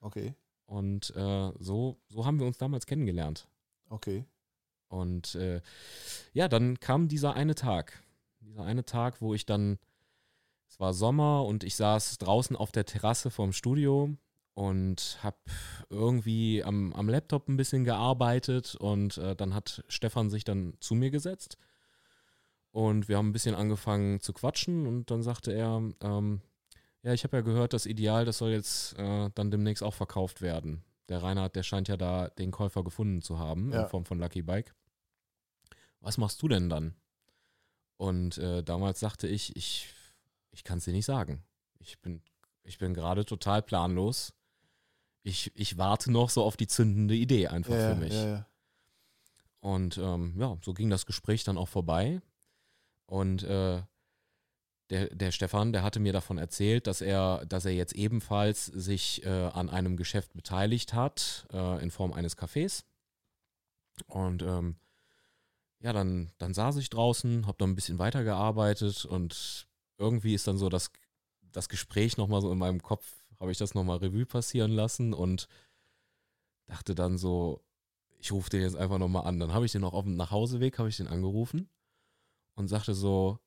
Okay, 0.00 0.34
Und 0.70 1.10
äh, 1.16 1.52
so, 1.58 1.98
so 2.06 2.24
haben 2.24 2.38
wir 2.38 2.46
uns 2.46 2.56
damals 2.56 2.86
kennengelernt. 2.86 3.48
okay. 3.88 4.24
Und 4.86 5.34
äh, 5.34 5.60
ja, 6.32 6.48
dann 6.48 6.78
kam 6.78 7.08
dieser 7.08 7.34
eine 7.34 7.56
Tag. 7.56 8.02
Dieser 8.40 8.64
eine 8.64 8.84
Tag, 8.84 9.20
wo 9.20 9.34
ich 9.34 9.46
dann, 9.46 9.78
es 10.68 10.78
war 10.78 10.94
Sommer 10.94 11.44
und 11.44 11.64
ich 11.64 11.74
saß 11.74 12.18
draußen 12.18 12.54
auf 12.54 12.70
der 12.70 12.84
Terrasse 12.84 13.30
vorm 13.30 13.52
Studio 13.52 14.10
und 14.54 15.18
habe 15.22 15.38
irgendwie 15.90 16.62
am, 16.62 16.92
am 16.92 17.08
Laptop 17.08 17.48
ein 17.48 17.56
bisschen 17.56 17.84
gearbeitet 17.84 18.76
und 18.76 19.18
äh, 19.18 19.34
dann 19.34 19.54
hat 19.54 19.84
Stefan 19.88 20.30
sich 20.30 20.44
dann 20.44 20.74
zu 20.78 20.94
mir 20.94 21.10
gesetzt 21.10 21.56
und 22.70 23.08
wir 23.08 23.16
haben 23.16 23.30
ein 23.30 23.32
bisschen 23.32 23.54
angefangen 23.56 24.20
zu 24.20 24.32
quatschen 24.32 24.86
und 24.86 25.10
dann 25.10 25.22
sagte 25.22 25.52
er, 25.52 25.82
ähm, 26.00 26.40
ja, 27.02 27.12
ich 27.12 27.24
habe 27.24 27.36
ja 27.38 27.42
gehört, 27.42 27.72
das 27.72 27.86
Ideal, 27.86 28.24
das 28.24 28.38
soll 28.38 28.50
jetzt 28.50 28.98
äh, 28.98 29.30
dann 29.34 29.50
demnächst 29.50 29.82
auch 29.82 29.94
verkauft 29.94 30.40
werden. 30.42 30.84
Der 31.08 31.22
Reinhard, 31.22 31.56
der 31.56 31.62
scheint 31.62 31.88
ja 31.88 31.96
da 31.96 32.28
den 32.28 32.50
Käufer 32.50 32.84
gefunden 32.84 33.22
zu 33.22 33.38
haben 33.38 33.72
Ja. 33.72 33.82
in 33.82 33.88
Form 33.88 34.04
von 34.04 34.18
Lucky 34.18 34.42
Bike. 34.42 34.74
Was 36.00 36.18
machst 36.18 36.40
du 36.42 36.48
denn 36.48 36.68
dann? 36.70 36.94
Und 37.96 38.38
äh, 38.38 38.62
damals 38.62 39.00
sagte 39.00 39.26
ich, 39.28 39.54
ich, 39.56 39.92
ich 40.52 40.64
kann 40.64 40.78
es 40.78 40.84
dir 40.84 40.92
nicht 40.92 41.04
sagen. 41.04 41.42
Ich 41.78 42.00
bin, 42.00 42.22
ich 42.62 42.78
bin 42.78 42.94
gerade 42.94 43.24
total 43.24 43.62
planlos. 43.62 44.32
Ich, 45.22 45.50
ich 45.54 45.76
warte 45.76 46.10
noch 46.10 46.30
so 46.30 46.42
auf 46.42 46.56
die 46.56 46.66
zündende 46.66 47.14
Idee 47.14 47.48
einfach 47.48 47.74
Ja, 47.74 47.88
für 47.90 47.94
mich. 47.96 48.12
ja, 48.14 48.26
ja. 48.26 48.46
Und 49.60 49.98
ähm, 49.98 50.34
ja, 50.38 50.56
so 50.64 50.72
ging 50.72 50.88
das 50.88 51.04
Gespräch 51.04 51.44
dann 51.44 51.58
auch 51.58 51.68
vorbei. 51.68 52.22
Und 53.04 53.42
äh, 53.42 53.82
der, 54.90 55.14
der 55.14 55.30
Stefan, 55.30 55.72
der 55.72 55.82
hatte 55.82 56.00
mir 56.00 56.12
davon 56.12 56.38
erzählt, 56.38 56.86
dass 56.86 57.00
er, 57.00 57.44
dass 57.46 57.64
er 57.64 57.72
jetzt 57.72 57.94
ebenfalls 57.94 58.66
sich 58.66 59.24
äh, 59.24 59.28
an 59.28 59.70
einem 59.70 59.96
Geschäft 59.96 60.34
beteiligt 60.34 60.94
hat, 60.94 61.46
äh, 61.52 61.82
in 61.82 61.90
Form 61.90 62.12
eines 62.12 62.36
Cafés. 62.36 62.84
Und 64.06 64.42
ähm, 64.42 64.76
ja, 65.80 65.92
dann, 65.92 66.30
dann 66.38 66.54
saß 66.54 66.76
ich 66.76 66.90
draußen, 66.90 67.46
habe 67.46 67.58
dann 67.58 67.70
ein 67.70 67.74
bisschen 67.76 67.98
weitergearbeitet 67.98 69.04
und 69.04 69.68
irgendwie 69.96 70.34
ist 70.34 70.46
dann 70.46 70.58
so 70.58 70.68
das, 70.68 70.90
das 71.52 71.68
Gespräch 71.68 72.16
nochmal 72.16 72.40
so 72.40 72.52
in 72.52 72.58
meinem 72.58 72.82
Kopf 72.82 73.06
habe 73.40 73.52
ich 73.52 73.58
das 73.58 73.74
nochmal 73.74 73.98
Revue 73.98 74.26
passieren 74.26 74.70
lassen 74.70 75.14
und 75.14 75.48
dachte 76.66 76.94
dann 76.94 77.16
so, 77.16 77.64
ich 78.18 78.32
rufe 78.32 78.50
den 78.50 78.60
jetzt 78.60 78.76
einfach 78.76 78.98
nochmal 78.98 79.26
an. 79.26 79.40
Dann 79.40 79.54
habe 79.54 79.64
ich 79.64 79.72
den 79.72 79.80
noch 79.80 79.94
auf 79.94 80.04
dem 80.04 80.16
Nachhauseweg, 80.16 80.78
habe 80.78 80.90
ich 80.90 80.98
den 80.98 81.08
angerufen 81.08 81.70
und 82.54 82.68
sagte 82.68 82.94
so, 82.94 83.38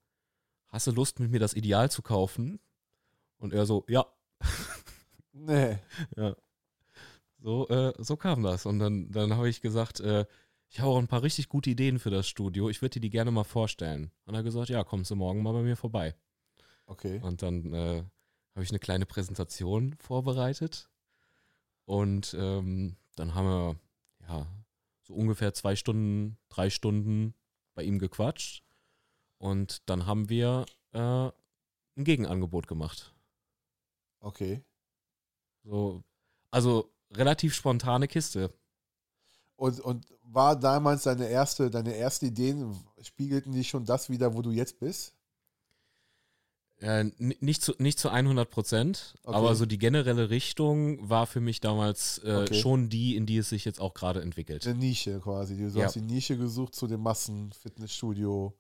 hast 0.74 0.88
du 0.88 0.92
Lust 0.92 1.20
mit 1.20 1.32
mir 1.32 1.40
das 1.40 1.54
Ideal 1.54 1.90
zu 1.90 2.02
kaufen? 2.02 2.60
Und 3.38 3.54
er 3.54 3.66
so, 3.66 3.86
ja. 3.88 4.06
Nee. 5.36 5.80
ja. 6.16 6.36
So, 7.40 7.68
äh, 7.68 7.94
so 7.98 8.16
kam 8.18 8.44
das. 8.44 8.66
Und 8.68 8.80
dann, 8.80 9.12
dann 9.12 9.36
habe 9.36 9.50
ich 9.50 9.62
gesagt, 9.62 10.00
äh, 10.00 10.26
ich 10.70 10.80
habe 10.80 10.92
auch 10.92 11.00
ein 11.00 11.08
paar 11.08 11.24
richtig 11.24 11.50
gute 11.50 11.72
Ideen 11.72 11.98
für 11.98 12.12
das 12.12 12.28
Studio. 12.28 12.70
Ich 12.70 12.82
würde 12.82 12.94
dir 12.94 13.00
die 13.02 13.10
gerne 13.10 13.32
mal 13.32 13.44
vorstellen. 13.44 14.12
Und 14.26 14.36
er 14.36 14.40
hat 14.40 14.46
gesagt, 14.46 14.70
ja, 14.70 14.84
kommst 14.84 15.12
du 15.12 15.16
morgen 15.16 15.42
mal 15.42 15.54
bei 15.54 15.64
mir 15.64 15.76
vorbei. 15.76 16.16
Okay. 16.86 17.20
Und 17.22 17.42
dann 17.42 17.74
äh, 17.74 18.04
habe 18.54 18.64
ich 18.64 18.70
eine 18.70 18.80
kleine 18.80 19.06
Präsentation 19.06 19.96
vorbereitet. 20.00 20.90
Und 21.86 22.36
ähm, 22.40 22.96
dann 23.16 23.34
haben 23.34 23.48
wir, 23.48 23.76
ja, 24.28 24.48
so 25.02 25.14
ungefähr 25.16 25.54
zwei 25.54 25.76
Stunden, 25.76 26.38
drei 26.50 26.70
Stunden 26.70 27.34
bei 27.74 27.84
ihm 27.84 28.00
gequatscht. 28.00 28.63
Und 29.44 29.90
dann 29.90 30.06
haben 30.06 30.30
wir 30.30 30.66
äh, 30.94 31.00
ein 31.00 31.34
Gegenangebot 32.06 32.66
gemacht. 32.66 33.14
Okay. 34.22 34.64
So, 35.66 36.02
also 36.50 36.90
relativ 37.12 37.54
spontane 37.54 38.08
Kiste. 38.08 38.54
Und, 39.58 39.82
und 39.82 40.06
war 40.22 40.58
damals 40.58 41.04
deine 41.04 41.28
erste, 41.28 41.70
deine 41.70 41.94
erste 41.94 42.28
Ideen, 42.28 42.74
spiegelten 43.02 43.52
die 43.52 43.66
schon 43.66 43.84
das 43.84 44.10
wieder, 44.10 44.34
wo 44.34 44.42
du 44.42 44.52
jetzt 44.52 44.80
bist? 44.80 45.14
Äh, 46.78 47.12
nicht, 47.18 47.62
zu, 47.64 47.74
nicht 47.80 48.00
zu 48.00 48.10
100 48.10 48.50
Prozent, 48.50 49.16
Okay. 49.24 49.36
aber 49.36 49.56
so 49.56 49.66
die 49.66 49.78
generelle 49.78 50.30
Richtung 50.30 51.10
war 51.10 51.28
für 51.28 51.42
mich 51.42 51.60
damals 51.60 52.20
äh, 52.20 52.44
Okay. 52.44 52.62
schon 52.62 52.88
die, 52.88 53.18
in 53.18 53.26
die 53.26 53.38
es 53.40 53.50
sich 53.50 53.66
jetzt 53.66 53.82
auch 53.82 53.94
gerade 53.94 54.22
entwickelt. 54.22 54.66
Eine 54.66 54.80
Nische 54.80 55.20
quasi. 55.20 55.58
Du 55.58 55.68
Ja. 55.78 55.86
hast 55.86 55.96
die 55.96 56.02
Nische 56.02 56.38
gesucht 56.38 56.76
zu 56.76 56.88
dem 56.88 57.02
Massenfitnessstudio. 57.02 58.58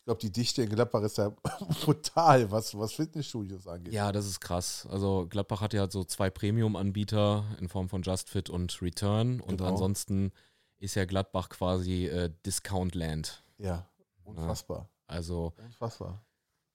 Ich 0.00 0.04
glaube, 0.06 0.20
die 0.20 0.32
Dichte 0.32 0.62
in 0.62 0.70
Gladbach 0.70 1.02
ist 1.02 1.18
ja 1.18 1.28
brutal, 1.84 2.50
was, 2.50 2.76
was 2.76 2.94
Fitnessstudios 2.94 3.66
angeht. 3.66 3.92
Ja, 3.92 4.10
das 4.12 4.26
ist 4.26 4.40
krass. 4.40 4.86
Also 4.90 5.26
Gladbach 5.28 5.60
hat 5.60 5.74
ja 5.74 5.90
so 5.90 6.04
zwei 6.04 6.30
Premium-Anbieter 6.30 7.44
in 7.60 7.68
Form 7.68 7.88
von 7.88 8.02
JustFit 8.02 8.48
und 8.50 8.80
Return 8.82 9.40
und 9.40 9.58
Genau. 9.58 9.70
ansonsten 9.70 10.32
ist 10.78 10.94
ja 10.94 11.04
Gladbach 11.04 11.50
quasi 11.50 12.06
äh, 12.06 12.32
Discountland. 12.46 13.44
Ja, 13.58 13.86
unfassbar. 14.24 14.88
Also 15.06 15.52
Unfassbar. 15.58 16.24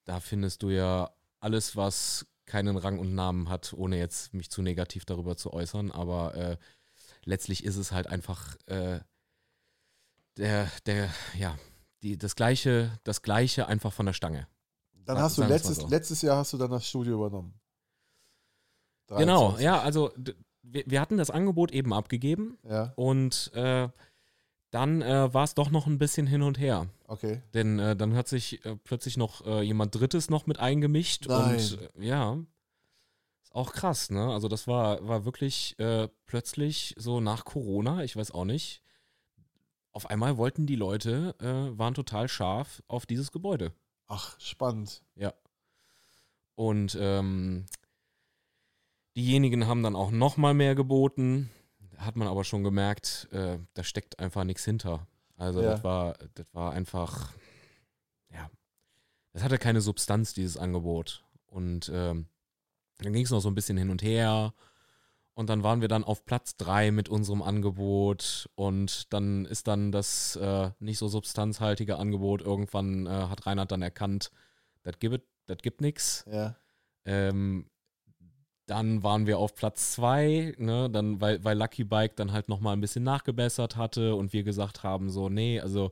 da 0.05 0.19
findest 0.19 0.61
du 0.61 0.69
ja 0.69 1.09
alles, 1.39 1.75
was 1.75 2.27
keinen 2.45 2.77
Rang 2.77 2.99
und 2.99 3.15
Namen 3.15 3.49
hat, 3.49 3.73
ohne 3.73 3.97
jetzt 3.97 4.35
mich 4.35 4.51
zu 4.51 4.61
negativ 4.61 5.03
darüber 5.05 5.35
zu 5.35 5.51
äußern, 5.51 5.89
aber 5.91 6.35
äh, 6.35 6.57
letztlich 7.23 7.63
ist 7.63 7.77
es 7.77 7.91
halt 7.91 8.05
einfach 8.05 8.55
äh, 8.67 8.99
der, 10.37 10.69
der, 10.85 11.09
ja, 11.39 11.57
die, 12.05 12.17
das 12.17 12.35
gleiche, 12.35 12.97
das 13.03 13.21
gleiche 13.23 13.67
einfach 13.67 13.91
von 13.91 14.05
der 14.05 14.13
Stange. 14.13 14.47
Dann 15.05 15.17
hast 15.17 15.37
du 15.37 15.41
sagen 15.41 15.53
letztes, 15.53 15.77
so. 15.77 15.87
letztes 15.87 16.21
Jahr 16.21 16.37
hast 16.37 16.53
du 16.53 16.57
dann 16.57 16.71
das 16.71 16.87
Studio 16.87 17.15
übernommen. 17.15 17.59
Genau, 19.07 19.51
23. 19.53 19.63
ja, 19.65 19.79
also 19.81 20.11
wir, 20.61 20.83
wir 20.85 21.01
hatten 21.01 21.17
das 21.17 21.29
Angebot 21.29 21.71
eben 21.71 21.93
abgegeben 21.93 22.57
Ja, 22.63 22.93
und 22.95 23.51
äh, 23.53 23.89
dann 24.71 25.01
äh, 25.01 25.33
war 25.33 25.43
es 25.43 25.53
doch 25.53 25.69
noch 25.69 25.87
ein 25.87 25.97
bisschen 25.97 26.27
hin 26.27 26.41
und 26.41 26.59
her. 26.59 26.87
okay. 27.07 27.41
Denn 27.53 27.79
äh, 27.79 27.95
dann 27.95 28.15
hat 28.15 28.27
sich 28.27 28.65
äh, 28.65 28.75
plötzlich 28.83 29.17
noch 29.17 29.45
äh, 29.45 29.61
jemand 29.61 29.95
Drittes 29.95 30.29
noch 30.29 30.47
mit 30.47 30.59
eingemischt 30.59 31.27
Nein. 31.27 31.55
und 31.55 31.79
äh, 31.95 32.05
ja, 32.05 32.37
ist 33.43 33.53
auch 33.53 33.71
krass, 33.71 34.09
ne? 34.09 34.31
Also 34.33 34.47
das 34.47 34.67
war, 34.67 35.07
war 35.07 35.23
wirklich 35.23 35.75
plötzlich 36.25 36.95
so 36.97 37.21
nach 37.21 37.45
Corona, 37.45 38.03
ich 38.03 38.15
weiß 38.15 38.31
auch 38.31 38.45
nicht. 38.45 38.81
Auf 39.95 40.09
einmal 40.09 40.35
wollten 40.35 40.65
die 40.67 40.75
Leute, 40.75 41.35
äh, 41.39 41.77
waren 41.79 41.93
total 41.93 42.27
scharf 42.27 42.83
auf 42.89 43.05
dieses 43.05 43.31
Gebäude. 43.31 43.71
Ach, 44.07 44.37
spannend. 44.41 45.01
Und 46.55 46.97
ähm, 46.99 47.65
diejenigen 49.15 49.67
haben 49.67 49.83
dann 49.83 49.95
auch 49.95 50.11
noch 50.11 50.35
mal 50.35 50.53
mehr 50.53 50.75
geboten. 50.75 51.49
Da 51.91 52.05
hat 52.05 52.15
man 52.17 52.27
aber 52.27 52.43
schon 52.43 52.63
gemerkt, 52.63 53.29
äh, 53.31 53.57
da 53.73 53.83
steckt 53.83 54.19
einfach 54.19 54.43
nichts 54.43 54.65
hinter. 54.65 55.07
Also 55.37 55.61
Ja. 55.61 55.71
das 55.71 55.83
war, 55.83 56.17
das 56.33 56.45
war 56.53 56.71
einfach, 56.73 57.33
ja, 58.33 58.49
das 59.31 59.43
hatte 59.43 59.57
keine 59.57 59.79
Substanz, 59.81 60.33
dieses 60.33 60.57
Angebot. 60.57 61.23
Und 61.47 61.89
ähm, 61.93 62.27
dann 62.99 63.13
ging 63.13 63.23
es 63.23 63.31
noch 63.31 63.41
so 63.41 63.49
ein 63.49 63.55
bisschen 63.55 63.77
hin 63.77 63.89
und 63.89 64.01
her. 64.01 64.53
Und 65.35 65.49
dann 65.49 65.63
waren 65.63 65.81
wir 65.81 65.89
dann 65.89 66.05
auf 66.05 66.25
Platz 66.25 66.55
drei 66.55 66.91
mit 66.91 67.09
unserem 67.09 67.41
Angebot. 67.41 68.49
Und 68.55 69.13
dann 69.13 69.45
ist 69.45 69.67
dann 69.67 69.91
das 69.91 70.37
äh, 70.37 70.71
nicht 70.79 70.97
so 70.97 71.07
substanzhaltige 71.09 71.97
Angebot. 71.97 72.41
Irgendwann 72.41 73.05
äh, 73.05 73.09
hat 73.09 73.45
Reinhard 73.45 73.71
dann 73.71 73.81
erkannt, 73.81 74.31
das 74.83 74.97
gibt, 74.99 75.27
das 75.45 75.57
gibt 75.57 75.81
nichts. 75.81 76.23
Ja. 76.31 76.55
Ähm, 77.03 77.69
dann 78.65 79.03
waren 79.03 79.27
wir 79.27 79.37
auf 79.37 79.53
Platz 79.55 79.91
zwei, 79.91 80.55
ne, 80.57 80.89
dann, 80.89 81.21
weil, 81.21 81.43
weil 81.43 81.57
Lucky 81.57 81.83
Bike 81.83 82.15
dann 82.15 82.31
halt 82.31 82.49
nochmal 82.49 82.73
ein 82.73 82.81
bisschen 82.81 83.03
nachgebessert 83.03 83.75
hatte 83.75 84.15
und 84.15 84.33
wir 84.33 84.43
gesagt 84.43 84.83
haben, 84.83 85.09
so, 85.09 85.29
nee, 85.29 85.59
also 85.59 85.91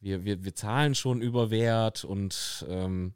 wir, 0.00 0.24
wir, 0.24 0.44
wir 0.44 0.54
zahlen 0.54 0.94
schon 0.94 1.20
über 1.20 1.50
Wert 1.50 2.04
und 2.04 2.66
ähm, 2.68 3.14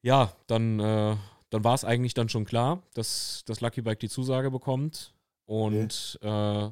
ja, 0.00 0.32
dann, 0.46 0.80
äh, 0.80 1.16
dann 1.56 1.64
war 1.64 1.74
es 1.74 1.84
eigentlich 1.84 2.14
dann 2.14 2.28
schon 2.28 2.44
klar, 2.44 2.82
dass 2.94 3.42
das 3.46 3.60
Lucky 3.60 3.82
Bike 3.82 4.00
die 4.00 4.08
Zusage 4.08 4.50
bekommt. 4.50 5.14
Und 5.46 6.18
äh, 6.22 6.70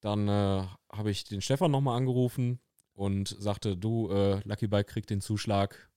dann 0.00 0.28
äh, 0.28 0.66
habe 0.92 1.10
ich 1.10 1.24
den 1.24 1.40
Stefan 1.40 1.70
nochmal 1.70 1.96
angerufen 1.96 2.60
und 2.94 3.28
sagte, 3.38 3.76
du, 3.76 4.10
äh, 4.10 4.40
Lucky 4.44 4.66
Bike 4.66 4.88
kriegt 4.88 5.08
den 5.10 5.20
Zuschlag. 5.20 5.88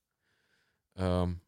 Ähm, 0.96 1.40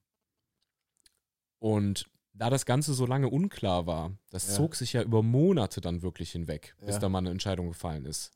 und 1.59 2.07
da 2.35 2.51
das 2.51 2.67
Ganze 2.67 2.95
so 2.95 3.07
lange 3.07 3.29
unklar 3.29 3.87
war, 3.87 4.13
das 4.31 4.49
Ja. 4.49 4.55
zog 4.55 4.75
sich 4.77 4.93
ja 4.93 5.03
über 5.03 5.23
Monate 5.23 5.81
dann 5.81 6.03
wirklich 6.03 6.33
hinweg, 6.33 6.77
bis 6.81 6.97
Ja. 6.97 7.01
da 7.01 7.09
mal 7.09 7.19
eine 7.19 7.31
Entscheidung 7.31 7.69
gefallen 7.69 8.05
ist, 8.05 8.33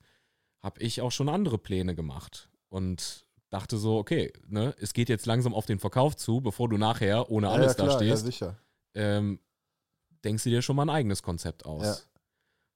habe 0.60 0.80
ich 0.80 1.00
auch 1.00 1.12
schon 1.12 1.28
andere 1.28 1.58
Pläne 1.58 1.94
gemacht 1.94 2.48
und 2.68 3.26
dachte 3.52 3.76
so, 3.76 3.98
okay, 3.98 4.32
ne, 4.48 4.74
es 4.78 4.92
geht 4.94 5.08
jetzt 5.08 5.26
langsam 5.26 5.54
auf 5.54 5.66
den 5.66 5.78
Verkauf 5.78 6.16
zu, 6.16 6.40
bevor 6.40 6.68
du 6.68 6.78
nachher 6.78 7.30
ohne 7.30 7.48
Ja, 7.48 7.52
alles 7.52 7.72
ja, 7.72 7.74
klar, 7.74 7.86
da 7.86 7.92
ja, 7.92 7.98
stehst, 8.16 8.24
sicher. 8.24 8.58
ähm, 8.94 9.38
denkst 10.24 10.44
du 10.44 10.50
dir 10.50 10.62
schon 10.62 10.76
mal 10.76 10.84
ein 10.84 10.90
eigenes 10.90 11.22
Konzept 11.22 11.66
aus. 11.66 11.84
Ja. 11.84 11.96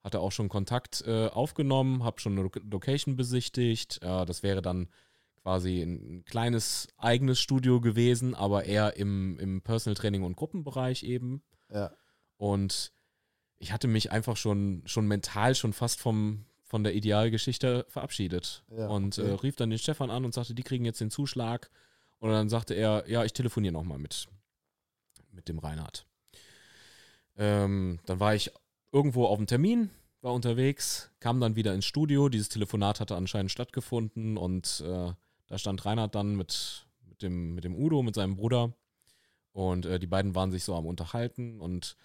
Hatte 0.03 0.19
auch 0.19 0.31
schon 0.31 0.49
Kontakt 0.49 1.03
äh, 1.07 1.27
aufgenommen, 1.27 2.03
habe 2.03 2.19
schon 2.21 2.33
eine 2.33 2.43
Lo- 2.43 2.51
Location 2.71 3.15
besichtigt. 3.15 4.01
Äh, 4.03 4.25
das 4.25 4.43
wäre 4.43 4.61
dann 4.61 4.89
quasi 5.41 5.81
ein 5.81 6.23
kleines 6.25 6.87
eigenes 6.97 7.39
Studio 7.39 7.81
gewesen, 7.81 8.35
aber 8.35 8.65
eher 8.65 8.97
im, 8.97 9.39
im 9.39 9.61
Personal 9.61 9.95
Training 9.95 10.23
und 10.23 10.35
Gruppenbereich 10.35 11.03
eben. 11.03 11.41
Ja. 11.71 11.91
Und 12.37 12.91
ich 13.57 13.71
hatte 13.71 13.87
mich 13.87 14.11
einfach 14.11 14.37
schon, 14.37 14.83
schon 14.85 15.07
mental 15.07 15.55
schon 15.55 15.73
fast 15.73 15.99
vom, 15.99 16.45
von 16.67 16.83
der 16.83 16.93
Idealgeschichte 16.93 17.85
verabschiedet. 17.87 18.63
Ja, 18.69 18.87
und 18.87 19.17
okay. 19.17 19.29
äh, 19.29 19.33
rief 19.33 19.55
dann 19.55 19.69
den 19.69 19.79
Stefan 19.79 20.11
an 20.11 20.25
und 20.25 20.33
sagte, 20.33 20.53
die 20.53 20.63
kriegen 20.63 20.85
jetzt 20.85 21.01
den 21.01 21.11
Zuschlag. 21.11 21.71
Und 22.19 22.31
dann 22.31 22.49
sagte 22.49 22.73
er, 22.73 23.05
ja, 23.07 23.23
ich 23.23 23.33
telefoniere 23.33 23.73
nochmal 23.73 23.99
mit, 23.99 24.27
mit 25.31 25.47
dem 25.47 25.59
Reinhard. 25.59 26.05
Ähm, 27.37 27.99
dann 28.05 28.19
war 28.19 28.35
ich 28.35 28.51
irgendwo 28.91 29.25
auf 29.25 29.37
dem 29.37 29.47
Termin, 29.47 29.91
war 30.21 30.33
unterwegs, 30.33 31.11
kam 31.19 31.39
dann 31.39 31.55
wieder 31.55 31.73
ins 31.73 31.85
Studio. 31.85 32.27
Dieses 32.29 32.49
Telefonat 32.49 32.99
hatte 32.99 33.15
anscheinend 33.15 33.51
stattgefunden 33.51 34.37
und 34.37 34.83
äh, 34.85 35.13
da 35.47 35.57
stand 35.57 35.85
Reinhard 35.85 36.15
dann 36.15 36.35
mit, 36.35 36.87
mit, 37.07 37.21
dem, 37.21 37.55
mit 37.55 37.63
dem 37.63 37.75
Udo, 37.75 38.03
mit 38.03 38.15
seinem 38.15 38.35
Bruder. 38.35 38.73
Und 39.53 39.85
äh, 39.85 39.99
die 39.99 40.07
beiden 40.07 40.35
waren 40.35 40.51
sich 40.51 40.63
so 40.63 40.75
am 40.75 40.85
Unterhalten 40.85 41.61
und 41.61 41.95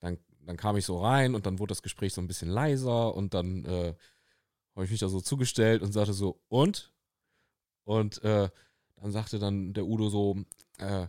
dann, 0.00 0.18
dann 0.46 0.56
kam 0.56 0.76
ich 0.76 0.84
so 0.84 1.02
rein 1.02 1.34
und 1.34 1.46
dann 1.46 1.58
wurde 1.58 1.70
das 1.70 1.82
Gespräch 1.82 2.14
so 2.14 2.20
ein 2.20 2.28
bisschen 2.28 2.48
leiser 2.48 3.14
und 3.14 3.34
dann 3.34 3.64
äh, 3.64 3.94
habe 4.74 4.84
ich 4.84 4.90
mich 4.90 5.00
da 5.00 5.08
so 5.08 5.20
zugestellt 5.20 5.82
und 5.82 5.92
sagte 5.92 6.12
so, 6.12 6.40
und? 6.48 6.92
Und 7.84 8.22
äh, 8.22 8.48
dann 8.96 9.12
sagte 9.12 9.38
dann 9.38 9.72
der 9.74 9.86
Udo 9.86 10.08
so, 10.08 10.36
äh, 10.78 11.06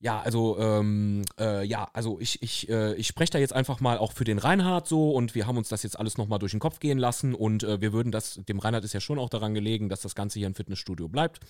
ja, 0.00 0.20
also, 0.20 0.58
ähm, 0.58 1.22
äh, 1.40 1.64
ja, 1.64 1.90
also 1.92 2.20
ich, 2.20 2.40
ich, 2.40 2.68
äh, 2.68 2.94
ich 2.94 3.08
spreche 3.08 3.32
da 3.32 3.38
jetzt 3.38 3.52
einfach 3.52 3.80
mal 3.80 3.98
auch 3.98 4.12
für 4.12 4.22
den 4.22 4.38
Reinhard 4.38 4.86
so 4.86 5.10
und 5.10 5.34
wir 5.34 5.46
haben 5.48 5.56
uns 5.58 5.68
das 5.68 5.82
jetzt 5.82 5.98
alles 5.98 6.18
nochmal 6.18 6.38
durch 6.38 6.52
den 6.52 6.60
Kopf 6.60 6.78
gehen 6.78 6.98
lassen 6.98 7.34
und 7.34 7.64
äh, 7.64 7.80
wir 7.80 7.92
würden 7.92 8.12
das, 8.12 8.40
dem 8.48 8.60
Reinhard 8.60 8.84
ist 8.84 8.92
ja 8.92 9.00
schon 9.00 9.18
auch 9.18 9.28
daran 9.28 9.54
gelegen, 9.54 9.88
dass 9.88 10.00
das 10.00 10.14
Ganze 10.14 10.38
hier 10.38 10.48
ein 10.48 10.54
Fitnessstudio 10.54 11.08
bleibt. 11.08 11.40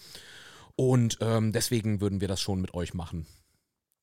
Und 0.76 1.18
ähm, 1.20 1.52
deswegen 1.52 2.00
würden 2.00 2.20
wir 2.20 2.28
das 2.28 2.40
schon 2.40 2.60
mit 2.60 2.72
euch 2.72 2.94
machen. 2.94 3.26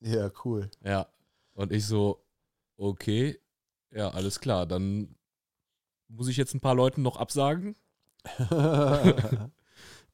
Ja, 0.01 0.30
cool. 0.43 0.70
Ja. 0.84 1.08
Und 1.53 1.72
ich 1.72 1.86
so, 1.86 2.24
okay, 2.78 3.39
ja, 3.91 4.09
alles 4.09 4.39
klar, 4.39 4.65
dann 4.65 5.15
muss 6.07 6.28
ich 6.28 6.38
jetzt 6.38 6.53
ein 6.53 6.59
paar 6.61 6.76
Leuten 6.76 7.01
noch 7.01 7.17
absagen. 7.17 7.76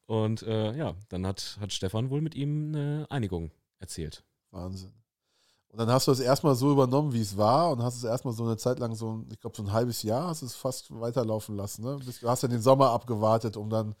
Und 0.06 0.42
äh, 0.42 0.76
ja, 0.76 0.94
dann 1.08 1.26
hat, 1.26 1.56
hat 1.60 1.72
Stefan 1.72 2.10
wohl 2.10 2.20
mit 2.20 2.34
ihm 2.34 2.74
eine 2.74 3.06
Einigung 3.08 3.50
erzielt. 3.78 4.24
Wahnsinn. 4.50 4.92
Und 5.68 5.78
dann 5.78 5.88
hast 5.88 6.06
du 6.06 6.12
es 6.12 6.20
erstmal 6.20 6.54
so 6.54 6.70
übernommen, 6.70 7.14
wie 7.14 7.22
es 7.22 7.38
war 7.38 7.70
und 7.70 7.82
hast 7.82 7.96
es 7.96 8.04
erstmal 8.04 8.34
so 8.34 8.44
eine 8.44 8.58
Zeit 8.58 8.78
lang, 8.78 8.94
so, 8.94 9.24
ich 9.32 9.40
glaube, 9.40 9.56
so 9.56 9.62
ein 9.62 9.72
halbes 9.72 10.02
Jahr 10.02 10.28
hast 10.28 10.42
es 10.42 10.54
fast 10.54 10.90
weiterlaufen 11.00 11.56
lassen. 11.56 11.82
Ne? 11.82 11.98
Du 11.98 12.28
hast 12.28 12.42
ja 12.42 12.48
den 12.48 12.60
Sommer 12.60 12.90
abgewartet, 12.90 13.56
um 13.56 13.70
dann 13.70 13.94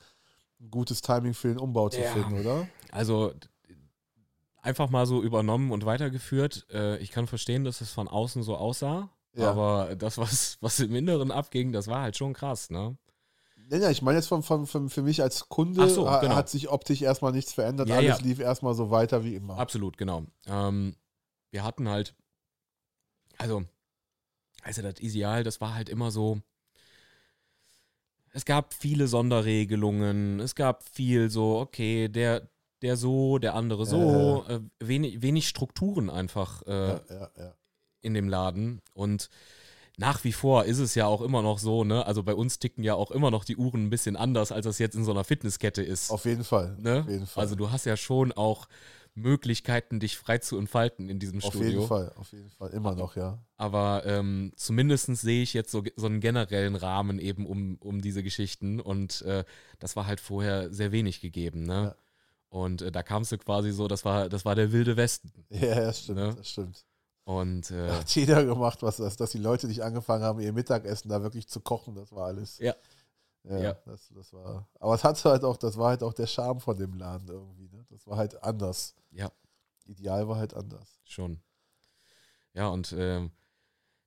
ein 0.60 0.70
gutes 0.70 1.00
Timing 1.00 1.32
für 1.32 1.48
den 1.48 1.58
Umbau 1.58 1.88
zu 1.88 2.02
Ja. 2.02 2.12
finden, 2.12 2.38
oder? 2.38 2.68
Also 2.90 3.32
einfach 4.62 4.88
mal 4.88 5.04
so 5.06 5.22
übernommen 5.22 5.70
und 5.72 5.84
weitergeführt. 5.84 6.66
Äh, 6.72 6.96
ich 6.98 7.10
kann 7.10 7.26
verstehen, 7.26 7.64
dass 7.64 7.80
es 7.82 7.90
von 7.90 8.08
außen 8.08 8.42
so 8.42 8.56
aussah, 8.56 9.10
Ja. 9.34 9.50
aber 9.50 9.94
das, 9.96 10.16
was, 10.18 10.56
was 10.60 10.80
im 10.80 10.94
Inneren 10.94 11.30
abging, 11.30 11.72
das 11.72 11.88
war 11.88 12.00
halt 12.02 12.16
schon 12.16 12.32
krass, 12.32 12.70
ne? 12.70 12.96
Ja, 13.70 13.90
ich 13.90 14.02
meine 14.02 14.18
jetzt 14.18 14.26
von, 14.28 14.42
von, 14.42 14.66
von, 14.66 14.90
für 14.90 15.02
mich 15.02 15.22
als 15.22 15.48
Kunde 15.48 15.88
so, 15.88 16.10
ha- 16.10 16.20
genau. 16.20 16.34
hat 16.34 16.48
sich 16.50 16.68
optisch 16.68 17.00
erstmal 17.00 17.32
nichts 17.32 17.52
verändert. 17.54 17.88
Ja, 17.88 17.96
Alles 17.96 18.18
ja. 18.18 18.24
lief 18.24 18.38
erstmal 18.38 18.74
so 18.74 18.90
weiter 18.90 19.24
wie 19.24 19.34
immer. 19.34 19.56
Absolut, 19.58 19.96
genau. 19.96 20.24
Ähm, 20.46 20.94
wir 21.50 21.64
hatten 21.64 21.88
halt, 21.88 22.14
also, 23.38 23.64
also 24.62 24.82
das 24.82 25.00
Ideal, 25.00 25.42
das 25.42 25.60
war 25.62 25.74
halt 25.74 25.88
immer 25.88 26.10
so, 26.10 26.40
es 28.34 28.44
gab 28.44 28.74
viele 28.74 29.08
Sonderregelungen, 29.08 30.40
es 30.40 30.54
gab 30.54 30.82
viel 30.84 31.30
so, 31.30 31.58
okay, 31.58 32.08
der, 32.08 32.48
der 32.82 32.96
so, 32.96 33.38
der 33.38 33.54
andere 33.54 33.86
so, 33.86 34.44
äh, 34.48 34.60
wenig, 34.80 35.22
wenig 35.22 35.48
Strukturen 35.48 36.10
einfach 36.10 36.62
äh, 36.66 36.88
ja, 36.88 37.30
ja, 37.36 37.54
in 38.00 38.14
dem 38.14 38.28
Laden 38.28 38.80
und 38.94 39.30
nach 39.98 40.24
wie 40.24 40.32
vor 40.32 40.64
ist 40.64 40.78
es 40.78 40.94
ja 40.94 41.06
auch 41.06 41.20
immer 41.20 41.42
noch 41.42 41.58
so, 41.58 41.84
ne? 41.84 42.06
Also 42.06 42.22
bei 42.22 42.34
uns 42.34 42.58
ticken 42.58 42.82
ja 42.82 42.94
auch 42.94 43.10
immer 43.10 43.30
noch 43.30 43.44
die 43.44 43.56
Uhren 43.56 43.84
ein 43.84 43.90
bisschen 43.90 44.16
anders, 44.16 44.50
als 44.50 44.64
das 44.64 44.78
jetzt 44.78 44.96
in 44.96 45.04
so 45.04 45.10
einer 45.10 45.22
Fitnesskette 45.22 45.82
ist. 45.82 46.10
Auf 46.10 46.24
jeden 46.24 46.44
Fall. 46.44 46.76
ne? 46.80 47.00
Auf 47.00 47.08
jeden 47.10 47.26
Fall. 47.26 47.42
Also 47.42 47.56
du 47.56 47.70
hast 47.70 47.84
ja 47.84 47.96
schon 47.96 48.32
auch 48.32 48.68
Möglichkeiten, 49.14 50.00
dich 50.00 50.16
frei 50.16 50.38
zu 50.38 50.56
entfalten 50.58 51.10
in 51.10 51.18
diesem 51.18 51.42
auf 51.42 51.52
Studio. 51.52 51.70
jeden 51.70 51.86
Fall, 51.86 52.12
auf 52.16 52.32
jeden 52.32 52.48
Fall. 52.50 52.70
Immer 52.70 52.94
noch, 52.94 53.16
ja. 53.16 53.38
Aber 53.58 54.04
ähm, 54.06 54.52
zumindest 54.56 55.14
sehe 55.16 55.42
ich 55.42 55.52
jetzt 55.52 55.70
so, 55.70 55.82
so 55.96 56.06
einen 56.06 56.20
generellen 56.20 56.76
Rahmen 56.76 57.18
eben 57.18 57.46
um, 57.46 57.76
um 57.80 58.00
diese 58.00 58.22
Geschichten 58.22 58.80
und 58.80 59.20
äh, 59.22 59.44
das 59.78 59.96
war 59.96 60.06
halt 60.06 60.20
vorher 60.20 60.72
sehr 60.72 60.92
wenig 60.92 61.20
gegeben, 61.20 61.64
ne? 61.64 61.74
Ja. 61.74 62.01
Und 62.52 62.82
äh, 62.82 62.92
da 62.92 63.02
kamst 63.02 63.32
du 63.32 63.38
quasi 63.38 63.72
so, 63.72 63.88
das 63.88 64.04
war, 64.04 64.28
das 64.28 64.44
war 64.44 64.54
der 64.54 64.72
wilde 64.72 64.94
Westen. 64.98 65.32
Ja, 65.48 65.74
das 65.74 66.00
stimmt, 66.02 66.18
Ne? 66.18 66.34
das 66.36 66.48
stimmt. 66.50 66.84
Und 67.24 67.70
äh, 67.70 67.90
Hat 67.90 68.14
jeder 68.14 68.44
gemacht, 68.44 68.82
was 68.82 68.98
das, 68.98 69.16
dass 69.16 69.30
die 69.30 69.38
Leute 69.38 69.68
nicht 69.68 69.82
angefangen 69.82 70.22
haben, 70.22 70.38
ihr 70.38 70.52
Mittagessen 70.52 71.08
da 71.08 71.22
wirklich 71.22 71.48
zu 71.48 71.60
kochen, 71.60 71.94
das 71.94 72.12
war 72.12 72.26
alles. 72.26 72.58
Ja. 72.58 72.74
Ja, 73.44 73.58
Ja. 73.58 73.72
Das, 73.86 74.10
das 74.14 74.34
war. 74.34 74.68
Aber 74.80 74.94
es 74.94 75.02
hat 75.02 75.24
halt 75.24 75.44
auch, 75.44 75.56
das 75.56 75.78
war 75.78 75.88
halt 75.88 76.02
auch 76.02 76.12
der 76.12 76.26
Charme 76.26 76.60
von 76.60 76.76
dem 76.76 76.92
Laden 76.92 77.26
irgendwie, 77.26 77.70
ne? 77.74 77.86
Das 77.88 78.06
war 78.06 78.18
halt 78.18 78.42
anders. 78.42 78.96
Ja. 79.12 79.32
Ideal 79.86 80.28
war 80.28 80.36
halt 80.36 80.52
anders. 80.52 81.00
Schon. 81.04 81.40
Ja, 82.52 82.68
und 82.68 82.94
ähm, 82.98 83.30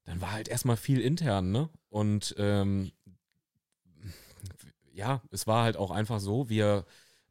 dann 0.04 0.22
war 0.22 0.34
halt 0.34 0.50
erstmal 0.50 0.78
viel 0.78 1.02
intern, 1.02 1.52
ne? 1.52 1.70
Und 1.89 2.36
ähm, 2.38 2.91
ja, 4.91 5.24
es 5.32 5.48
war 5.48 5.64
halt 5.64 5.78
auch 5.78 5.89
einfach 5.89 6.20
so, 6.20 6.48
wir, 6.48 6.86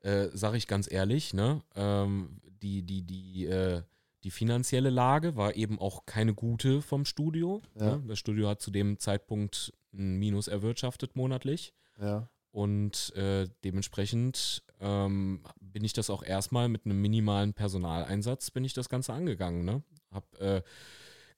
äh, 0.04 0.28
sag 0.32 0.54
ich 0.54 0.66
ganz 0.66 0.90
ehrlich, 0.90 1.34
ne, 1.34 1.62
ähm, 1.74 2.40
die, 2.62 2.82
die, 2.82 3.02
die, 3.02 3.46
äh, 3.46 3.82
die 4.22 4.30
finanzielle 4.30 4.90
Lage 4.90 5.36
war 5.36 5.54
eben 5.56 5.78
auch 5.78 6.06
keine 6.06 6.34
gute 6.34 6.80
vom 6.82 7.04
Studio. 7.04 7.62
Ja. 7.78 7.96
Ne? 7.96 8.04
Das 8.06 8.18
Studio 8.18 8.48
hat 8.48 8.60
zu 8.62 8.70
dem 8.70 8.98
Zeitpunkt 8.98 9.72
ein 9.92 10.16
Minus 10.18 10.48
erwirtschaftet 10.48 11.16
monatlich. 11.16 11.74
Ja. 12.00 12.28
Und 12.50 13.14
äh, 13.16 13.48
dementsprechend 13.64 14.62
ähm, 14.80 15.42
bin 15.60 15.84
ich 15.84 15.92
das 15.92 16.08
auch 16.08 16.22
erstmal 16.22 16.68
mit 16.68 16.86
einem 16.86 17.00
minimalen 17.00 17.52
Personaleinsatz 17.52 18.50
bin 18.50 18.64
ich 18.64 18.74
das 18.74 18.88
Ganze 18.88 19.12
angegangen. 19.12 19.64
Ne? 19.64 19.82
Hab 20.10 20.40
äh, 20.40 20.62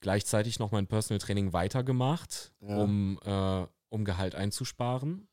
gleichzeitig 0.01 0.59
noch 0.59 0.73
mein 0.73 0.87
Personal 0.87 1.19
Training 1.19 1.53
weitergemacht, 1.53 2.53
Ja. 2.61 2.77
um, 2.83 3.19
äh, 3.25 3.67
um 3.89 4.05
Gehalt 4.05 4.35
einzusparen. 4.35 5.27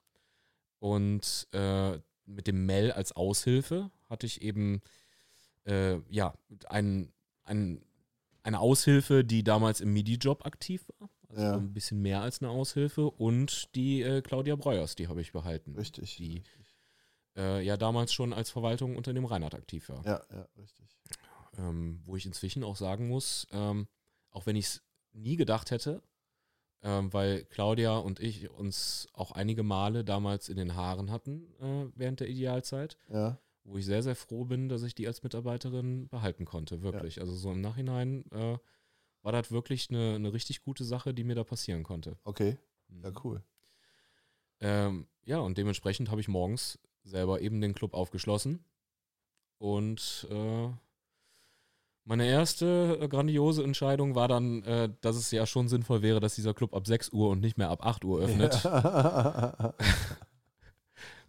Und 0.79 1.47
äh, 1.51 1.99
mit 2.25 2.47
dem 2.47 2.65
Mel 2.65 2.91
als 2.91 3.11
Aushilfe 3.15 3.91
hatte 4.09 4.25
ich 4.25 4.41
eben 4.41 4.81
äh, 5.65 5.97
ja 6.09 6.33
ein, 6.69 7.11
ein, 7.43 7.81
eine 8.43 8.59
Aushilfe, 8.59 9.23
die 9.23 9.43
damals 9.43 9.81
im 9.81 9.93
MIDI-Job 9.93 10.45
aktiv 10.45 10.85
war. 10.99 11.09
Also 11.29 11.41
Ja. 11.41 11.55
ein 11.55 11.73
bisschen 11.73 12.01
mehr 12.01 12.21
als 12.21 12.41
eine 12.41 12.51
Aushilfe. 12.51 13.09
Und 13.09 13.73
die 13.75 14.01
äh, 14.01 14.21
Claudia 14.21 14.55
Breuers, 14.55 14.95
die 14.95 15.07
habe 15.07 15.21
ich 15.21 15.31
behalten. 15.31 15.75
Richtig. 15.75 16.15
Die 16.17 16.43
äh, 17.35 17.61
ja 17.65 17.77
damals 17.77 18.13
schon 18.13 18.33
als 18.33 18.49
Verwaltung 18.51 18.95
unter 18.95 19.13
dem 19.13 19.25
Reinhard 19.25 19.55
aktiv 19.55 19.89
war. 19.89 20.05
Ja, 20.05 20.21
ja, 20.31 20.47
richtig. 20.57 20.85
Ähm, 21.57 22.01
wo 22.05 22.15
ich 22.15 22.25
inzwischen 22.25 22.63
auch 22.63 22.75
sagen 22.75 23.07
muss, 23.07 23.47
ähm, 23.51 23.87
auch 24.31 24.45
wenn 24.45 24.55
ich 24.55 24.65
es 24.65 24.83
nie 25.13 25.35
gedacht 25.35 25.71
hätte, 25.71 26.01
ähm, 26.83 27.11
weil 27.13 27.45
Claudia 27.45 27.97
und 27.97 28.19
ich 28.19 28.49
uns 28.51 29.07
auch 29.13 29.31
einige 29.31 29.63
Male 29.63 30.03
damals 30.03 30.49
in 30.49 30.57
den 30.57 30.75
Haaren 30.75 31.09
hatten 31.11 31.47
äh, 31.59 31.85
während 31.95 32.19
der 32.19 32.29
Idealzeit, 32.29 32.97
Ja. 33.09 33.39
wo 33.63 33.77
ich 33.77 33.85
sehr, 33.85 34.03
sehr 34.03 34.15
froh 34.15 34.45
bin, 34.45 34.69
dass 34.69 34.83
ich 34.83 34.93
die 34.93 35.07
als 35.07 35.23
Mitarbeiterin 35.23 36.07
behalten 36.09 36.45
konnte, 36.45 36.81
wirklich. 36.81 37.19
Also 37.21 37.33
so 37.33 37.51
im 37.51 37.61
Nachhinein 37.61 38.25
äh, 38.31 38.57
war 39.21 39.31
das 39.31 39.51
wirklich 39.51 39.89
eine, 39.89 40.15
eine 40.15 40.33
richtig 40.33 40.61
gute 40.61 40.83
Sache, 40.83 41.13
die 41.13 41.23
mir 41.23 41.35
da 41.35 41.43
passieren 41.43 41.83
konnte. 41.83 42.17
Okay. 42.23 42.57
Ja, 43.01 43.09
Mhm. 43.09 43.15
cool. 43.23 43.43
Ähm, 44.59 45.07
ja, 45.25 45.39
und 45.39 45.57
dementsprechend 45.57 46.09
habe 46.11 46.21
ich 46.21 46.27
morgens 46.27 46.79
selber 47.03 47.41
eben 47.41 47.59
den 47.61 47.73
Club 47.73 47.93
aufgeschlossen. 47.93 48.63
Und 49.57 50.27
äh, 50.29 50.69
meine 52.05 52.25
erste 52.27 52.97
äh, 53.01 53.07
grandiose 53.07 53.63
Entscheidung 53.63 54.15
war 54.15 54.27
dann, 54.27 54.61
äh, 54.63 54.89
dass 55.01 55.15
es 55.15 55.31
ja 55.31 55.45
schon 55.45 55.67
sinnvoll 55.67 56.01
wäre, 56.01 56.19
dass 56.19 56.35
dieser 56.35 56.53
Club 56.53 56.73
ab 56.73 56.85
6 56.87 57.09
Uhr 57.13 57.29
und 57.29 57.39
nicht 57.39 57.57
mehr 57.57 57.69
ab 57.69 57.85
8 57.85 58.03
Uhr 58.05 58.19
öffnet. 58.21 58.63
Ja. 58.63 59.73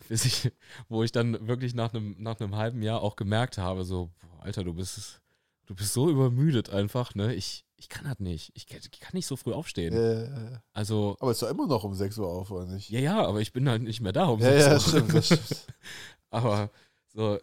Bis 0.08 0.24
ich, 0.26 0.52
wo 0.88 1.02
ich 1.02 1.12
dann 1.12 1.46
wirklich 1.48 1.74
nach 1.74 1.94
einem 1.94 2.14
nach 2.18 2.38
einem 2.38 2.56
halben 2.56 2.82
Jahr 2.82 3.00
auch 3.02 3.16
gemerkt 3.16 3.56
habe, 3.56 3.84
so, 3.84 4.10
boah, 4.20 4.42
Alter, 4.44 4.62
du 4.64 4.74
bist, 4.74 5.22
du 5.66 5.74
bist 5.74 5.94
so 5.94 6.10
übermüdet 6.10 6.68
einfach, 6.70 7.14
ne? 7.14 7.34
Ich, 7.34 7.64
ich 7.76 7.88
kann 7.88 8.04
das 8.04 8.18
nicht. 8.18 8.52
Ich, 8.54 8.66
kann- 8.66 8.80
ich 8.92 9.00
kann 9.00 9.12
nicht 9.14 9.26
so 9.26 9.36
früh 9.36 9.52
aufstehen. 9.54 9.94
Äh, 9.94 10.58
Also, 10.74 11.16
aber 11.20 11.30
ist 11.30 11.40
doch 11.40 11.48
immer 11.50 11.66
noch 11.66 11.84
um 11.84 11.94
6 11.94 12.18
Uhr 12.18 12.28
auf, 12.28 12.50
oder 12.50 12.66
nicht? 12.66 12.90
ja, 12.90 13.00
ja, 13.00 13.24
aber 13.24 13.40
ich 13.40 13.52
bin 13.54 13.66
halt 13.68 13.82
nicht 13.82 14.00
mehr 14.02 14.12
da 14.12 14.26
um 14.26 14.40
ja, 14.40 14.50
6 14.52 14.60
ja, 14.60 14.68
Uhr. 14.68 14.74
das 14.74 14.88
stimmt, 14.88 15.14
das 15.14 15.26
stimmt. 15.26 15.66
Aber 16.30 16.70
so, 17.14 17.38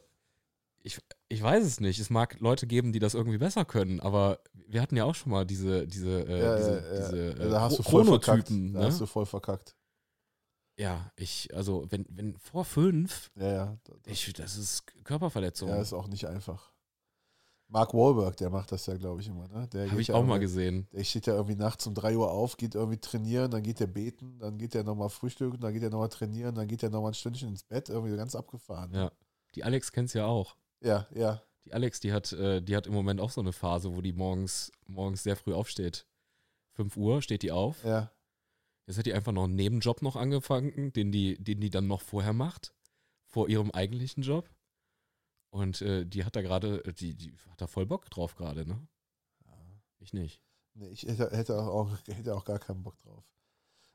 ich, 0.84 1.00
ich 1.32 1.42
weiß 1.42 1.64
es 1.66 1.80
nicht. 1.80 2.00
Es 2.00 2.10
mag 2.10 2.40
Leute 2.40 2.68
geben, 2.68 2.92
die 2.94 3.00
das 3.00 3.14
irgendwie 3.14 3.38
besser 3.38 3.66
können, 3.66 4.00
aber 4.00 4.40
wir 4.54 4.82
hatten 4.82 4.96
ja 4.98 5.06
auch 5.06 5.16
schon 5.16 5.32
mal 5.32 5.46
diese, 5.46 5.88
diese, 5.88 6.26
äh, 6.28 6.42
Ja, 6.44 6.58
diese, 6.58 6.72
ja, 6.72 6.94
ja. 6.94 7.10
diese 7.10 7.28
äh, 7.44 7.50
da 7.50 7.62
hast 7.62 7.80
du 7.80 7.84
voll 7.84 8.06
verkackt. 8.06 8.48
Chronotypen. 8.48 8.74
Da 8.74 8.84
hast 8.84 9.00
du 9.00 9.04
Ne? 9.04 9.08
voll 9.08 9.26
verkackt. 9.26 9.76
Ja, 10.78 11.12
ich, 11.16 11.54
also 11.54 11.86
wenn, 11.90 12.06
wenn 12.10 12.36
vor 12.38 12.66
fünf, 12.66 13.30
Ja, 13.36 13.52
ja. 13.52 13.78
Das, 13.84 13.98
ich, 14.08 14.34
das 14.34 14.58
ist 14.58 14.84
Körperverletzung. 15.04 15.70
ja, 15.70 15.82
ist 15.82 15.94
auch 15.94 16.08
nicht 16.08 16.26
einfach. 16.28 16.72
Mark 17.68 17.94
Wahlberg, 17.94 18.36
der 18.36 18.50
macht 18.50 18.72
das 18.74 18.86
ja, 18.88 18.98
glaube 18.98 19.22
ich, 19.22 19.28
immer. 19.28 19.48
Ne? 19.48 19.68
Der 19.70 19.90
Habe 19.90 20.02
ich 20.02 20.08
ja 20.08 20.16
auch 20.16 20.26
mal 20.26 20.40
gesehen. 20.40 20.88
Der 20.92 21.04
steht 21.06 21.26
ja 21.28 21.36
irgendwie 21.36 21.56
nachts 21.56 21.88
um 21.88 21.94
3 21.94 22.18
Uhr 22.18 22.30
auf, 22.30 22.58
geht 22.58 22.76
irgendwie 22.76 22.98
trainieren, 23.00 23.50
dann 23.52 23.64
geht 23.64 23.80
er 23.80 23.88
beten, 23.88 24.40
dann 24.40 24.58
geht 24.58 24.76
er 24.76 24.84
nochmal 24.84 25.10
frühstücken, 25.10 25.60
dann 25.62 25.72
geht 25.74 25.84
er 25.84 25.90
nochmal 25.90 26.10
trainieren, 26.10 26.54
dann 26.56 26.68
geht 26.68 26.84
er 26.84 26.90
nochmal 26.90 27.12
ein 27.12 27.16
Stündchen 27.16 27.48
ins 27.50 27.64
Bett, 27.64 27.88
irgendwie 27.88 28.16
ganz 28.18 28.36
abgefahren. 28.36 28.94
Ja. 28.94 29.12
Die 29.56 29.64
Alex 29.64 29.92
kennst 29.94 30.16
ja 30.16 30.26
auch. 30.26 30.58
Ja. 30.82 31.08
ja. 31.14 31.42
Die 31.66 31.74
Alex, 31.74 32.00
die 32.00 32.12
hat, 32.12 32.32
äh, 32.34 32.62
die 32.62 32.76
hat 32.76 32.88
im 32.88 32.94
Moment 32.94 33.22
auch 33.22 33.30
so 33.30 33.42
eine 33.42 33.54
Phase, 33.54 33.96
wo 33.96 34.02
die 34.02 34.14
morgens, 34.14 34.72
morgens 34.88 35.24
sehr 35.24 35.36
früh 35.36 35.54
aufsteht. 35.54 36.08
5 36.74 36.98
Uhr 36.98 37.22
steht 37.22 37.44
die 37.44 37.52
auf. 37.52 37.84
Ja, 37.84 38.12
Jetzt 38.92 38.98
hat 38.98 39.06
die 39.06 39.14
einfach 39.14 39.32
noch 39.32 39.46
einen 39.46 39.56
Nebenjob 39.56 40.02
noch 40.02 40.18
angefangen, 40.18 40.92
den 40.94 41.14
die, 41.14 41.42
den 41.42 41.62
die 41.62 41.70
dann 41.70 41.88
noch 41.88 42.02
vorher 42.02 42.34
macht, 42.34 42.74
vor 43.26 43.48
ihrem 43.48 43.72
eigentlichen 43.72 44.22
Job. 44.22 44.50
Und 45.50 45.82
äh, 45.82 46.06
die 46.06 46.26
hat 46.26 46.36
da 46.36 46.42
gerade, 46.42 46.82
die, 47.00 47.16
die 47.16 47.34
hat 47.50 47.62
da 47.62 47.68
voll 47.68 47.86
Bock 47.86 48.10
drauf 48.10 48.36
gerade, 48.36 48.66
ne? 48.68 48.86
Ich 50.00 50.14
nicht. 50.14 50.42
Nee, 50.74 50.90
ich 50.90 51.04
hätte, 51.04 51.30
hätte, 51.32 51.58
auch, 51.58 51.90
hätte 52.08 52.36
auch 52.36 52.44
gar 52.44 52.60
keinen 52.60 52.84
Bock 52.84 53.00
drauf. 53.00 53.24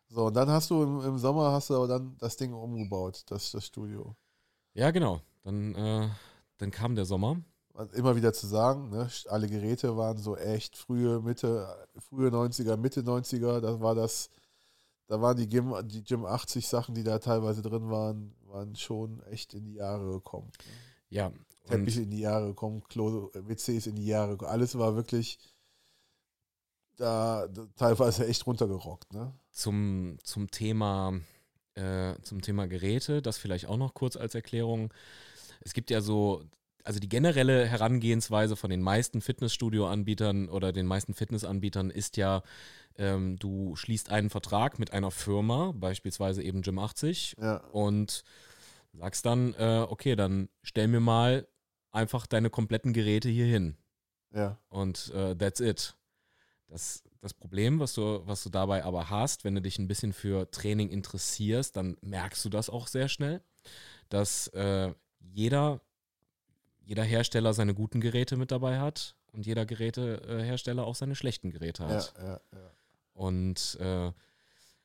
So, 0.08 0.26
und 0.26 0.34
dann 0.34 0.48
hast 0.48 0.70
du 0.70 0.82
im, 0.82 1.00
im 1.02 1.18
Sommer 1.18 1.52
hast 1.52 1.68
du 1.68 1.74
aber 1.74 1.88
dann 1.88 2.16
das 2.18 2.38
Ding 2.38 2.54
umgebaut, 2.54 3.24
das, 3.26 3.50
das 3.50 3.66
Studio. 3.66 4.16
Ja, 4.72 4.92
genau. 4.92 5.20
Dann, 5.42 5.74
äh, 5.74 6.08
dann 6.58 6.70
kam 6.70 6.94
der 6.94 7.04
Sommer. 7.04 7.36
Und 7.72 7.92
immer 7.92 8.16
wieder 8.16 8.32
zu 8.32 8.46
sagen, 8.46 8.88
ne, 8.88 9.08
alle 9.28 9.48
Geräte 9.48 9.96
waren 9.96 10.16
so 10.16 10.36
echt 10.36 10.76
frühe 10.76 11.20
Mitte, 11.20 11.68
frühe 11.98 12.30
90er, 12.30 12.76
Mitte 12.78 13.02
90er, 13.02 13.60
da 13.60 13.80
war 13.80 13.94
das, 13.94 14.30
da 15.08 15.20
waren 15.20 15.36
die 15.36 15.46
Gym, 15.46 15.74
die 15.84 16.02
Gym 16.02 16.24
80 16.24 16.66
Sachen, 16.66 16.94
die 16.94 17.04
da 17.04 17.18
teilweise 17.18 17.60
drin 17.60 17.90
waren, 17.90 18.34
waren 18.46 18.74
schon 18.76 19.22
echt 19.24 19.52
in 19.52 19.66
die 19.66 19.74
Jahre 19.74 20.10
gekommen. 20.10 20.50
Ne? 20.64 20.72
Ja. 21.10 21.32
Teppiche 21.66 21.98
Und 21.98 22.04
in 22.04 22.10
die 22.10 22.20
Jahre 22.20 22.46
gekommen, 22.48 22.82
Klo, 22.88 23.30
WCs 23.34 23.88
in 23.88 23.96
die 23.96 24.06
Jahre 24.06 24.32
gekommen. 24.32 24.52
Alles 24.52 24.78
war 24.78 24.96
wirklich 24.96 25.38
da, 26.96 27.46
da 27.48 27.66
teilweise 27.76 28.26
echt 28.26 28.46
runtergerockt, 28.46 29.12
ne? 29.12 29.34
zum, 29.50 30.16
zum 30.22 30.50
Thema, 30.50 31.20
äh, 31.74 32.14
zum 32.22 32.40
Thema 32.40 32.66
Geräte, 32.66 33.20
das 33.20 33.36
vielleicht 33.38 33.66
auch 33.66 33.76
noch 33.76 33.94
kurz 33.94 34.16
als 34.16 34.34
Erklärung. 34.34 34.92
Es 35.60 35.72
gibt 35.72 35.90
ja 35.90 36.00
so, 36.00 36.44
also 36.84 37.00
die 37.00 37.08
generelle 37.08 37.66
Herangehensweise 37.66 38.56
von 38.56 38.70
den 38.70 38.82
meisten 38.82 39.20
Fitnessstudio-Anbietern 39.20 40.48
oder 40.48 40.72
den 40.72 40.86
meisten 40.86 41.14
Fitnessanbietern 41.14 41.90
ist 41.90 42.16
ja, 42.16 42.42
ähm, 42.96 43.36
du 43.38 43.76
schließt 43.76 44.10
einen 44.10 44.30
Vertrag 44.30 44.78
mit 44.78 44.92
einer 44.92 45.10
Firma, 45.10 45.72
beispielsweise 45.74 46.42
eben 46.42 46.62
Gym 46.62 46.78
80, 46.78 47.34
Ja. 47.40 47.56
und 47.72 48.22
sagst 48.92 49.26
dann, 49.26 49.54
äh, 49.54 49.84
okay, 49.88 50.16
dann 50.16 50.48
stell 50.62 50.88
mir 50.88 51.00
mal 51.00 51.46
einfach 51.92 52.26
deine 52.26 52.50
kompletten 52.50 52.92
Geräte 52.92 53.28
hier 53.28 53.46
hin. 53.46 53.76
Ja. 54.32 54.58
Und 54.68 55.10
äh, 55.14 55.34
that's 55.36 55.60
it. 55.60 55.96
Das, 56.68 57.02
das 57.20 57.32
Problem, 57.34 57.78
was 57.80 57.94
du, 57.94 58.22
was 58.26 58.42
du 58.42 58.50
dabei 58.50 58.84
aber 58.84 59.08
hast, 59.10 59.44
wenn 59.44 59.54
du 59.54 59.60
dich 59.62 59.78
ein 59.78 59.88
bisschen 59.88 60.12
für 60.12 60.50
Training 60.50 60.88
interessierst, 60.90 61.76
dann 61.76 61.96
merkst 62.00 62.44
du 62.44 62.48
das 62.48 62.68
auch 62.70 62.86
sehr 62.86 63.08
schnell, 63.08 63.40
dass 64.08 64.48
äh, 64.48 64.92
jeder, 65.32 65.80
jeder 66.84 67.02
Hersteller 67.04 67.52
seine 67.54 67.74
guten 67.74 68.00
Geräte 68.00 68.36
mit 68.36 68.50
dabei 68.50 68.78
hat 68.80 69.14
und 69.32 69.46
jeder 69.46 69.66
Gerätehersteller 69.66 70.84
auch 70.86 70.94
seine 70.94 71.14
schlechten 71.14 71.50
Geräte 71.50 71.82
Ja, 71.84 71.88
hat. 71.88 72.14
ja, 72.18 72.40
ja. 72.52 72.70
Und 73.12 73.76
äh, 73.80 74.12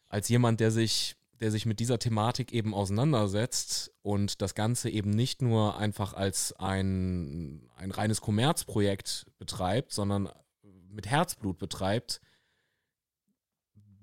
als 0.07 0.29
jemand, 0.29 0.59
der 0.59 0.71
sich, 0.71 1.15
der 1.39 1.51
sich 1.51 1.65
mit 1.65 1.79
dieser 1.79 1.99
Thematik 1.99 2.51
eben 2.53 2.73
auseinandersetzt 2.73 3.91
und 4.01 4.41
das 4.41 4.55
Ganze 4.55 4.89
eben 4.89 5.09
nicht 5.09 5.41
nur 5.41 5.77
einfach 5.77 6.13
als 6.13 6.53
ein, 6.53 7.69
ein 7.75 7.91
reines 7.91 8.21
Kommerzprojekt 8.21 9.25
betreibt, 9.37 9.91
sondern 9.91 10.29
mit 10.89 11.07
Herzblut 11.07 11.57
betreibt, 11.57 12.19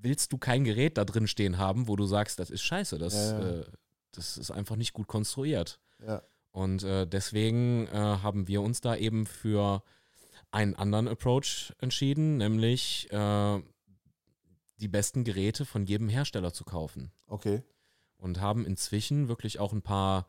willst 0.00 0.32
du 0.32 0.38
kein 0.38 0.64
Gerät 0.64 0.96
da 0.96 1.04
drin 1.04 1.26
stehen 1.26 1.58
haben, 1.58 1.88
wo 1.88 1.96
du 1.96 2.06
sagst, 2.06 2.38
das 2.38 2.50
ist 2.50 2.62
scheiße, 2.62 2.98
das, 2.98 3.14
Ja, 3.14 3.40
ja. 3.40 3.60
Äh, 3.60 3.64
das 4.12 4.36
ist 4.38 4.50
einfach 4.50 4.76
nicht 4.76 4.92
gut 4.92 5.06
konstruiert. 5.06 5.80
ja. 6.06 6.22
Und 6.50 6.82
äh, 6.82 7.06
deswegen 7.06 7.86
äh, 7.88 7.92
haben 7.92 8.48
wir 8.48 8.62
uns 8.62 8.80
da 8.80 8.96
eben 8.96 9.26
für 9.26 9.82
einen 10.50 10.74
anderen 10.74 11.08
Approach 11.08 11.74
entschieden, 11.78 12.38
nämlich 12.38 13.10
äh, 13.12 13.62
die 14.80 14.88
besten 14.88 15.24
Geräte 15.24 15.64
von 15.64 15.84
jedem 15.84 16.08
Hersteller 16.08 16.52
zu 16.52 16.64
kaufen. 16.64 17.12
Okay. 17.26 17.62
Und 18.16 18.40
haben 18.40 18.66
inzwischen 18.66 19.28
wirklich 19.28 19.58
auch 19.58 19.72
ein 19.72 19.82
paar 19.82 20.26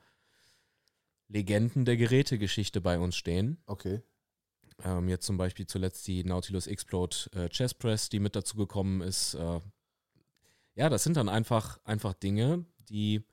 Legenden 1.27 1.85
der 1.85 1.97
Gerätegeschichte 1.97 2.81
bei 2.81 2.99
uns 2.99 3.15
stehen. 3.15 3.61
Okay. 3.65 4.01
Ähm, 4.83 5.09
jetzt 5.09 5.25
zum 5.25 5.37
Beispiel 5.37 5.67
zuletzt 5.67 6.07
die 6.07 6.23
Nautilus 6.23 6.67
Explode 6.67 7.15
äh, 7.33 7.49
Chest 7.49 7.79
Press, 7.79 8.09
die 8.09 8.19
mit 8.19 8.35
dazu 8.35 8.57
gekommen 8.57 9.01
ist. 9.01 9.35
Äh, 9.35 9.61
ja, 10.75 10.89
das 10.89 11.03
sind 11.03 11.17
dann 11.17 11.29
einfach, 11.29 11.79
einfach 11.83 12.13
Dinge, 12.13 12.65
die 12.89 13.23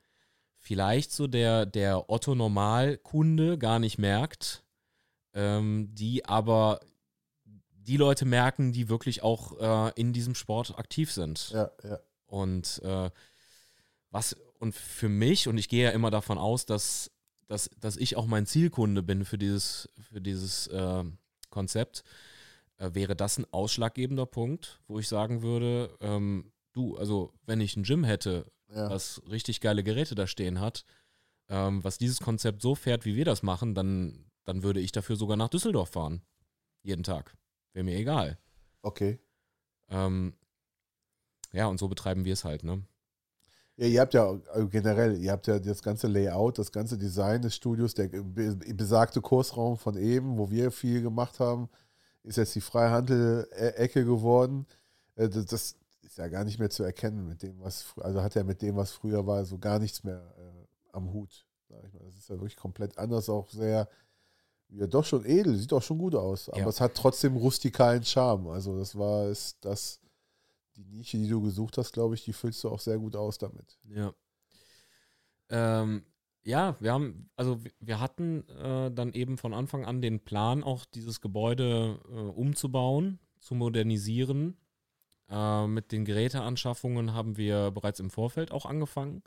vielleicht 0.67 1.13
so 1.13 1.29
der, 1.29 1.65
der 1.65 2.11
Otto-Normal-Kunde 2.11 3.57
gar 3.57 3.79
nicht 3.79 3.99
merkt, 3.99 4.65
ähm, 5.33 5.95
die 5.95 6.25
aber 6.25 6.81
die 7.45 7.97
Leute 7.97 8.25
merken, 8.25 8.73
die 8.73 8.89
wirklich 8.89 9.23
auch 9.23 9.61
äh, 9.61 9.93
in 9.95 10.13
diesem 10.13 10.35
Sport 10.35 10.77
aktiv 10.77 11.13
sind. 11.13 11.51
Ja, 11.51 11.71
ja. 11.85 12.01
Und 12.27 12.83
äh, 12.83 13.11
was, 14.11 14.35
und 14.59 14.75
für 14.75 15.09
mich, 15.09 15.47
und 15.47 15.57
ich 15.57 15.69
gehe 15.69 15.85
ja 15.85 15.91
immer 15.91 16.11
davon 16.11 16.37
aus, 16.37 16.67
dass, 16.67 17.13
dass, 17.47 17.71
dass 17.79 17.97
ich 17.97 18.17
auch 18.17 18.27
mein 18.27 18.47
Zielkunde 18.47 19.05
bin 19.05 19.25
für 19.25 19.39
dieses, 19.39 19.89
für 20.01 20.21
dieses 20.21 20.67
äh, 20.67 21.05
Konzept, 21.49 22.03
äh, 22.79 22.91
wäre 22.93 23.15
das 23.15 23.39
ein 23.39 23.47
ausschlaggebender 23.53 24.27
Punkt, 24.27 24.81
wo 24.89 24.99
ich 24.99 25.07
sagen 25.07 25.43
würde, 25.43 25.97
ähm, 26.01 26.51
du, 26.73 26.97
also 26.97 27.33
wenn 27.45 27.61
ich 27.61 27.77
ein 27.77 27.85
Gym 27.85 28.03
hätte, 28.03 28.51
ja. 28.69 28.91
was 28.91 29.23
richtig 29.31 29.61
geile 29.61 29.83
Geräte 29.83 30.15
da 30.15 30.27
stehen 30.27 30.61
hat, 30.61 30.85
ähm, 31.49 31.83
was 31.85 31.99
dieses 31.99 32.21
Konzept 32.21 32.63
so 32.63 32.75
fährt, 32.75 33.05
wie 33.05 33.17
wir 33.17 33.25
das 33.25 33.43
machen, 33.43 33.75
dann, 33.75 34.27
dann 34.45 34.63
würde 34.63 34.81
ich 34.81 34.93
dafür 34.93 35.17
sogar 35.17 35.37
nach 35.37 35.49
Düsseldorf 35.49 35.91
fahren. 35.91 36.23
Jeden 36.83 37.03
Tag. 37.03 37.37
Wäre 37.73 37.85
mir 37.85 37.97
egal. 37.97 38.39
Okay. 38.83 39.19
Ähm, 39.89 40.35
ja, 41.53 41.67
und 41.67 41.79
so 41.79 41.89
betreiben 41.89 42.25
wir 42.25 42.33
es 42.33 42.45
halt, 42.45 42.65
ne? 42.65 42.83
Ja, 43.77 43.87
ihr 43.87 44.01
habt 44.01 44.15
ja 44.15 44.27
also 44.53 44.69
generell, 44.69 45.19
ihr 45.19 45.33
habt 45.33 45.47
ja 45.47 45.59
das 45.59 45.83
ganze 45.83 46.07
Layout, 46.09 46.59
das 46.59 46.73
ganze 46.73 46.97
Design 46.97 47.43
des 47.43 47.55
Studios, 47.55 47.93
der 47.93 48.09
be- 48.09 48.57
besagte 48.57 49.21
Kursraum 49.21 49.77
von 49.77 49.97
eben, 49.99 50.39
wo 50.39 50.51
wir 50.51 50.71
viel 50.71 51.03
gemacht 51.03 51.41
haben, 51.41 51.69
ist 52.23 52.39
jetzt 52.39 52.55
die 52.55 52.63
Freihandel-Ecke 52.63 54.05
geworden. 54.05 54.67
Äh, 55.15 55.29
das 55.29 55.77
ist 56.07 56.19
ja 56.19 56.29
gar 56.29 56.45
nicht 56.45 56.59
mehr 56.59 56.71
zu 56.71 56.83
erkennen 56.85 57.27
mit 57.29 57.43
dem, 57.43 57.61
was, 57.61 57.95
also 58.01 58.23
hat 58.23 58.35
ja 58.35 58.45
mit 58.45 58.63
dem, 58.63 58.77
was 58.77 58.93
früher 58.93 59.27
war, 59.27 59.45
so 59.45 59.59
gar 59.59 59.79
nichts 59.79 60.05
mehr 60.05 60.23
äh, 60.39 60.67
am 60.93 61.13
Hut. 61.13 61.47
Sag 61.69 61.85
ich 61.85 61.93
mal. 61.93 62.05
Das 62.05 62.15
ist 62.17 62.29
ja 62.29 62.37
wirklich 62.37 62.57
komplett 62.57 62.97
anders, 62.97 63.29
auch 63.29 63.49
sehr, 63.51 63.89
ja 64.69 64.87
doch 64.87 65.05
schon 65.05 65.25
edel, 65.25 65.57
sieht 65.57 65.73
auch 65.73 65.83
schon 65.83 65.99
gut 65.99 66.15
aus, 66.15 66.49
aber 66.49 66.61
Ja. 66.61 66.69
es 66.69 66.81
hat 66.81 66.95
trotzdem 66.95 67.37
rustikalen 67.37 68.05
Charme. 68.05 68.49
Also 68.49 68.79
das 68.79 68.97
war, 68.97 69.29
ist 69.29 69.59
das, 69.65 70.01
die 70.77 70.85
Nische, 70.85 71.17
die 71.19 71.29
du 71.29 71.41
gesucht 71.43 71.77
hast, 71.79 71.93
glaube 71.93 72.15
ich, 72.15 72.25
die 72.25 72.33
füllst 72.33 72.63
du 72.65 72.69
auch 72.71 72.81
sehr 72.81 72.99
gut 72.99 73.17
aus 73.17 73.39
damit. 73.39 73.79
Ja. 73.85 74.13
Ähm, 75.49 76.05
ja, 76.45 76.77
wir 76.81 76.93
haben, 76.93 77.31
also 77.37 77.63
wir- 77.65 77.73
wir 77.81 78.01
hatten 78.01 78.49
äh, 78.49 78.91
dann 78.93 79.13
eben 79.13 79.37
von 79.39 79.55
Anfang 79.55 79.85
an 79.85 80.01
den 80.01 80.21
Plan, 80.21 80.63
auch 80.63 80.85
dieses 80.85 81.21
Gebäude 81.21 81.99
äh, 82.09 82.13
umzubauen, 82.13 83.19
zu 83.41 83.55
modernisieren. 83.55 84.57
Äh, 85.29 85.67
mit 85.67 85.93
den 85.93 86.05
Geräteanschaffungen 86.05 87.15
haben 87.15 87.37
wir 87.37 87.71
bereits 87.71 88.01
im 88.01 88.11
Vorfeld 88.11 88.53
auch 88.53 88.67
angefangen. 88.67 89.23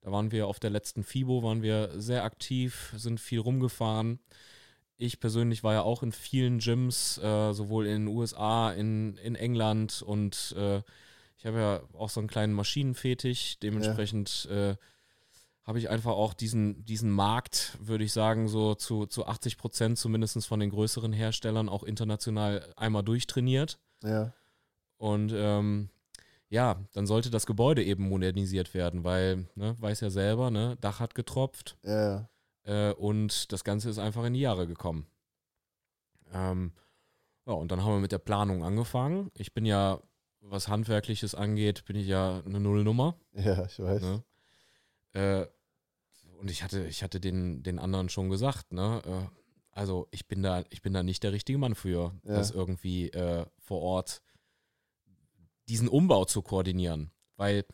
Da 0.00 0.10
waren 0.10 0.32
wir 0.32 0.46
auf 0.46 0.58
der 0.58 0.70
letzten 0.70 1.04
FIBO, 1.04 1.42
waren 1.42 1.62
wir 1.62 1.90
sehr 2.00 2.24
aktiv, 2.24 2.92
sind 2.96 3.20
viel 3.20 3.38
rumgefahren. 3.38 4.18
Ich 4.96 5.20
persönlich 5.20 5.64
war 5.64 5.74
ja 5.74 5.82
auch 5.82 6.02
in 6.02 6.12
vielen 6.12 6.58
Gyms, 6.58 7.18
äh, 7.18 7.52
sowohl 7.52 7.86
in 7.86 8.06
den 8.06 8.08
USA, 8.08 8.72
in, 8.72 9.16
in 9.16 9.34
England 9.34 10.02
und 10.02 10.54
äh, 10.56 10.82
ich 11.42 11.46
habe 11.46 11.58
ja 11.58 11.80
auch 11.94 12.08
so 12.08 12.20
einen 12.20 12.28
kleinen 12.28 12.52
Maschinenfetisch. 12.52 13.58
Dementsprechend 13.58 14.46
äh, 14.48 14.76
habe 15.64 15.78
ich 15.80 15.90
einfach 15.90 16.12
auch 16.12 16.34
diesen, 16.34 16.84
diesen 16.84 17.10
Markt, 17.10 17.76
würde 17.80 18.04
ich 18.04 18.12
sagen, 18.12 18.46
so 18.46 18.76
zu, 18.76 19.06
zu 19.06 19.26
80 19.26 19.58
Prozent 19.58 19.98
zumindest 19.98 20.46
von 20.46 20.60
den 20.60 20.70
größeren 20.70 21.12
Herstellern 21.12 21.68
auch 21.68 21.82
international 21.82 22.72
einmal 22.76 23.02
durchtrainiert. 23.02 23.80
Ja. 24.04 24.32
Und 25.02 25.32
ähm, 25.34 25.88
ja, 26.48 26.76
dann 26.92 27.08
sollte 27.08 27.28
das 27.28 27.44
Gebäude 27.44 27.82
eben 27.82 28.08
modernisiert 28.08 28.72
werden, 28.72 29.02
weil, 29.02 29.48
ne, 29.56 29.74
weiß 29.80 29.98
ja 30.00 30.10
selber, 30.10 30.52
ne, 30.52 30.76
Dach 30.80 31.00
hat 31.00 31.16
getropft 31.16 31.76
Ja, 31.82 32.28
äh, 32.62 32.92
und 32.92 33.50
das 33.50 33.64
Ganze 33.64 33.90
ist 33.90 33.98
einfach 33.98 34.22
in 34.22 34.34
die 34.34 34.40
Jahre 34.42 34.68
gekommen. 34.68 35.08
Ähm, 36.32 36.70
ja, 37.46 37.52
und 37.54 37.72
dann 37.72 37.82
haben 37.82 37.94
wir 37.94 37.98
mit 38.00 38.12
der 38.12 38.18
Planung 38.20 38.62
angefangen. 38.62 39.32
Ich 39.34 39.52
bin 39.52 39.66
ja, 39.66 40.00
was 40.40 40.68
Handwerkliches 40.68 41.34
angeht, 41.34 41.84
bin 41.84 41.96
ich 41.96 42.06
ja 42.06 42.40
eine 42.46 42.60
Nullnummer. 42.60 43.16
Ja, 43.32 43.64
ich 43.64 43.80
weiß. 43.80 44.02
Ne? 44.02 44.22
Äh, 45.14 45.46
und 46.40 46.48
ich 46.48 46.62
hatte, 46.62 46.86
ich 46.86 47.02
hatte 47.02 47.18
den, 47.18 47.64
den 47.64 47.80
anderen 47.80 48.08
schon 48.08 48.30
gesagt, 48.30 48.72
ne? 48.72 49.02
Äh, 49.04 49.36
also 49.72 50.06
ich 50.12 50.28
bin 50.28 50.44
da, 50.44 50.62
ich 50.70 50.80
bin 50.82 50.92
da 50.92 51.02
nicht 51.02 51.24
der 51.24 51.32
richtige 51.32 51.58
Mann 51.58 51.74
für, 51.74 52.12
Ja. 52.22 52.34
das 52.34 52.52
irgendwie 52.52 53.08
äh, 53.10 53.46
vor 53.58 53.80
Ort 53.80 54.22
diesen 55.72 55.88
Umbau 55.88 56.24
zu 56.26 56.42
koordinieren. 56.42 57.10
Weil 57.36 57.64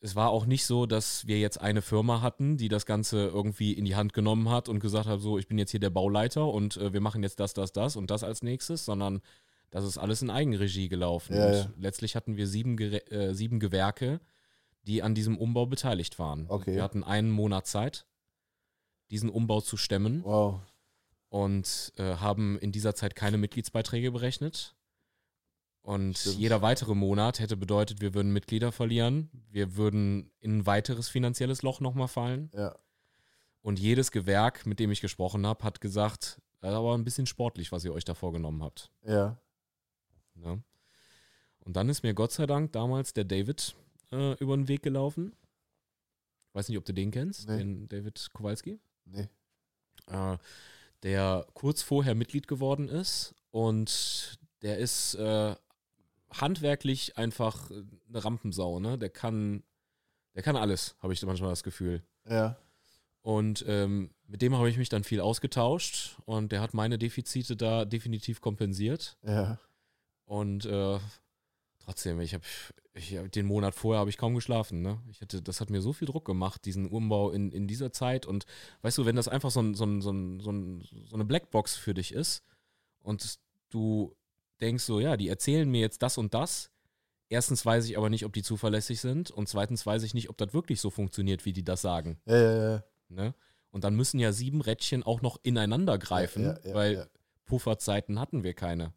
es 0.00 0.16
war 0.16 0.30
auch 0.30 0.46
nicht 0.46 0.64
so, 0.64 0.86
dass 0.86 1.26
wir 1.26 1.38
jetzt 1.38 1.60
eine 1.60 1.82
Firma 1.82 2.22
hatten, 2.22 2.56
die 2.56 2.68
das 2.68 2.86
Ganze 2.86 3.26
irgendwie 3.26 3.74
in 3.74 3.84
die 3.84 3.94
Hand 3.96 4.14
genommen 4.14 4.48
hat 4.48 4.70
und 4.70 4.80
gesagt 4.80 5.06
hat, 5.06 5.20
so, 5.20 5.36
ich 5.38 5.46
bin 5.46 5.58
jetzt 5.58 5.70
hier 5.72 5.80
der 5.80 5.90
Bauleiter 5.90 6.46
und 6.48 6.78
äh, 6.78 6.94
wir 6.94 7.02
machen 7.02 7.22
jetzt 7.22 7.38
das, 7.38 7.52
das, 7.52 7.72
das 7.72 7.96
und 7.96 8.10
das 8.10 8.24
als 8.24 8.42
nächstes, 8.42 8.86
sondern 8.86 9.20
das 9.68 9.84
ist 9.84 9.98
alles 9.98 10.22
in 10.22 10.30
Eigenregie 10.30 10.88
gelaufen. 10.88 11.36
Ja, 11.36 11.46
und 11.46 11.52
ja. 11.52 11.70
letztlich 11.78 12.16
hatten 12.16 12.36
wir 12.36 12.46
sieben, 12.48 12.76
Gerä- 12.76 13.08
äh, 13.12 13.34
sieben 13.34 13.60
Gewerke, 13.60 14.20
die 14.84 15.02
an 15.02 15.14
diesem 15.14 15.36
Umbau 15.36 15.66
beteiligt 15.66 16.18
waren. 16.18 16.46
Okay. 16.48 16.74
Wir 16.76 16.82
hatten 16.82 17.04
einen 17.04 17.30
Monat 17.30 17.66
Zeit, 17.66 18.06
diesen 19.10 19.28
Umbau 19.28 19.60
zu 19.60 19.76
stemmen 19.76 20.24
Wow. 20.24 20.60
und 21.28 21.92
äh, 21.98 22.14
haben 22.16 22.58
in 22.58 22.72
dieser 22.72 22.94
Zeit 22.94 23.14
keine 23.14 23.36
Mitgliedsbeiträge 23.36 24.10
berechnet. 24.10 24.74
Und 25.82 26.18
Stimmt. 26.18 26.36
jeder 26.38 26.62
weitere 26.62 26.94
Monat 26.94 27.40
hätte 27.40 27.56
bedeutet, 27.56 28.00
wir 28.00 28.12
würden 28.14 28.32
Mitglieder 28.32 28.70
verlieren, 28.70 29.30
wir 29.50 29.76
würden 29.76 30.30
in 30.40 30.58
ein 30.58 30.66
weiteres 30.66 31.08
finanzielles 31.08 31.62
Loch 31.62 31.80
nochmal 31.80 32.08
fallen. 32.08 32.50
Ja. 32.54 32.76
Und 33.62 33.78
jedes 33.78 34.10
Gewerk, 34.10 34.66
mit 34.66 34.78
dem 34.78 34.90
ich 34.90 35.00
gesprochen 35.00 35.46
habe, 35.46 35.64
hat 35.64 35.80
gesagt, 35.80 36.40
das 36.60 36.70
ist 36.70 36.76
aber 36.76 36.94
ein 36.94 37.04
bisschen 37.04 37.26
sportlich, 37.26 37.72
was 37.72 37.84
ihr 37.84 37.92
euch 37.94 38.04
da 38.04 38.14
vorgenommen 38.14 38.62
habt. 38.62 38.90
Ja. 39.04 39.38
Ne? 40.34 40.62
Und 41.60 41.76
dann 41.76 41.88
ist 41.88 42.02
mir 42.02 42.14
Gott 42.14 42.32
sei 42.32 42.46
Dank 42.46 42.72
damals 42.72 43.12
der 43.14 43.24
David 43.24 43.74
äh, 44.12 44.34
über 44.34 44.56
den 44.56 44.68
Weg 44.68 44.82
gelaufen. 44.82 45.34
Weiß 46.52 46.68
nicht, 46.68 46.78
ob 46.78 46.84
du 46.84 46.92
den 46.92 47.10
kennst, 47.10 47.48
Nee. 47.48 47.58
den 47.58 47.88
David 47.88 48.28
Kowalski, 48.32 48.80
Nee. 49.06 49.28
äh, 50.08 50.36
der 51.02 51.46
kurz 51.54 51.82
vorher 51.82 52.14
Mitglied 52.14 52.48
geworden 52.48 52.88
ist 52.88 53.34
und 53.50 54.38
der 54.62 54.78
ist 54.78 55.14
äh, 55.14 55.54
handwerklich 56.32 57.16
einfach 57.18 57.70
eine 57.70 58.24
Rampensau, 58.24 58.80
ne? 58.80 58.98
Der 58.98 59.10
kann, 59.10 59.62
der 60.34 60.42
kann 60.42 60.56
alles, 60.56 60.96
habe 61.00 61.12
ich 61.12 61.22
manchmal 61.22 61.50
das 61.50 61.62
Gefühl. 61.62 62.02
Ja. 62.28 62.56
Und 63.22 63.64
ähm, 63.66 64.10
Mit 64.26 64.42
dem 64.42 64.56
habe 64.56 64.70
ich 64.70 64.78
mich 64.78 64.88
dann 64.88 65.04
viel 65.04 65.20
ausgetauscht 65.20 66.16
und 66.24 66.52
der 66.52 66.60
hat 66.60 66.72
meine 66.72 66.98
Defizite 66.98 67.56
da 67.56 67.84
definitiv 67.84 68.40
kompensiert. 68.40 69.18
Ja. 69.22 69.58
Und 70.24 70.64
äh, 70.64 70.98
trotzdem, 71.80 72.20
ich 72.20 72.34
habe 72.34 72.44
ich, 72.94 73.18
den 73.34 73.46
Monat 73.46 73.74
vorher 73.74 74.00
habe 74.00 74.10
ich 74.10 74.16
kaum 74.16 74.34
geschlafen. 74.34 74.82
Ne? 74.82 75.00
Ich 75.10 75.20
hatte, 75.20 75.42
das 75.42 75.60
hat 75.60 75.70
mir 75.70 75.80
so 75.80 75.92
viel 75.92 76.06
Druck 76.06 76.24
gemacht, 76.24 76.64
diesen 76.64 76.86
Umbau 76.86 77.30
in, 77.30 77.50
in 77.50 77.66
dieser 77.66 77.92
Zeit. 77.92 78.26
Und 78.26 78.46
weißt 78.82 78.98
du, 78.98 79.06
wenn 79.06 79.16
das 79.16 79.28
einfach 79.28 79.50
so, 79.50 79.60
ein, 79.60 79.74
so, 79.74 79.84
ein, 79.84 80.00
so, 80.00 80.12
ein, 80.12 80.40
so, 80.40 80.52
ein, 80.52 80.88
so 81.06 81.14
eine 81.16 81.24
Blackbox 81.24 81.76
für 81.76 81.94
dich 81.94 82.12
ist 82.12 82.44
und 83.00 83.38
du 83.70 84.16
denkst 84.60 84.84
so, 84.84 85.00
ja, 85.00 85.16
die 85.16 85.28
erzählen 85.28 85.68
mir 85.68 85.80
jetzt 85.80 86.02
das 86.02 86.18
und 86.18 86.34
das. 86.34 86.70
Erstens 87.28 87.64
weiß 87.64 87.86
ich 87.86 87.96
aber 87.96 88.10
nicht, 88.10 88.24
ob 88.24 88.32
die 88.32 88.42
zuverlässig 88.42 89.00
sind 89.00 89.30
und 89.30 89.48
zweitens 89.48 89.86
weiß 89.86 90.02
ich 90.02 90.14
nicht, 90.14 90.30
ob 90.30 90.36
das 90.36 90.52
wirklich 90.52 90.80
so 90.80 90.90
funktioniert, 90.90 91.44
wie 91.44 91.52
die 91.52 91.64
das 91.64 91.80
sagen. 91.80 92.20
Ja, 92.26 92.36
ja, 92.36 92.70
ja. 92.72 92.84
Ne? 93.08 93.34
Und 93.70 93.84
dann 93.84 93.94
müssen 93.94 94.18
ja 94.18 94.32
sieben 94.32 94.60
Rädchen 94.60 95.04
auch 95.04 95.22
noch 95.22 95.38
ineinander 95.42 95.96
greifen, 95.98 96.42
Ja, 96.42 96.58
ja, 96.62 96.68
ja, 96.68 96.74
weil. 96.74 97.10
Pufferzeiten 97.50 98.20
hatten 98.20 98.44
wir 98.44 98.54
keine. 98.54 98.92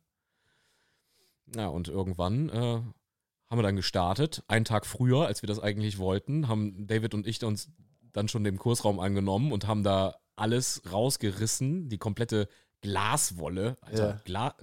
Ja, 1.55 1.68
und 1.68 1.88
irgendwann 1.88 2.49
äh, 2.49 2.53
haben 2.53 3.59
wir 3.59 3.64
dann 3.64 3.76
gestartet, 3.76 4.43
einen 4.47 4.64
Tag 4.64 4.86
früher, 4.86 5.26
als 5.26 5.41
wir 5.41 5.47
das 5.47 5.59
eigentlich 5.59 5.97
wollten, 5.97 6.47
haben 6.47 6.88
David 6.88 7.16
und 7.16 7.28
ich 7.28 7.43
uns 7.43 7.70
dann 8.14 8.28
schon 8.28 8.43
dem 8.43 8.59
Kursraum 8.59 8.99
angenommen 8.99 9.51
und 9.51 9.68
haben 9.68 9.84
da 9.84 10.20
alles 10.36 10.84
rausgerissen, 10.91 11.89
die 11.89 11.97
komplette 11.97 12.47
Glaswolle. 12.82 13.78
Ja. 13.91 14.22
Gla 14.24 14.55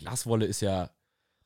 Glaswolle 0.00 0.46
ist 0.46 0.60
ja 0.60 0.90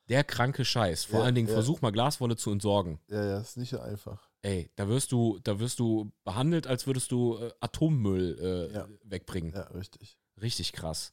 der 0.09 0.23
kranke 0.23 0.65
Scheiß. 0.65 1.05
Vor 1.05 1.19
Ja, 1.19 1.25
allen 1.25 1.35
Dingen 1.35 1.47
ja. 1.47 1.53
versuch 1.53 1.81
mal 1.81 1.91
Glaswolle 1.91 2.35
zu 2.37 2.51
entsorgen. 2.51 2.99
Ja, 3.09 3.23
ja, 3.23 3.39
ist 3.39 3.57
nicht 3.57 3.69
so 3.69 3.79
einfach. 3.79 4.29
Ey, 4.41 4.69
da 4.75 4.87
wirst 4.87 5.11
du, 5.11 5.39
da 5.43 5.59
wirst 5.59 5.79
du 5.79 6.11
behandelt, 6.23 6.67
als 6.67 6.85
würdest 6.87 7.11
du 7.11 7.37
äh, 7.37 7.51
Atommüll 7.59 8.69
äh, 8.71 8.73
Ja. 8.75 8.87
wegbringen. 9.03 9.53
Ja, 9.53 9.61
richtig. 9.69 10.17
Richtig 10.41 10.73
krass. 10.73 11.11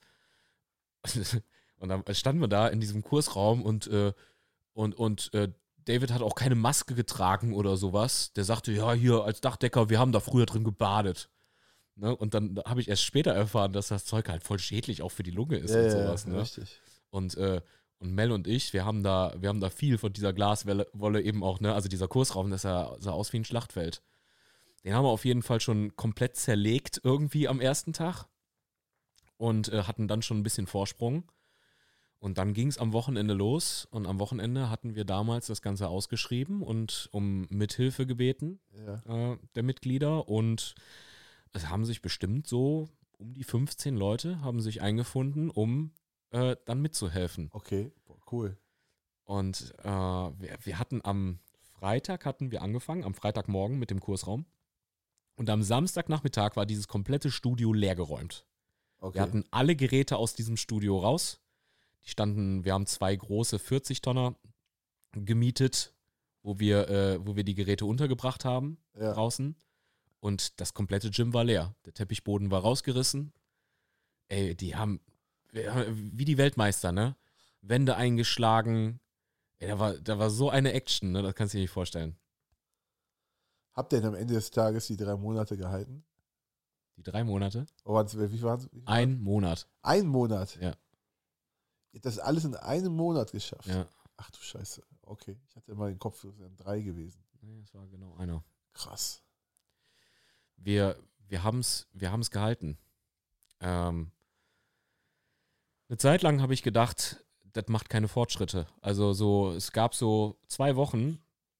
und 1.78 1.88
dann 1.88 2.04
standen 2.14 2.40
wir 2.40 2.48
da 2.48 2.68
in 2.68 2.80
diesem 2.80 3.02
Kursraum 3.02 3.62
und, 3.62 3.86
äh, 3.88 4.12
und, 4.74 4.94
und 4.94 5.32
äh, 5.34 5.50
David 5.84 6.12
hat 6.12 6.22
auch 6.22 6.34
keine 6.36 6.54
Maske 6.54 6.94
getragen 6.94 7.54
oder 7.54 7.76
sowas. 7.76 8.32
Der 8.34 8.44
sagte, 8.44 8.70
ja, 8.72 8.92
hier 8.92 9.24
als 9.24 9.40
Dachdecker, 9.40 9.88
wir 9.90 9.98
haben 9.98 10.12
da 10.12 10.20
früher 10.20 10.46
drin 10.46 10.62
gebadet. 10.64 11.28
Ne? 11.96 12.14
Und 12.14 12.34
dann 12.34 12.60
habe 12.64 12.80
ich 12.80 12.88
erst 12.88 13.02
später 13.02 13.32
erfahren, 13.32 13.72
dass 13.72 13.88
das 13.88 14.04
Zeug 14.04 14.28
halt 14.28 14.44
voll 14.44 14.58
schädlich 14.58 15.02
auch 15.02 15.10
für 15.10 15.22
die 15.24 15.30
Lunge 15.32 15.56
ist 15.58 15.74
Ja, 15.74 15.82
und 15.82 15.90
sowas. 15.90 16.24
ja, 16.24 16.30
Ne? 16.32 16.40
richtig. 16.40 16.80
Und, 17.12 17.36
äh, 17.36 17.60
und 17.98 18.14
Mel 18.14 18.32
und 18.32 18.46
ich, 18.48 18.72
wir 18.72 18.84
haben 18.84 19.02
da, 19.02 19.34
wir 19.38 19.48
haben 19.48 19.60
da 19.60 19.70
viel 19.70 19.98
von 19.98 20.12
dieser 20.12 20.32
Glaswolle 20.32 20.88
Wolle 20.92 21.20
eben 21.22 21.44
auch, 21.44 21.60
ne? 21.60 21.74
Also 21.74 21.88
dieser 21.88 22.08
Kursraum, 22.08 22.50
das 22.50 22.62
sah, 22.62 22.96
sah 22.98 23.12
aus 23.12 23.32
wie 23.32 23.36
ein 23.38 23.44
Schlachtfeld. 23.44 24.02
Den 24.82 24.94
haben 24.94 25.04
wir 25.04 25.10
auf 25.10 25.24
jeden 25.24 25.42
Fall 25.42 25.60
schon 25.60 25.94
komplett 25.94 26.36
zerlegt 26.36 27.00
irgendwie 27.04 27.46
am 27.46 27.60
ersten 27.60 27.92
Tag 27.92 28.24
und 29.36 29.68
äh, 29.68 29.82
hatten 29.84 30.08
dann 30.08 30.22
schon 30.22 30.38
ein 30.38 30.42
bisschen 30.42 30.66
Vorsprung. 30.66 31.30
Und 32.18 32.38
dann 32.38 32.54
ging 32.54 32.68
es 32.68 32.78
am 32.78 32.92
Wochenende 32.92 33.34
los 33.34 33.86
und 33.90 34.06
am 34.06 34.18
Wochenende 34.18 34.70
hatten 34.70 34.94
wir 34.94 35.04
damals 35.04 35.48
das 35.48 35.60
Ganze 35.60 35.88
ausgeschrieben 35.88 36.62
und 36.62 37.08
um 37.12 37.46
Mithilfe 37.50 38.06
gebeten 38.06 38.58
Ja. 38.86 39.32
äh, 39.32 39.38
der 39.54 39.62
Mitglieder 39.64 40.28
und 40.28 40.74
es 41.52 41.68
haben 41.68 41.84
sich 41.84 42.00
bestimmt 42.00 42.46
so 42.46 42.88
um 43.18 43.34
die 43.34 43.44
15 43.44 43.96
Leute 43.96 44.40
haben 44.40 44.60
sich 44.60 44.82
eingefunden, 44.82 45.50
um 45.50 45.92
äh, 46.32 46.56
dann 46.64 46.80
mitzuhelfen. 46.80 47.48
Okay, 47.52 47.92
cool. 48.30 48.58
Und 49.24 49.74
äh, 49.78 49.88
wir, 49.88 50.58
wir 50.60 50.78
hatten 50.78 51.00
am 51.04 51.38
Freitag 51.82 52.26
hatten 52.26 52.50
wir 52.50 52.62
angefangen, 52.62 53.04
am 53.04 53.14
Freitagmorgen 53.14 53.78
mit 53.78 53.90
dem 53.90 54.00
Kursraum. 54.00 54.46
Und 55.34 55.50
am 55.50 55.62
Samstagnachmittag 55.62 56.56
war 56.56 56.66
dieses 56.66 56.86
komplette 56.86 57.30
Studio 57.30 57.72
leergeräumt. 57.72 58.46
Okay. 58.98 59.14
Wir 59.16 59.22
hatten 59.22 59.44
alle 59.50 59.74
Geräte 59.74 60.16
aus 60.16 60.34
diesem 60.34 60.56
Studio 60.56 60.98
raus. 60.98 61.40
Die 62.04 62.10
standen, 62.10 62.64
wir 62.64 62.74
haben 62.74 62.86
zwei 62.86 63.14
große 63.16 63.56
40-Tonner 63.56 64.36
gemietet, 65.12 65.94
wo 66.42 66.58
wir, 66.58 66.88
äh, 66.88 67.26
wo 67.26 67.34
wir 67.34 67.44
die 67.44 67.54
Geräte 67.54 67.84
untergebracht 67.84 68.44
haben 68.44 68.78
ja. 68.94 69.12
draußen. 69.12 69.56
Und 70.20 70.60
das 70.60 70.74
komplette 70.74 71.10
Gym 71.10 71.32
war 71.32 71.42
leer. 71.42 71.74
Der 71.84 71.94
Teppichboden 71.94 72.52
war 72.52 72.60
rausgerissen. 72.60 73.32
Ey, 74.28 74.54
die 74.54 74.76
haben, 74.76 75.00
wie 75.52 76.24
die 76.24 76.38
Weltmeister, 76.38 76.92
ne? 76.92 77.16
Wände 77.60 77.96
eingeschlagen. 77.96 79.00
Ey, 79.58 79.68
da 79.68 79.78
war, 79.78 79.94
da 79.94 80.18
war 80.18 80.30
so 80.30 80.50
eine 80.50 80.72
Action, 80.72 81.12
ne? 81.12 81.22
Das 81.22 81.34
kannst 81.34 81.54
du 81.54 81.58
dir 81.58 81.62
nicht 81.62 81.70
vorstellen. 81.70 82.16
Habt 83.74 83.92
ihr 83.92 84.00
denn 84.00 84.08
am 84.08 84.14
Ende 84.14 84.34
des 84.34 84.50
Tages 84.50 84.86
die 84.86 84.96
drei 84.96 85.16
Monate 85.16 85.56
gehalten? 85.56 86.04
Die 86.96 87.02
drei 87.02 87.24
Monate. 87.24 87.66
Oder 87.84 87.94
waren's- 88.06 88.16
wie 88.18 88.42
waren 88.42 88.60
es? 88.60 88.68
Ein 88.86 89.18
Monat. 89.20 89.68
Ein 89.82 90.06
Monat? 90.06 90.56
Ja. 90.56 90.70
Ihr 91.92 91.98
habt 91.98 92.06
das 92.06 92.18
alles 92.18 92.44
in 92.44 92.54
einem 92.56 92.94
Monat 92.94 93.32
geschafft? 93.32 93.66
Ja. 93.66 93.86
Ach 94.16 94.30
du 94.30 94.38
Scheiße. 94.40 94.82
Okay. 95.02 95.38
Ich 95.48 95.56
hatte 95.56 95.72
immer 95.72 95.88
den 95.88 95.98
Kopf, 95.98 96.22
es 96.24 96.38
wären 96.38 96.56
drei 96.56 96.80
gewesen. 96.80 97.24
Nee, 97.40 97.60
es 97.60 97.72
war 97.74 97.86
genau 97.88 98.14
einer. 98.16 98.44
Krass. 98.74 99.22
wir, 100.56 100.96
wir 101.28 101.42
haben 101.42 101.58
es 101.60 101.86
wir 101.92 102.10
haben's 102.12 102.30
gehalten. 102.30 102.78
Ähm, 103.60 104.10
eine 105.92 105.98
Zeit 105.98 106.22
lang 106.22 106.40
habe 106.40 106.54
ich 106.54 106.62
gedacht, 106.62 107.22
das 107.52 107.68
macht 107.68 107.90
keine 107.90 108.08
Fortschritte. 108.08 108.66
Also 108.80 109.12
so, 109.12 109.52
es 109.52 109.72
gab 109.72 109.94
so 109.94 110.38
zwei 110.48 110.74
Wochen, 110.74 111.18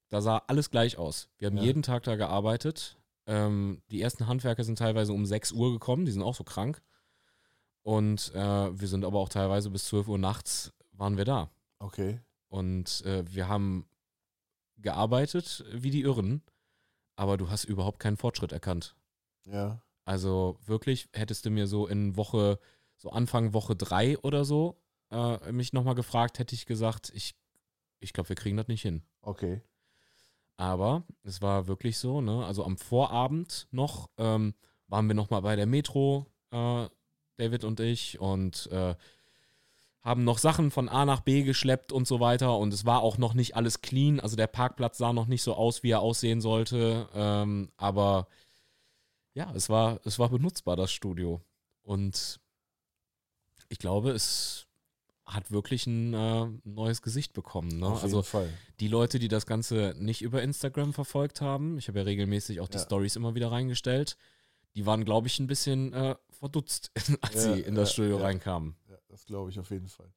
da 0.08 0.22
sah 0.22 0.38
alles 0.46 0.70
gleich 0.70 0.96
aus. 0.96 1.28
Wir 1.36 1.48
haben 1.48 1.58
Ja. 1.58 1.64
jeden 1.64 1.82
Tag 1.82 2.04
da 2.04 2.16
gearbeitet. 2.16 2.98
Ähm, 3.26 3.82
die 3.90 4.00
ersten 4.00 4.26
Handwerker 4.28 4.64
sind 4.64 4.78
teilweise 4.78 5.12
um 5.12 5.26
6 5.26 5.52
Uhr 5.52 5.70
gekommen, 5.72 6.06
die 6.06 6.12
sind 6.12 6.22
auch 6.22 6.34
so 6.34 6.44
krank. 6.44 6.80
Und 7.82 8.34
äh, 8.34 8.80
wir 8.80 8.88
sind 8.88 9.04
aber 9.04 9.18
auch 9.18 9.28
teilweise 9.28 9.68
bis 9.68 9.84
12 9.84 10.08
Uhr 10.08 10.18
nachts 10.18 10.72
waren 10.92 11.18
wir 11.18 11.26
da. 11.26 11.50
Okay. 11.78 12.18
Und 12.48 13.04
äh, 13.04 13.24
wir 13.30 13.48
haben 13.48 13.86
gearbeitet 14.78 15.62
wie 15.72 15.90
die 15.90 16.00
Irren, 16.02 16.42
aber 17.16 17.36
du 17.36 17.50
hast 17.50 17.64
überhaupt 17.64 17.98
keinen 17.98 18.16
Fortschritt 18.16 18.52
erkannt. 18.52 18.96
Ja. 19.44 19.82
Also 20.06 20.56
wirklich, 20.64 21.10
hättest 21.12 21.44
du 21.44 21.50
mir 21.50 21.66
so 21.66 21.86
in 21.86 22.16
Woche, 22.16 22.58
so 23.03 23.11
Anfang 23.11 23.53
Woche 23.53 23.74
drei 23.74 24.16
oder 24.18 24.44
so, 24.44 24.78
äh, 25.11 25.50
mich 25.50 25.72
nochmal 25.72 25.96
gefragt, 25.96 26.38
hätte 26.38 26.55
ich 26.55 26.66
gesagt, 26.66 27.11
ich, 27.14 27.34
ich 27.98 28.12
glaube, 28.12 28.28
wir 28.28 28.36
kriegen 28.36 28.57
das 28.57 28.68
nicht 28.68 28.82
hin. 28.82 29.03
Okay. 29.22 29.61
Aber 30.57 31.03
es 31.24 31.42
war 31.42 31.66
wirklich 31.66 31.98
so, 31.98 32.20
ne? 32.20 32.46
Also 32.46 32.64
am 32.64 32.78
Vorabend 32.78 33.66
noch 33.72 34.09
ähm, 34.18 34.55
waren 34.86 35.09
wir 35.09 35.16
nochmal 35.16 35.42
bei 35.42 35.57
der 35.57 35.66
Metro, 35.66 36.26
äh, 36.53 36.88
David 37.38 37.64
und 37.64 37.80
ich, 37.80 38.20
und 38.20 38.68
äh, 38.70 38.94
haben 40.03 40.22
noch 40.22 40.38
Sachen 40.38 40.70
von 40.70 40.88
A 40.88 41.05
nach 41.05 41.20
B 41.20 41.42
geschleppt 41.42 41.90
und 41.90 42.07
so 42.07 42.20
weiter. 42.20 42.57
Und 42.57 42.72
es 42.72 42.84
war 42.84 43.03
auch 43.03 43.18
noch 43.18 43.34
nicht 43.34 43.57
alles 43.57 43.80
clean. 43.80 44.20
Also 44.20 44.36
der 44.36 44.46
Parkplatz 44.46 44.98
sah 44.98 45.12
noch 45.12 45.26
nicht 45.26 45.42
so 45.42 45.55
aus, 45.55 45.82
wie 45.82 45.90
er 45.90 46.00
aussehen 46.00 46.40
sollte. 46.40 47.09
Ähm, 47.14 47.72
aber 47.76 48.28
ja, 49.34 49.50
es 49.55 49.68
war, 49.68 50.00
es 50.05 50.20
war 50.20 50.28
benutzbar, 50.28 50.76
das 50.76 50.92
Studio. 50.92 51.40
Und 51.82 52.40
ich 53.72 53.78
glaube, 53.78 54.10
es 54.10 54.66
hat 55.24 55.50
wirklich 55.50 55.86
ein 55.86 56.12
äh, 56.12 56.46
neues 56.64 57.00
Gesicht 57.00 57.32
bekommen. 57.32 57.78
Ne? 57.80 57.86
Auf 57.86 58.02
Also 58.02 58.22
Fall. 58.22 58.52
die 58.80 58.88
Leute, 58.88 59.18
die 59.18 59.28
das 59.28 59.46
Ganze 59.46 59.94
nicht 59.96 60.20
über 60.20 60.42
Instagram 60.42 60.92
verfolgt 60.92 61.40
haben, 61.40 61.78
ich 61.78 61.88
habe 61.88 62.00
ja 62.00 62.04
regelmäßig 62.04 62.60
auch 62.60 62.68
die 62.68 62.76
Ja. 62.76 62.84
Stories 62.84 63.16
immer 63.16 63.34
wieder 63.34 63.50
reingestellt, 63.50 64.18
die 64.74 64.84
waren, 64.84 65.04
glaube 65.04 65.28
ich, 65.28 65.38
ein 65.38 65.46
bisschen 65.46 65.92
äh, 65.94 66.16
verdutzt, 66.30 66.90
als 67.22 67.34
Ja, 67.34 67.54
sie 67.54 67.60
in 67.62 67.74
das 67.74 67.88
ja, 67.90 67.92
Studio 67.94 68.18
reinkamen. 68.18 68.76
Ja, 68.90 68.98
das 69.08 69.24
glaube 69.24 69.48
ich 69.50 69.58
auf 69.58 69.70
jeden 69.70 69.88
Fall. 69.88 70.12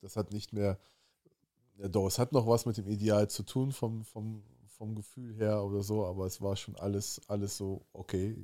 Das 0.00 0.16
hat 0.16 0.32
nicht 0.32 0.52
mehr, 0.54 0.78
ja 1.76 1.88
doch, 1.88 2.06
es 2.06 2.18
hat 2.18 2.32
noch 2.32 2.46
was 2.46 2.64
mit 2.64 2.78
dem 2.78 2.88
Ideal 2.88 3.28
zu 3.28 3.42
tun 3.42 3.70
vom, 3.72 4.02
vom, 4.04 4.42
vom 4.78 4.94
Gefühl 4.94 5.34
her 5.34 5.62
oder 5.62 5.82
so, 5.82 6.06
aber 6.06 6.24
es 6.24 6.40
war 6.40 6.56
schon 6.56 6.76
alles, 6.76 7.20
alles 7.28 7.56
so, 7.58 7.84
okay, 7.92 8.34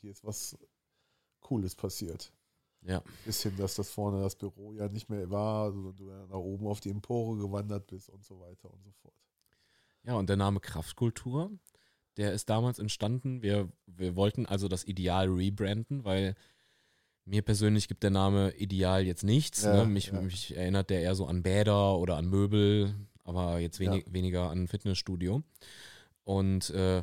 hier 0.00 0.10
ist 0.12 0.24
was 0.24 0.56
Cooles 1.40 1.74
passiert. 1.74 2.32
Ja. 2.82 3.02
Bis 3.24 3.42
hin, 3.42 3.56
dass 3.56 3.74
das 3.74 3.90
vorne 3.90 4.22
das 4.22 4.36
Büro 4.36 4.72
ja 4.72 4.88
nicht 4.88 5.08
mehr 5.10 5.30
war, 5.30 5.70
sondern 5.72 5.96
du 5.96 6.08
ja 6.08 6.26
nach 6.26 6.36
oben 6.36 6.66
auf 6.66 6.80
die 6.80 6.90
Empore 6.90 7.36
gewandert 7.36 7.86
bist 7.86 8.08
und 8.08 8.24
so 8.24 8.40
weiter 8.40 8.72
und 8.72 8.82
so 8.82 8.90
fort. 9.02 9.14
Ja, 10.04 10.14
und 10.14 10.28
der 10.28 10.36
Name 10.36 10.60
Kraftkultur, 10.60 11.50
der 12.16 12.32
ist 12.32 12.48
damals 12.48 12.78
entstanden. 12.78 13.42
Wir, 13.42 13.68
wir 13.86 14.16
wollten 14.16 14.46
also 14.46 14.66
das 14.68 14.84
Ideal 14.84 15.28
rebranden, 15.28 16.04
weil 16.04 16.34
mir 17.26 17.42
persönlich 17.42 17.86
gibt 17.86 18.02
der 18.02 18.10
Name 18.10 18.52
Ideal 18.56 19.06
jetzt 19.06 19.24
nichts. 19.24 19.62
Ja, 19.62 19.84
ne? 19.84 19.86
mich, 19.86 20.06
ja. 20.06 20.20
mich 20.20 20.56
erinnert 20.56 20.90
der 20.90 21.02
eher 21.02 21.14
so 21.14 21.26
an 21.26 21.42
Bäder 21.42 21.98
oder 21.98 22.16
an 22.16 22.28
Möbel, 22.28 22.94
aber 23.24 23.58
jetzt 23.58 23.78
wenig, 23.78 24.06
weniger 24.08 24.50
an 24.50 24.68
Fitnessstudio. 24.68 25.42
Und 26.24 26.70
äh, 26.70 27.02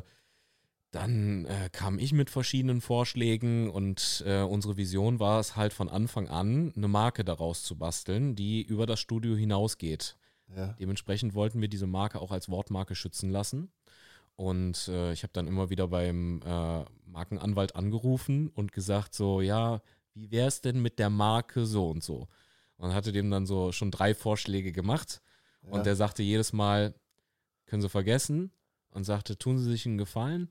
dann 0.90 1.44
äh, 1.44 1.68
kam 1.70 1.98
ich 1.98 2.12
mit 2.12 2.30
verschiedenen 2.30 2.80
Vorschlägen 2.80 3.68
und 3.68 4.24
äh, 4.26 4.40
unsere 4.40 4.76
Vision 4.76 5.20
war 5.20 5.38
es 5.38 5.54
halt 5.54 5.72
von 5.72 5.88
Anfang 5.88 6.28
an, 6.28 6.72
eine 6.74 6.88
Marke 6.88 7.24
daraus 7.24 7.62
zu 7.62 7.76
basteln, 7.76 8.34
die 8.34 8.62
über 8.62 8.86
das 8.86 9.00
Studio 9.00 9.36
hinausgeht. 9.36 10.16
Ja, 10.56 10.74
Dementsprechend 10.80 11.34
wollten 11.34 11.60
wir 11.60 11.68
diese 11.68 11.86
Marke 11.86 12.20
auch 12.20 12.30
als 12.30 12.48
Wortmarke 12.48 12.94
schützen 12.94 13.30
lassen. 13.30 13.70
Und 14.34 14.88
äh, 14.88 15.12
ich 15.12 15.24
habe 15.24 15.32
dann 15.32 15.46
immer 15.46 15.68
wieder 15.68 15.88
beim 15.88 16.40
äh, 16.42 16.84
Markenanwalt 17.06 17.76
angerufen 17.76 18.48
und 18.48 18.72
gesagt 18.72 19.14
so, 19.14 19.40
ja, 19.40 19.82
wie 20.14 20.30
wäre 20.30 20.48
es 20.48 20.60
denn 20.60 20.80
mit 20.80 20.98
der 20.98 21.10
Marke 21.10 21.66
so 21.66 21.90
und 21.90 22.02
so? 22.02 22.28
Und 22.76 22.94
hatte 22.94 23.12
dem 23.12 23.30
dann 23.30 23.46
so 23.46 23.72
schon 23.72 23.90
drei 23.90 24.14
Vorschläge 24.14 24.72
gemacht. 24.72 25.20
Ja. 25.64 25.70
Und 25.70 25.86
der 25.86 25.96
sagte 25.96 26.22
jedes 26.22 26.52
Mal, 26.52 26.94
können 27.66 27.82
Sie 27.82 27.88
vergessen. 27.88 28.52
Und 28.90 29.04
sagte, 29.04 29.36
tun 29.36 29.58
Sie 29.58 29.68
sich 29.70 29.84
einen 29.84 29.98
Gefallen. 29.98 30.50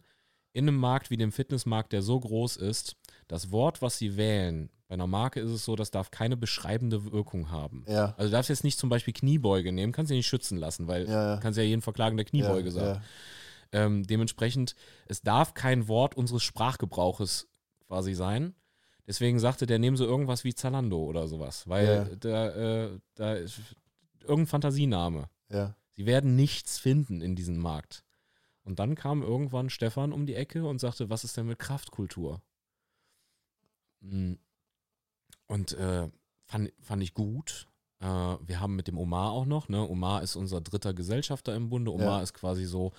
In 0.58 0.68
einem 0.68 0.80
Markt 0.80 1.12
wie 1.12 1.18
dem 1.18 1.32
Fitnessmarkt, 1.32 1.94
der 1.94 2.02
so 2.02 2.20
groß 2.20 2.58
ist, 2.58 2.96
das 3.28 3.52
Wort, 3.52 3.84
was 3.84 4.00
Sie 4.00 4.18
wählen, 4.18 4.72
bei 4.88 4.96
einer 4.96 5.06
Marke 5.06 5.40
ist 5.40 5.52
es 5.52 5.64
so, 5.64 5.76
das 5.76 5.92
darf 5.92 6.10
keine 6.10 6.36
beschreibende 6.36 7.12
Wirkung 7.12 7.52
haben. 7.52 7.86
Ja. 7.88 8.16
Also 8.18 8.30
du 8.30 8.32
darfst 8.32 8.50
jetzt 8.50 8.64
nicht 8.64 8.80
zum 8.80 8.90
Beispiel 8.90 9.14
Kniebeuge 9.14 9.72
nehmen, 9.72 9.94
kannst 9.94 10.10
du 10.10 10.16
nicht 10.16 10.26
schützen 10.26 10.58
lassen, 10.58 10.88
weil 10.88 11.06
Ja, 11.06 11.12
ja. 11.12 11.36
du 11.36 11.42
kannst 11.42 11.58
ja 11.58 11.64
jeden 11.64 11.84
verklagen, 11.84 12.18
der 12.18 12.26
Kniebeuge 12.26 12.70
ja, 12.70 12.72
sagt. 12.72 13.06
Ähm, 13.72 14.08
dementsprechend, 14.08 14.76
es 15.06 15.22
darf 15.22 15.54
kein 15.54 15.88
Wort 15.88 16.18
unseres 16.18 16.42
Sprachgebrauches 16.42 17.48
quasi 17.86 18.16
sein. 18.16 18.56
Deswegen 19.06 19.38
sagte 19.38 19.68
der, 19.68 19.78
nehmen 19.78 19.96
Sie 19.96 20.06
irgendwas 20.06 20.44
wie 20.44 20.56
Zalando 20.56 21.04
oder 21.04 21.28
sowas, 21.28 21.68
weil 21.68 22.18
da, 22.20 22.86
äh, 22.86 23.00
da 23.14 23.34
ist 23.36 23.60
irgendein 24.22 24.48
Fantasiename. 24.48 25.30
Sie 25.92 26.08
werden 26.08 26.36
nichts 26.36 26.80
finden 26.80 27.22
in 27.22 27.36
diesem 27.36 27.60
Markt. 27.60 28.06
Und 28.68 28.80
dann 28.80 28.96
kam 28.96 29.24
irgendwann 29.24 29.70
Stefan 29.70 30.12
um 30.12 30.26
die 30.26 30.36
Ecke 30.36 30.66
und 30.66 30.80
sagte, 30.80 31.10
was 31.10 31.24
ist 31.24 31.38
denn 31.38 31.46
mit 31.48 31.58
Kraftkultur? 31.58 32.42
Mm. 34.02 34.34
Und 35.48 35.72
äh, 35.72 36.10
fand, 36.44 36.74
fand 36.82 37.02
ich 37.02 37.14
gut. 37.14 37.68
Äh, 38.02 38.06
wir 38.06 38.60
haben 38.60 38.76
mit 38.76 38.90
dem 38.90 38.98
Omar 38.98 39.32
auch 39.32 39.46
noch, 39.46 39.70
ne? 39.70 39.88
Omar 39.88 40.22
ist 40.22 40.36
unser 40.36 40.60
dritter 40.60 40.94
Gesellschafter 40.94 41.56
im 41.56 41.70
Bunde. 41.70 41.94
Omar 41.94 42.18
Ja. 42.18 42.22
ist 42.22 42.34
quasi 42.34 42.66
so, 42.66 42.92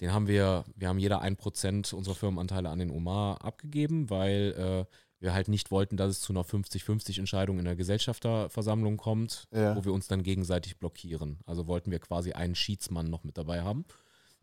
den 0.00 0.14
haben 0.14 0.28
wir, 0.28 0.64
wir 0.74 0.88
haben 0.88 0.98
jeder 0.98 1.20
ein 1.20 1.36
Prozent 1.36 1.92
unserer 1.92 2.14
Firmenanteile 2.14 2.70
an 2.70 2.78
den 2.78 2.90
Omar 2.90 3.44
abgegeben, 3.44 4.08
weil 4.08 4.86
äh, 4.88 4.94
wir 5.20 5.34
halt 5.34 5.48
nicht 5.48 5.70
wollten, 5.70 5.98
dass 5.98 6.10
es 6.10 6.20
zu 6.22 6.32
einer 6.32 6.42
50-50 6.44 7.18
Entscheidung 7.18 7.58
in 7.58 7.66
der 7.66 7.76
Gesellschafterversammlung 7.76 8.96
kommt, 8.96 9.46
Ja. 9.52 9.76
wo 9.76 9.84
wir 9.84 9.92
uns 9.92 10.08
dann 10.08 10.22
gegenseitig 10.22 10.78
blockieren. 10.78 11.40
Also 11.44 11.66
wollten 11.66 11.90
wir 11.90 11.98
quasi 11.98 12.32
einen 12.32 12.54
Schiedsmann 12.54 13.10
noch 13.10 13.24
mit 13.24 13.36
dabei 13.36 13.60
haben. 13.60 13.84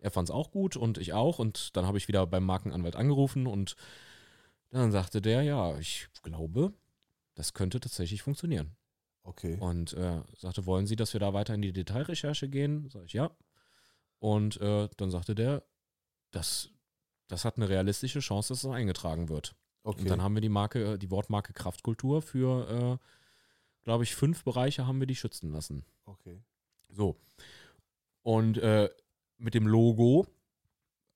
Er 0.04 0.12
fand 0.12 0.30
es 0.30 0.36
auch 0.36 0.52
gut 0.52 0.76
und 0.76 0.98
ich 0.98 1.14
auch. 1.14 1.40
Und 1.40 1.76
dann 1.78 1.88
habe 1.88 1.98
ich 1.98 2.10
wieder 2.10 2.28
beim 2.28 2.46
Markenanwalt 2.46 2.96
angerufen 2.96 3.48
und 3.48 3.76
dann 4.70 4.92
sagte 4.92 5.22
der, 5.22 5.44
ja, 5.44 5.78
ich 5.78 6.10
glaube, 6.24 6.74
das 7.36 7.54
könnte 7.54 7.80
tatsächlich 7.80 8.22
funktionieren. 8.22 8.76
Okay. 9.24 9.58
Und 9.60 9.94
äh, 9.94 10.22
sagte, 10.38 10.66
wollen 10.66 10.88
Sie, 10.88 10.98
dass 10.98 11.14
wir 11.14 11.22
da 11.22 11.34
weiter 11.34 11.54
in 11.54 11.62
die 11.62 11.72
Detailrecherche 11.72 12.50
gehen? 12.50 12.90
Sag 12.90 13.06
ich 13.06 13.14
ja. 13.14 13.32
Und 14.20 14.60
äh, 14.60 14.90
dann 14.98 15.10
sagte 15.10 15.36
der, 15.36 15.64
das, 16.32 16.70
das 17.30 17.46
hat 17.46 17.56
eine 17.56 17.70
realistische 17.70 18.20
Chance, 18.20 18.50
dass 18.50 18.64
es 18.66 18.70
eingetragen 18.70 19.30
wird. 19.30 19.56
Okay. 19.84 20.02
Und 20.02 20.10
dann 20.10 20.22
haben 20.22 20.36
wir 20.36 20.42
die 20.42 20.50
Marke, 20.50 20.94
äh, 20.94 20.98
die 20.98 21.12
Wortmarke 21.12 21.54
Kraftkultur 21.54 22.22
für, 22.22 23.00
äh, 23.00 23.84
glaube 23.84 24.04
ich, 24.04 24.16
fünf 24.16 24.44
Bereiche 24.44 24.86
haben 24.86 25.00
wir 25.00 25.08
die 25.08 25.16
schützen 25.16 25.52
lassen. 25.52 25.86
okay. 26.06 26.42
So. 26.90 27.18
Und 28.22 28.58
äh, 28.58 28.90
mit 29.44 29.54
dem 29.54 29.68
Logo, 29.68 30.26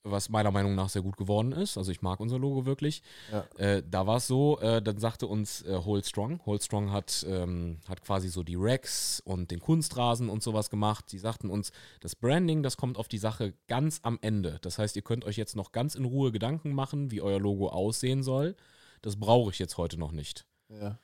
was 0.04 0.30
meiner 0.30 0.52
Meinung 0.52 0.74
nach 0.74 0.88
sehr 0.88 1.02
gut 1.02 1.18
geworden 1.18 1.52
ist, 1.52 1.78
also 1.78 1.92
ich 1.92 2.02
mag 2.02 2.22
unser 2.22 2.40
Logo 2.40 2.66
wirklich, 2.66 3.02
Ja. 3.30 3.42
äh, 3.58 3.84
da 3.86 4.08
war 4.08 4.18
es 4.18 4.28
so, 4.28 4.58
äh, 4.62 4.82
dann 4.82 5.00
sagte 5.00 5.28
uns 5.28 5.64
äh, 5.64 5.76
Hold 5.84 6.06
Strong, 6.06 6.40
Hold 6.46 6.64
Strong 6.64 6.92
hat, 6.94 7.26
ähm, 7.28 7.80
hat 7.90 8.02
quasi 8.04 8.30
so 8.30 8.42
die 8.44 8.56
Racks 8.58 9.20
und 9.26 9.52
den 9.52 9.60
Kunstrasen 9.60 10.30
und 10.30 10.42
sowas 10.44 10.70
gemacht. 10.70 11.12
Die 11.12 11.18
sagten 11.18 11.50
uns, 11.50 11.72
das 12.00 12.16
Branding, 12.16 12.64
das 12.64 12.78
kommt 12.78 12.98
auf 12.98 13.10
die 13.10 13.18
Sache 13.18 13.54
ganz 13.68 14.00
am 14.04 14.18
Ende. 14.22 14.60
Das 14.62 14.78
heißt, 14.80 14.96
ihr 14.96 15.02
könnt 15.02 15.26
euch 15.26 15.36
jetzt 15.36 15.58
noch 15.58 15.74
ganz 15.74 15.96
in 15.96 16.06
Ruhe 16.06 16.32
Gedanken 16.32 16.72
machen, 16.74 17.12
wie 17.12 17.20
euer 17.22 17.40
Logo 17.40 17.68
aussehen 17.68 18.24
soll. 18.24 18.56
Das 19.02 19.18
brauche 19.18 19.52
ich 19.52 19.60
jetzt 19.60 19.78
heute 19.78 19.98
noch 20.00 20.14
nicht. 20.14 20.46
Ja. 20.70 21.00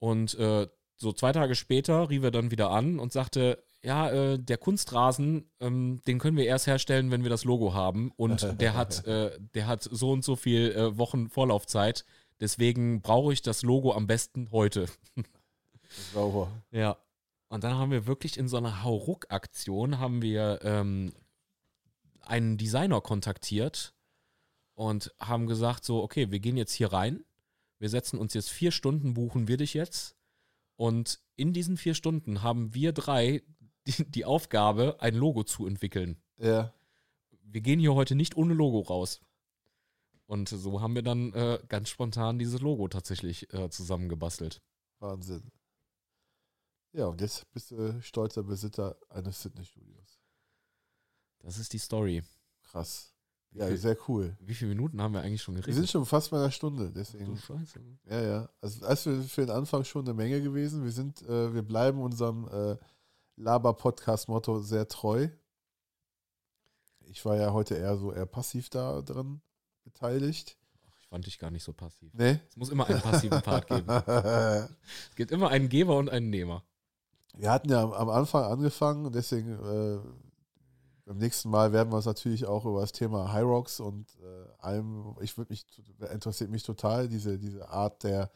Und 0.00 0.34
äh, 0.38 0.66
so 0.96 1.12
zwei 1.12 1.30
Tage 1.32 1.54
später 1.54 2.10
rief 2.10 2.22
er 2.24 2.30
dann 2.32 2.50
wieder 2.50 2.70
an 2.70 2.98
und 2.98 3.12
sagte, 3.12 3.62
ja, 3.84 4.10
äh, 4.10 4.38
der 4.38 4.56
Kunstrasen, 4.56 5.50
ähm, 5.60 6.00
den 6.06 6.18
können 6.18 6.36
wir 6.36 6.46
erst 6.46 6.66
herstellen, 6.66 7.10
wenn 7.10 7.22
wir 7.22 7.30
das 7.30 7.44
Logo 7.44 7.74
haben. 7.74 8.10
Und 8.16 8.42
der 8.60 8.74
hat, 8.74 9.06
äh, 9.06 9.38
der 9.54 9.66
hat 9.66 9.82
so 9.82 10.10
und 10.10 10.24
so 10.24 10.36
viel 10.36 10.72
äh, 10.72 10.98
Wochen 10.98 11.28
Vorlaufzeit. 11.28 12.04
Deswegen 12.40 13.02
brauche 13.02 13.32
ich 13.32 13.42
das 13.42 13.62
Logo 13.62 13.92
am 13.92 14.06
besten 14.06 14.50
heute. 14.50 14.86
Sauber. 16.12 16.50
Ja. 16.70 16.96
Und 17.48 17.62
dann 17.62 17.74
haben 17.74 17.90
wir 17.90 18.06
wirklich 18.06 18.38
in 18.38 18.48
so 18.48 18.56
einer 18.56 18.82
Hauruck-Aktion 18.82 19.98
haben 19.98 20.22
wir 20.22 20.60
ähm, 20.62 21.12
einen 22.20 22.56
Designer 22.56 23.00
kontaktiert 23.00 23.94
und 24.74 25.14
haben 25.20 25.46
gesagt 25.46 25.84
so, 25.84 26.02
okay, 26.02 26.30
wir 26.30 26.40
gehen 26.40 26.56
jetzt 26.56 26.72
hier 26.72 26.92
rein, 26.92 27.22
wir 27.78 27.90
setzen 27.90 28.18
uns 28.18 28.34
jetzt 28.34 28.50
vier 28.50 28.72
Stunden, 28.72 29.14
buchen 29.14 29.46
wir 29.46 29.56
dich 29.56 29.74
jetzt 29.74 30.16
und 30.76 31.20
in 31.36 31.52
diesen 31.52 31.76
vier 31.76 31.94
Stunden 31.94 32.42
haben 32.42 32.74
wir 32.74 32.92
drei 32.92 33.42
die, 33.86 34.04
die 34.10 34.24
Aufgabe, 34.24 34.96
ein 35.00 35.14
Logo 35.14 35.44
zu 35.44 35.66
entwickeln. 35.66 36.16
Ja. 36.38 36.72
Wir 37.42 37.60
gehen 37.60 37.78
hier 37.80 37.94
heute 37.94 38.14
nicht 38.14 38.36
ohne 38.36 38.54
Logo 38.54 38.80
raus. 38.80 39.20
Und 40.26 40.48
so 40.48 40.80
haben 40.80 40.94
wir 40.94 41.02
dann 41.02 41.32
äh, 41.34 41.58
ganz 41.68 41.90
spontan 41.90 42.38
dieses 42.38 42.60
Logo 42.60 42.88
tatsächlich 42.88 43.52
äh, 43.52 43.68
zusammengebastelt. 43.70 44.62
Wahnsinn. 44.98 45.50
Ja, 46.92 47.06
und 47.06 47.20
jetzt 47.20 47.50
bist 47.52 47.70
du 47.72 48.00
stolzer 48.00 48.42
Besitzer 48.42 48.96
eines 49.10 49.42
Fitnessstudios. 49.42 50.20
Das 51.40 51.58
ist 51.58 51.72
die 51.72 51.78
Story. 51.78 52.22
Krass. 52.62 53.12
Ja, 53.52 53.66
viel- 53.66 53.76
sehr 53.76 53.96
cool. 54.08 54.36
Wie 54.40 54.54
viele 54.54 54.70
Minuten 54.70 55.00
haben 55.02 55.12
wir 55.12 55.20
eigentlich 55.20 55.42
schon 55.42 55.54
Wir 55.56 55.60
geredet? 55.62 55.76
sind 55.76 55.90
schon 55.90 56.06
fast 56.06 56.30
bei 56.30 56.38
einer 56.38 56.50
Stunde, 56.50 56.86
Du 56.86 56.92
deswegen. 56.92 57.36
Scheiße. 57.36 57.80
Ja, 58.08 58.22
ja. 58.22 58.48
Also 58.60 58.80
das 58.80 59.06
ist 59.06 59.30
für 59.30 59.42
den 59.42 59.50
Anfang 59.50 59.84
schon 59.84 60.04
eine 60.06 60.14
Menge 60.14 60.40
gewesen. 60.40 60.82
Wir 60.84 60.92
sind, 60.92 61.20
äh, 61.22 61.52
wir 61.52 61.62
bleiben 61.62 62.00
unserem 62.00 62.48
äh, 62.48 62.76
Laber-Podcast-Motto 63.36 64.60
sehr 64.60 64.88
treu. 64.88 65.28
Ich 67.06 67.24
war 67.24 67.36
ja 67.36 67.52
heute 67.52 67.74
eher 67.74 67.96
so 67.96 68.12
eher 68.12 68.26
passiv 68.26 68.70
da 68.70 69.02
drin 69.02 69.40
beteiligt. 69.84 70.56
Ich 71.00 71.08
fand 71.08 71.26
dich 71.26 71.38
gar 71.38 71.50
nicht 71.50 71.64
so 71.64 71.72
passiv. 71.72 72.12
Nee? 72.14 72.40
Es 72.48 72.56
muss 72.56 72.70
immer 72.70 72.86
einen 72.86 73.00
passiven 73.00 73.42
Part 73.42 73.66
geben. 73.68 73.86
Es 75.10 75.16
gibt 75.16 75.30
immer 75.30 75.48
einen 75.50 75.68
Geber 75.68 75.96
und 75.96 76.08
einen 76.10 76.30
Nehmer. 76.30 76.64
Wir 77.36 77.50
hatten 77.50 77.68
ja 77.70 77.82
am- 77.82 78.08
Anfang 78.08 78.44
angefangen 78.44 79.12
deswegen 79.12 79.52
äh, 79.52 79.98
beim 81.04 81.18
nächsten 81.18 81.50
Mal 81.50 81.72
werden 81.72 81.90
wir 81.92 81.96
uns 81.96 82.06
natürlich 82.06 82.46
auch 82.46 82.64
über 82.64 82.80
das 82.80 82.92
Thema 82.92 83.32
High 83.32 83.44
Rocks 83.44 83.78
und 83.80 84.06
äh, 84.22 84.46
allem, 84.58 85.16
ich 85.20 85.36
würde 85.36 85.52
mich, 85.52 85.66
interessiert 86.12 86.50
mich 86.50 86.62
total, 86.62 87.08
diese, 87.08 87.38
diese 87.38 87.68
Art 87.68 88.02
der, 88.04 88.30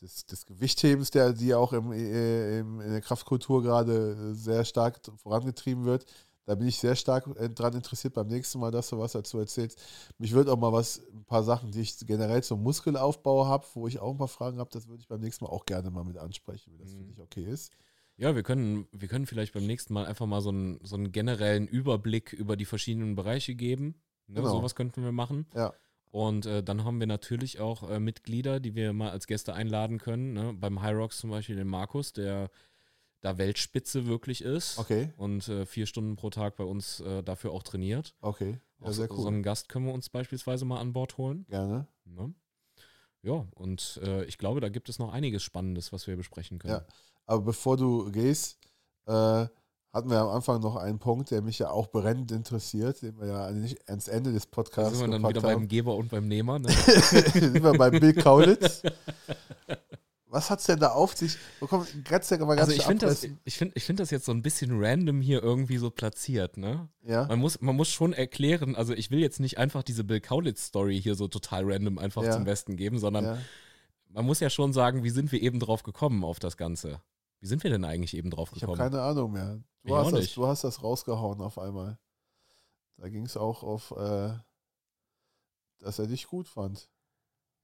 des, 0.00 0.26
des 0.26 0.46
Gewichthebens, 0.46 1.10
der, 1.10 1.32
die 1.32 1.54
auch 1.54 1.72
im, 1.72 1.92
äh, 1.92 2.60
im, 2.60 2.80
in 2.80 2.90
der 2.90 3.00
Kraftkultur 3.00 3.62
gerade 3.62 4.34
sehr 4.34 4.64
stark 4.64 5.00
vorangetrieben 5.16 5.84
wird. 5.84 6.04
Da 6.44 6.54
bin 6.54 6.68
ich 6.68 6.78
sehr 6.78 6.94
stark 6.94 7.26
äh, 7.38 7.48
dran 7.50 7.74
interessiert, 7.74 8.14
beim 8.14 8.28
nächsten 8.28 8.60
Mal, 8.60 8.70
dass 8.70 8.88
du 8.90 8.98
was 8.98 9.12
dazu 9.12 9.38
erzählst. 9.38 9.82
Mich 10.18 10.32
würde 10.32 10.52
auch 10.52 10.58
mal 10.58 10.72
was, 10.72 11.00
ein 11.12 11.24
paar 11.24 11.42
Sachen, 11.42 11.72
die 11.72 11.80
ich 11.80 11.98
generell 12.06 12.42
zum 12.42 12.62
Muskelaufbau 12.62 13.46
habe, 13.46 13.66
wo 13.74 13.88
ich 13.88 13.98
auch 13.98 14.12
ein 14.12 14.18
paar 14.18 14.28
Fragen 14.28 14.58
habe, 14.60 14.70
das 14.72 14.86
würde 14.86 15.00
ich 15.00 15.08
beim 15.08 15.20
nächsten 15.20 15.44
Mal 15.44 15.50
auch 15.50 15.64
gerne 15.64 15.90
mal 15.90 16.04
mit 16.04 16.18
ansprechen, 16.18 16.72
wenn 16.72 16.78
das 16.78 16.92
für 16.92 16.98
Mhm. 17.00 17.08
dich 17.08 17.20
okay 17.20 17.44
ist. 17.44 17.72
Ja, 18.16 18.34
wir 18.34 18.42
können, 18.44 18.86
wir 18.92 19.08
können 19.08 19.26
vielleicht 19.26 19.52
beim 19.54 19.66
nächsten 19.66 19.92
Mal 19.92 20.06
einfach 20.06 20.26
mal 20.26 20.40
so 20.40 20.48
einen, 20.50 20.78
so 20.84 20.94
einen 20.96 21.10
generellen 21.12 21.66
Überblick 21.66 22.32
über 22.32 22.56
die 22.56 22.64
verschiedenen 22.64 23.14
Bereiche 23.16 23.54
geben. 23.56 24.00
Ne, 24.28 24.36
Genau. 24.40 24.50
Sowas 24.52 24.74
könnten 24.74 25.02
wir 25.02 25.12
machen. 25.12 25.46
Ja. 25.54 25.72
Und 26.16 26.46
äh, 26.46 26.62
dann 26.62 26.82
haben 26.82 26.98
wir 26.98 27.06
natürlich 27.06 27.60
auch 27.60 27.90
äh, 27.90 28.00
Mitglieder, 28.00 28.58
die 28.58 28.74
wir 28.74 28.94
mal 28.94 29.10
als 29.10 29.26
Gäste 29.26 29.52
einladen 29.52 29.98
können. 29.98 30.32
Ne? 30.32 30.54
Beim 30.54 30.80
High 30.80 30.96
Rocks 30.96 31.18
zum 31.18 31.28
Beispiel 31.28 31.56
den 31.56 31.68
Markus, 31.68 32.14
der 32.14 32.48
da 33.20 33.36
Weltspitze 33.36 34.06
wirklich 34.06 34.40
ist. 34.40 34.78
Okay, 34.78 35.12
Und 35.18 35.46
äh, 35.48 35.66
vier 35.66 35.84
Stunden 35.84 36.16
pro 36.16 36.30
Tag 36.30 36.56
bei 36.56 36.64
uns 36.64 37.00
äh, 37.00 37.22
dafür 37.22 37.52
auch 37.52 37.62
trainiert. 37.62 38.14
okay. 38.22 38.58
Ja, 38.80 38.92
sehr 38.92 39.08
so, 39.08 39.14
cool. 39.14 39.22
so 39.24 39.28
einen 39.28 39.42
Gast 39.42 39.68
können 39.68 39.84
wir 39.84 39.92
uns 39.92 40.08
beispielsweise 40.08 40.64
mal 40.64 40.80
an 40.80 40.94
Bord 40.94 41.18
holen. 41.18 41.44
Gerne. 41.50 41.86
Ne? 42.06 42.32
Ja, 43.20 43.46
und 43.54 44.00
äh, 44.02 44.24
ich 44.24 44.38
glaube, 44.38 44.62
da 44.62 44.70
gibt 44.70 44.88
es 44.88 44.98
noch 44.98 45.12
einiges 45.12 45.42
Spannendes, 45.42 45.92
was 45.92 46.06
wir 46.06 46.16
besprechen 46.16 46.58
können. 46.58 46.80
Ja. 46.80 46.86
Aber 47.26 47.42
bevor 47.42 47.76
du 47.76 48.10
gehst, 48.10 48.58
äh, 49.04 49.46
hatten 49.96 50.10
wir 50.10 50.20
am 50.20 50.28
Anfang 50.28 50.60
noch 50.60 50.76
einen 50.76 50.98
Punkt, 50.98 51.30
der 51.30 51.42
mich 51.42 51.58
ja 51.58 51.70
auch 51.70 51.88
brennend 51.88 52.30
interessiert, 52.30 53.02
den 53.02 53.18
wir 53.18 53.26
ja 53.26 53.50
nicht 53.50 53.88
ans 53.88 54.08
Ende 54.08 54.32
des 54.32 54.44
Da 54.44 54.50
Podcasts 54.50 54.98
sind 54.98 55.10
wir 55.10 55.18
dann 55.18 55.28
wieder 55.28 55.40
beim 55.40 55.54
haben. 55.56 55.68
Geber 55.68 55.96
und 55.96 56.10
beim 56.10 56.28
Nehmer. 56.28 56.58
Ne? 56.58 56.70
sind 57.32 57.62
wir 57.62 57.72
bei 57.72 57.90
Bill 57.90 58.14
Kaulitz. 58.14 58.82
Was 60.28 60.50
hat's 60.50 60.64
denn 60.64 60.80
da 60.80 60.88
auf 60.88 61.16
sich? 61.16 61.38
Komm, 61.60 61.80
mal 61.80 62.04
ganz 62.04 62.30
Also 62.32 62.72
ich 62.72 62.82
finde 62.82 63.06
das, 63.06 63.26
ich 63.44 63.56
find, 63.56 63.72
ich 63.74 63.84
find 63.84 64.00
das 64.00 64.10
jetzt 64.10 64.26
so 64.26 64.32
ein 64.32 64.42
bisschen 64.42 64.70
random 64.84 65.22
hier 65.22 65.42
irgendwie 65.42 65.78
so 65.78 65.88
platziert, 65.88 66.58
ne? 66.58 66.90
Ja, 67.02 67.26
Man 67.26 67.38
muss, 67.38 67.62
man 67.62 67.74
muss 67.74 67.88
schon 67.88 68.12
erklären, 68.12 68.76
also 68.76 68.92
ich 68.92 69.10
will 69.10 69.20
jetzt 69.20 69.40
nicht 69.40 69.56
einfach 69.56 69.82
diese 69.82 70.04
Bill 70.04 70.20
Kaulitz-Story 70.20 71.00
hier 71.00 71.14
so 71.14 71.26
total 71.26 71.64
random 71.64 71.96
einfach 71.98 72.22
Ja. 72.22 72.32
zum 72.32 72.44
Besten 72.44 72.76
geben, 72.76 72.98
sondern 72.98 73.24
ja. 73.24 73.38
man 74.10 74.26
muss 74.26 74.40
ja 74.40 74.50
schon 74.50 74.74
sagen, 74.74 75.04
wie 75.04 75.10
sind 75.10 75.32
wir 75.32 75.40
eben 75.40 75.58
drauf 75.58 75.84
gekommen 75.84 76.22
auf 76.22 76.38
das 76.38 76.58
Ganze? 76.58 77.00
Wie 77.46 77.48
sind 77.48 77.62
wir 77.62 77.70
denn 77.70 77.84
eigentlich 77.84 78.16
eben 78.16 78.28
drauf 78.30 78.50
Ich 78.56 78.64
habe 78.64 78.72
gekommen? 78.72 78.90
keine 78.90 79.02
Ahnung 79.04 79.30
mehr. 79.30 79.62
Du 79.84 79.94
hast, 79.96 80.10
das, 80.10 80.34
du 80.34 80.46
hast 80.48 80.64
das 80.64 80.82
rausgehauen 80.82 81.40
auf 81.40 81.58
einmal. 81.60 81.96
Da 82.96 83.08
ging 83.08 83.24
es 83.24 83.36
auch 83.36 83.62
auf, 83.62 83.92
äh, 83.92 84.32
dass 85.78 86.00
er 86.00 86.08
dich 86.08 86.26
gut 86.26 86.48
fand. 86.48 86.90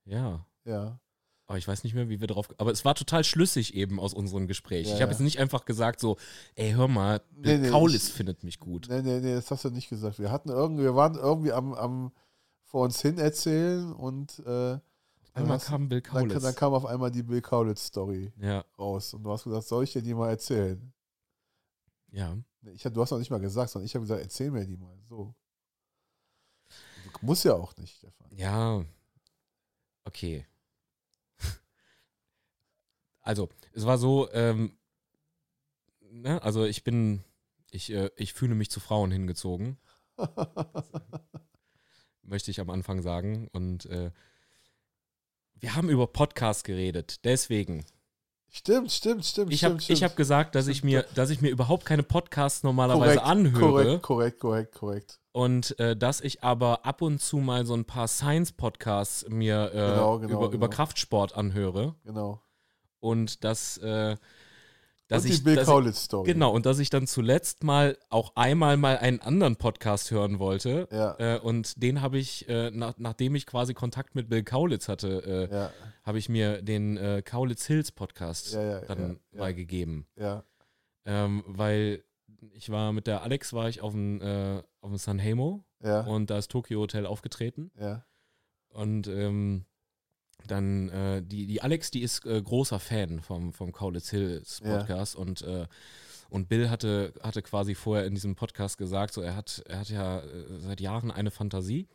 Ja. 0.05 0.45
Ja. 0.63 1.01
Aber 1.47 1.57
ich 1.57 1.67
weiß 1.67 1.83
nicht 1.83 1.95
mehr, 1.95 2.07
wie 2.07 2.21
wir 2.21 2.27
drauf. 2.27 2.47
Aber 2.59 2.71
es 2.71 2.85
war 2.85 2.95
total 2.95 3.25
schlüssig 3.25 3.73
eben 3.73 3.99
aus 3.99 4.13
unserem 4.13 4.47
Gespräch. 4.47 4.87
Ja, 4.87 4.95
ich 4.95 5.01
habe 5.01 5.11
ja. 5.11 5.17
jetzt 5.17 5.19
nicht 5.19 5.39
einfach 5.39 5.65
gesagt 5.65 5.99
so, 5.99 6.15
ey, 6.55 6.71
hör 6.71 6.87
mal, 6.87 7.19
Nee, 7.35 7.57
nee, 7.57 7.69
Kaulitz 7.69 8.07
ich- 8.07 8.13
findet 8.13 8.41
mich 8.45 8.61
gut. 8.61 8.87
Nee, 8.89 9.01
nee, 9.01 9.19
nee, 9.19 9.33
das 9.35 9.51
hast 9.51 9.65
du 9.65 9.69
nicht 9.69 9.89
gesagt. 9.89 10.17
Wir 10.17 10.31
hatten 10.31 10.47
irgendwie, 10.47 10.83
wir 10.83 10.95
waren 10.95 11.15
irgendwie 11.15 11.51
am, 11.51 11.73
am 11.73 12.13
vor 12.63 12.85
uns 12.85 13.01
hin 13.01 13.17
erzählen 13.17 13.91
und 13.91 14.39
äh, 14.45 14.79
Einmal 15.33 15.57
hast- 15.57 15.67
kam 15.67 15.89
Bill 15.89 16.01
dann, 16.01 16.11
Kaulitz. 16.11 16.43
dann 16.43 16.55
kam 16.55 16.73
auf 16.73 16.85
einmal 16.85 17.11
die 17.11 17.23
Bill 17.23 17.41
Kaulitz-Story 17.41 18.31
ja, 18.37 18.63
raus. 18.77 19.13
Und 19.13 19.23
du 19.23 19.31
hast 19.31 19.43
gesagt, 19.43 19.67
soll 19.67 19.83
ich 19.83 19.93
dir 19.93 20.01
die 20.01 20.13
mal 20.13 20.29
erzählen? 20.29 20.93
ja. 22.11 22.37
Ich, 22.71 22.81
du 22.83 23.01
hast 23.01 23.11
noch 23.11 23.19
nicht 23.19 23.29
mal 23.29 23.41
gesagt, 23.41 23.71
sondern 23.71 23.87
ich 23.87 23.93
habe 23.93 24.03
gesagt, 24.03 24.21
erzähl 24.21 24.49
mir 24.49 24.65
die 24.65 24.77
mal. 24.77 24.97
So. 25.09 25.35
Du 27.03 27.25
musst 27.25 27.43
ja 27.43 27.55
auch 27.55 27.75
nicht, 27.75 27.97
Stefan. 27.97 28.27
Ja. 28.31 28.85
Okay. 30.05 30.45
Also, 33.21 33.49
es 33.73 33.85
war 33.85 33.97
so, 33.97 34.29
ähm, 34.33 34.77
ne, 36.01 36.41
also 36.41 36.65
ich 36.65 36.83
bin, 36.83 37.23
ich, 37.71 37.89
äh, 37.91 38.09
ich 38.17 38.33
fühle 38.33 38.53
mich 38.55 38.69
zu 38.69 38.79
Frauen 38.81 39.11
hingezogen, 39.11 39.77
möchte 42.21 42.51
ich 42.51 42.59
am 42.59 42.69
Anfang 42.69 43.01
sagen. 43.01 43.47
Und 43.53 43.85
äh, 43.85 44.11
wir 45.63 45.75
haben 45.77 45.89
über 45.89 46.07
Podcasts 46.07 46.65
geredet, 46.65 47.23
deswegen. 47.23 47.85
stimmt, 48.49 48.91
stimmt, 48.91 49.23
stimmt. 49.23 49.53
Ich 49.53 49.63
habe 49.63 49.77
hab 49.79 50.15
gesagt, 50.17 50.55
dass 50.55 50.67
ich 50.67 50.83
mir, 50.83 51.05
dass 51.15 51.29
ich 51.29 51.39
mir 51.39 51.49
überhaupt 51.49 51.85
keine 51.85 52.03
Podcasts 52.03 52.63
normalerweise 52.63 53.19
korrekt, 53.19 53.25
anhöre. 53.25 53.61
Korrekt, 53.61 54.01
korrekt, 54.03 54.39
korrekt, 54.41 54.75
korrekt. 54.75 55.19
Und 55.31 55.79
äh, 55.79 55.95
dass 55.95 56.19
ich 56.19 56.43
aber 56.43 56.85
ab 56.85 57.01
und 57.01 57.21
zu 57.21 57.37
mal 57.37 57.65
so 57.65 57.75
ein 57.75 57.85
paar 57.85 58.09
Science-Podcasts 58.09 59.29
mir 59.29 59.71
äh, 59.73 59.77
Genau, 59.77 60.19
genau, 60.19 60.33
über, 60.33 60.47
über 60.47 60.49
genau. 60.49 60.67
Kraftsport 60.67 61.33
anhöre. 61.33 61.95
Genau. 62.03 62.41
Und 62.99 63.45
dass, 63.45 63.77
äh, 63.77 64.17
dass 65.07 65.23
und 65.23 65.29
die 65.29 65.33
ich. 65.35 65.43
Bill 65.43 65.55
dass 65.55 65.63
ich 65.63 65.69
Kaulitz-Story. 65.69 66.33
genau, 66.33 66.51
und 66.51 66.65
dass 66.65 66.79
ich 66.79 66.89
dann 66.89 67.07
zuletzt 67.07 67.63
mal 67.63 67.97
auch 68.09 68.31
einmal 68.35 68.77
mal 68.77 68.97
einen 68.97 69.19
anderen 69.19 69.55
Podcast 69.57 70.11
hören 70.11 70.39
wollte. 70.39 70.87
Ja, 70.91 71.15
Äh, 71.19 71.39
und 71.39 71.81
den 71.81 72.01
habe 72.01 72.17
ich, 72.17 72.47
äh, 72.49 72.71
nach, 72.71 72.95
nachdem 72.97 73.35
ich 73.35 73.45
quasi 73.45 73.73
Kontakt 73.73 74.15
mit 74.15 74.29
Bill 74.29 74.43
Kaulitz 74.43 74.87
hatte, 74.87 75.49
äh, 75.51 75.53
ja, 75.53 75.71
habe 76.03 76.17
ich 76.19 76.29
mir 76.29 76.61
den 76.61 76.97
äh, 76.97 77.21
Kaulitz 77.23 77.65
Hills 77.65 77.91
Podcast 77.91 78.53
ja, 78.53 78.79
dann 78.81 79.19
mal 79.31 79.53
gegeben. 79.53 80.07
ja, 80.15 80.43
Ähm, 81.05 81.43
weil 81.47 82.03
ich 82.53 82.69
war 82.69 82.91
mit 82.93 83.07
der 83.07 83.23
Alex, 83.23 83.53
war 83.53 83.69
ich 83.69 83.81
auf 83.81 83.93
dem, 83.93 84.21
äh, 84.21 84.61
auf 84.81 84.89
dem 84.89 84.97
San 84.97 85.19
Hemo 85.19 85.65
ja, 85.81 86.01
und 86.01 86.29
da 86.29 86.37
ist 86.37 86.51
Tokyo 86.51 86.79
Hotel 86.81 87.05
aufgetreten. 87.05 87.71
ja. 87.79 88.05
Und 88.69 89.07
ähm, 89.07 89.65
dann 90.47 90.89
äh, 90.89 91.21
die, 91.21 91.45
die 91.45 91.61
Alex, 91.61 91.91
die 91.91 92.01
ist 92.01 92.25
äh, 92.25 92.41
großer 92.41 92.79
Fan 92.79 93.21
vom, 93.21 93.53
vom 93.53 93.71
Kaulitz 93.71 94.09
Hills 94.09 94.61
Ja. 94.63 94.77
Podcast 94.77 95.15
und, 95.15 95.41
äh, 95.41 95.67
und 96.29 96.49
Bill 96.49 96.69
hatte, 96.69 97.13
hatte 97.21 97.41
quasi 97.41 97.75
vorher 97.75 98.05
in 98.05 98.15
diesem 98.15 98.35
Podcast 98.35 98.77
gesagt, 98.77 99.13
so 99.13 99.21
er 99.21 99.35
hat, 99.35 99.63
er 99.67 99.79
hat 99.79 99.89
ja 99.89 100.19
äh, 100.19 100.59
seit 100.59 100.81
Jahren 100.81 101.11
eine 101.11 101.31
Fantasie 101.31 101.87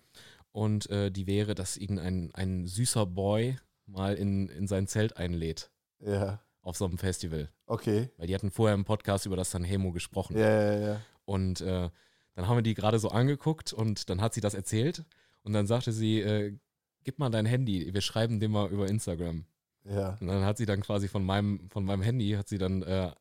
und 0.53 0.89
äh, 0.91 1.11
die 1.11 1.27
wäre, 1.27 1.55
dass 1.55 1.77
ihn 1.77 1.99
ein, 1.99 2.31
ein 2.35 2.67
süßer 2.67 3.07
Boy 3.07 3.59
mal 3.87 4.15
in, 4.15 4.49
in 4.49 4.67
sein 4.67 4.87
Zelt 4.87 5.17
einlädt 5.17 5.71
ja. 6.01 6.41
auf 6.63 6.77
so 6.77 6.85
einem 6.85 6.99
Festival. 6.99 7.51
Okay. 7.67 8.11
Weil 8.17 8.27
die 8.27 8.35
hatten 8.35 8.51
vorher 8.51 8.75
im 8.75 8.85
Podcast 8.85 9.27
über 9.27 9.37
das 9.37 9.51
San 9.51 9.65
Hemo 9.65 9.93
gesprochen. 9.93 10.37
Ja, 10.39 10.49
ja, 10.49 10.79
ja. 10.79 11.01
Und 11.25 11.61
äh, 11.61 11.91
dann 12.35 12.49
haben 12.49 12.57
wir 12.57 12.63
die 12.63 12.75
gerade 12.75 12.99
so 12.99 13.09
angeguckt 13.09 13.73
und 13.73 14.09
dann 14.11 14.21
hat 14.21 14.33
sie 14.35 14.41
das 14.41 14.55
erzählt 14.55 15.05
und 15.43 15.53
dann 15.53 15.67
sagte 15.67 15.93
sie, 15.93 16.21
äh, 16.21 16.57
gib 17.09 17.19
mal 17.19 17.31
dein 17.31 17.47
Handy, 17.47 17.95
wir 17.95 18.03
schreiben 18.03 18.39
dir 18.39 18.51
mal 18.51 18.69
über 18.69 18.87
Instagram. 18.87 19.47
Ja, 19.87 20.19
Und 20.21 20.27
dann 20.27 20.45
hat 20.45 20.59
sie 20.59 20.67
dann 20.67 20.83
quasi 20.83 21.09
von 21.09 21.25
meinem, 21.25 21.71
von 21.71 21.83
meinem 21.83 22.03
Handy, 22.03 22.33
hat 22.33 22.51
sie 22.51 22.59
dann 22.59 22.83
äh, 22.83 23.13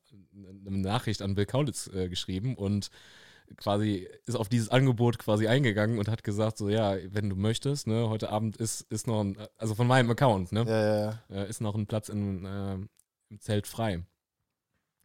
eine 0.65 0.77
Nachricht 0.79 1.21
an 1.21 1.35
Bill 1.35 1.45
Kaulitz 1.45 1.89
äh, 1.93 2.09
geschrieben 2.09 2.55
und 2.55 2.89
quasi 3.55 4.05
ist 4.25 4.35
auf 4.35 4.49
dieses 4.49 4.67
Angebot 4.67 5.19
quasi 5.19 5.47
eingegangen 5.47 5.99
und 5.99 6.09
hat 6.09 6.25
gesagt, 6.25 6.57
so 6.57 6.67
ja, 6.67 6.97
wenn 7.13 7.29
du 7.29 7.37
möchtest, 7.37 7.87
ne, 7.87 8.09
heute 8.09 8.29
Abend 8.29 8.57
ist, 8.57 8.81
ist 8.91 9.07
noch 9.07 9.21
ein, 9.21 9.37
also 9.55 9.73
von 9.73 9.87
meinem 9.87 10.11
Account, 10.11 10.51
ne, 10.51 10.65
ja, 10.67 10.81
ja, 10.81 10.99
ja. 11.29 11.43
äh, 11.43 11.49
ist 11.49 11.61
noch 11.61 11.75
ein 11.75 11.87
Platz 11.87 12.09
in, 12.09 12.43
äh, 12.43 12.73
im 13.29 13.39
Zelt 13.39 13.67
frei. 13.67 14.03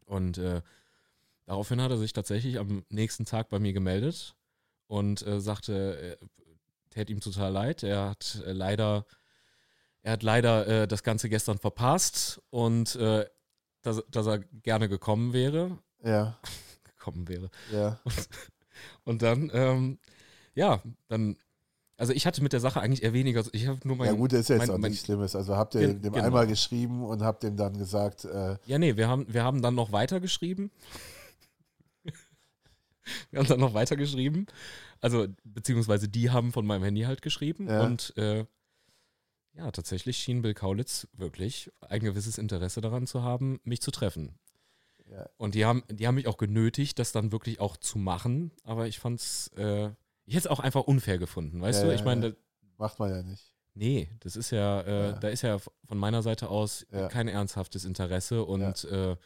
Und 0.07 0.39
äh, 0.39 0.61
daraufhin 1.47 1.81
hat 1.81 1.93
er 1.93 1.99
sich 1.99 2.13
tatsächlich 2.13 2.59
am 2.59 2.85
nächsten 2.89 3.27
Tag 3.27 3.49
bei 3.49 3.61
mir 3.61 3.75
gemeldet 3.75 4.35
und 4.89 5.25
äh, 5.25 5.41
sagte, 5.41 6.19
äh, 6.21 6.27
tät 6.93 7.11
ihm 7.11 7.21
total 7.21 7.53
leid. 7.53 7.83
Er 7.83 8.11
hat 8.11 8.43
äh, 8.47 8.53
leider, 8.53 9.05
er 10.03 10.13
hat 10.13 10.23
leider 10.23 10.67
äh, 10.67 10.89
das 10.89 11.03
Ganze 11.03 11.29
gestern 11.29 11.59
verpasst 11.59 12.41
und 12.51 12.95
äh, 12.97 13.27
dass, 13.83 14.03
dass 14.11 14.27
er 14.27 14.39
gerne 14.39 14.89
gekommen 14.89 15.33
wäre. 15.33 15.79
Ja, 16.05 16.39
Gekommen 16.85 17.29
wäre. 17.29 17.51
ja. 17.73 17.99
Und 19.05 19.23
dann, 19.23 19.51
ähm, 19.53 19.99
ja, 20.55 20.81
dann, 21.09 21.37
also 21.97 22.13
ich 22.13 22.27
hatte 22.27 22.43
mit 22.43 22.53
der 22.53 22.59
Sache 22.61 22.81
eigentlich 22.81 23.03
eher 23.03 23.13
weniger, 23.13 23.45
ich 23.53 23.67
habe 23.69 23.79
nur 23.87 23.97
mein, 23.97 24.07
Ja 24.09 24.13
gut, 24.15 24.33
das 24.33 24.41
ist 24.41 24.49
jetzt 24.49 24.59
mein- 24.59 24.71
auch 24.71 24.79
nichts 24.79 25.05
Schlimmes. 25.05 25.37
Also 25.37 25.57
habt 25.57 25.75
ihr 25.75 25.89
dem 25.95 26.01
genau. 26.13 26.25
einmal 26.25 26.47
geschrieben 26.47 27.05
und 27.05 27.23
habt 27.23 27.43
dem 27.43 27.57
dann 27.57 27.77
gesagt, 27.77 28.25
äh, 28.25 28.57
Ja, 28.67 28.79
nee, 28.79 28.97
wir 28.97 29.09
haben, 29.09 29.27
wir 29.33 29.45
haben 29.45 29.63
dann 29.63 29.75
noch 29.75 29.93
weitergeschrieben. 29.93 30.71
wir 33.31 33.41
haben 33.41 33.49
dann 33.49 33.61
noch 33.61 33.75
weitergeschrieben. 33.75 34.47
Also, 35.01 35.27
beziehungsweise 35.45 36.09
die 36.09 36.31
haben 36.31 36.53
von 36.53 36.65
meinem 36.67 36.85
Handy 36.85 37.03
halt 37.03 37.23
geschrieben. 37.23 37.69
Ja. 37.69 37.85
Und 37.85 38.17
äh, 38.17 38.45
ja, 39.55 39.71
tatsächlich 39.71 40.17
schien 40.19 40.43
Bill 40.43 40.55
Kaulitz 40.55 41.09
wirklich 41.13 41.71
ein 41.81 42.01
gewisses 42.01 42.39
Interesse 42.39 42.81
daran 42.81 43.07
zu 43.07 43.23
haben, 43.23 43.61
mich 43.65 43.83
zu 43.83 43.91
treffen. 43.91 44.39
ja, 45.11 45.29
Und 45.37 45.55
die 45.55 45.65
haben, 45.67 45.83
die 45.91 46.07
haben 46.07 46.15
mich 46.15 46.27
auch 46.27 46.39
genötigt, 46.39 46.99
das 46.99 47.13
dann 47.13 47.33
wirklich 47.33 47.61
auch 47.61 47.77
zu 47.77 47.99
machen. 47.99 48.51
Aber 48.65 48.87
ich 48.87 48.99
fand's, 48.99 49.49
äh, 49.57 49.87
ich 50.25 50.35
hätte 50.35 50.39
es 50.39 50.47
auch 50.47 50.61
einfach 50.61 50.83
unfair 50.85 51.19
gefunden, 51.19 51.61
weißt 51.61 51.83
Ja, 51.83 51.89
du? 51.89 51.95
Ich 51.95 52.05
meine, 52.05 52.35
macht 52.79 52.99
man 52.99 53.11
ja 53.11 53.23
nicht. 53.23 53.53
nee, 53.75 54.09
das 54.21 54.37
ist 54.37 54.51
ja, 54.53 54.81
äh, 54.83 55.19
da 55.21 55.29
ist 55.29 55.43
ja 55.43 55.59
von 55.59 55.99
meiner 55.99 56.23
Seite 56.23 56.49
aus 56.49 56.87
kein 57.11 57.29
ernsthaftes 57.29 57.85
Interesse 57.85 58.45
und 58.45 58.85
äh, 58.85 59.17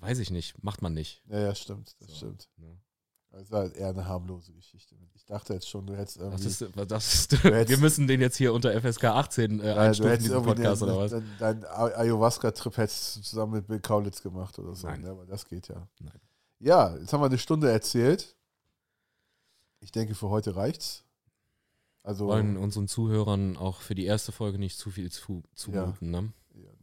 weiß 0.00 0.18
ich 0.18 0.30
nicht, 0.30 0.62
macht 0.62 0.82
man 0.82 0.94
nicht. 0.94 1.22
Ja, 1.28 1.40
ja, 1.40 1.54
stimmt, 1.54 1.94
das 2.00 2.08
So, 2.10 2.14
stimmt. 2.16 2.48
ne? 2.56 2.76
Das 3.32 3.42
ist 3.42 3.52
halt 3.52 3.76
eher 3.76 3.90
eine 3.90 4.06
harmlose 4.06 4.52
Geschichte. 4.52 4.96
Ich 5.14 5.24
dachte 5.24 5.54
jetzt 5.54 5.68
schon, 5.68 5.86
du 5.86 5.96
hättest 5.96 6.16
irgendwie. 6.16 6.42
Das 6.42 6.60
ist, 6.62 6.90
das 6.90 7.14
ist, 7.14 7.44
wir 7.44 7.78
müssen 7.78 8.08
den 8.08 8.20
jetzt 8.20 8.36
hier 8.36 8.52
unter 8.52 8.72
FSK 8.80 9.04
18 9.04 9.60
äh, 9.60 9.62
du 9.62 9.76
einstufen, 9.78 10.18
diesen 10.18 10.42
Podcast 10.42 10.82
dein, 10.82 10.88
oder 10.88 10.98
was? 10.98 11.10
dein, 11.12 11.24
dein 11.38 11.64
Ayahuasca-Trip 11.64 12.76
hättest 12.76 13.16
du 13.16 13.20
zusammen 13.20 13.52
mit 13.52 13.68
Bill 13.68 13.78
Kaulitz 13.78 14.20
gemacht 14.20 14.58
oder 14.58 14.74
so. 14.74 14.88
Nein. 14.88 15.02
Ne? 15.02 15.10
Aber 15.10 15.26
das 15.26 15.46
geht 15.46 15.68
ja. 15.68 15.86
Nein. 16.00 16.20
Ja, 16.58 16.96
jetzt 16.96 17.12
haben 17.12 17.20
wir 17.20 17.26
eine 17.26 17.38
Stunde 17.38 17.70
erzählt. 17.70 18.36
Ich 19.78 19.92
denke, 19.92 20.16
für 20.16 20.28
heute 20.28 20.56
reicht's. 20.56 21.04
Also, 22.02 22.24
Wir 22.24 22.32
wollen 22.32 22.56
unseren 22.56 22.88
Zuhörern 22.88 23.56
auch 23.56 23.80
für 23.80 23.94
die 23.94 24.06
erste 24.06 24.32
Folge 24.32 24.58
nicht 24.58 24.76
zu 24.76 24.90
viel 24.90 25.10
zu, 25.12 25.44
zumuten, 25.54 26.10
ne? 26.10 26.32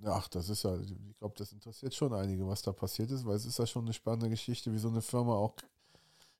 Ja, 0.04 0.12
ach, 0.14 0.28
das 0.28 0.50
ist 0.50 0.64
ja, 0.64 0.78
ich 0.80 0.94
glaube, 1.20 1.36
das 1.38 1.52
interessiert 1.52 1.94
schon 1.94 2.14
einige, 2.14 2.48
was 2.48 2.62
da 2.62 2.72
passiert 2.72 3.12
ist, 3.12 3.26
weil 3.26 3.36
es 3.36 3.46
ist 3.46 3.60
ja 3.60 3.66
schon 3.68 3.86
eine 3.86 3.94
spannende 3.94 4.30
Geschichte, 4.30 4.72
wie 4.74 4.78
so 4.78 4.88
eine 4.90 5.02
Firma 5.02 5.34
auch 5.36 5.54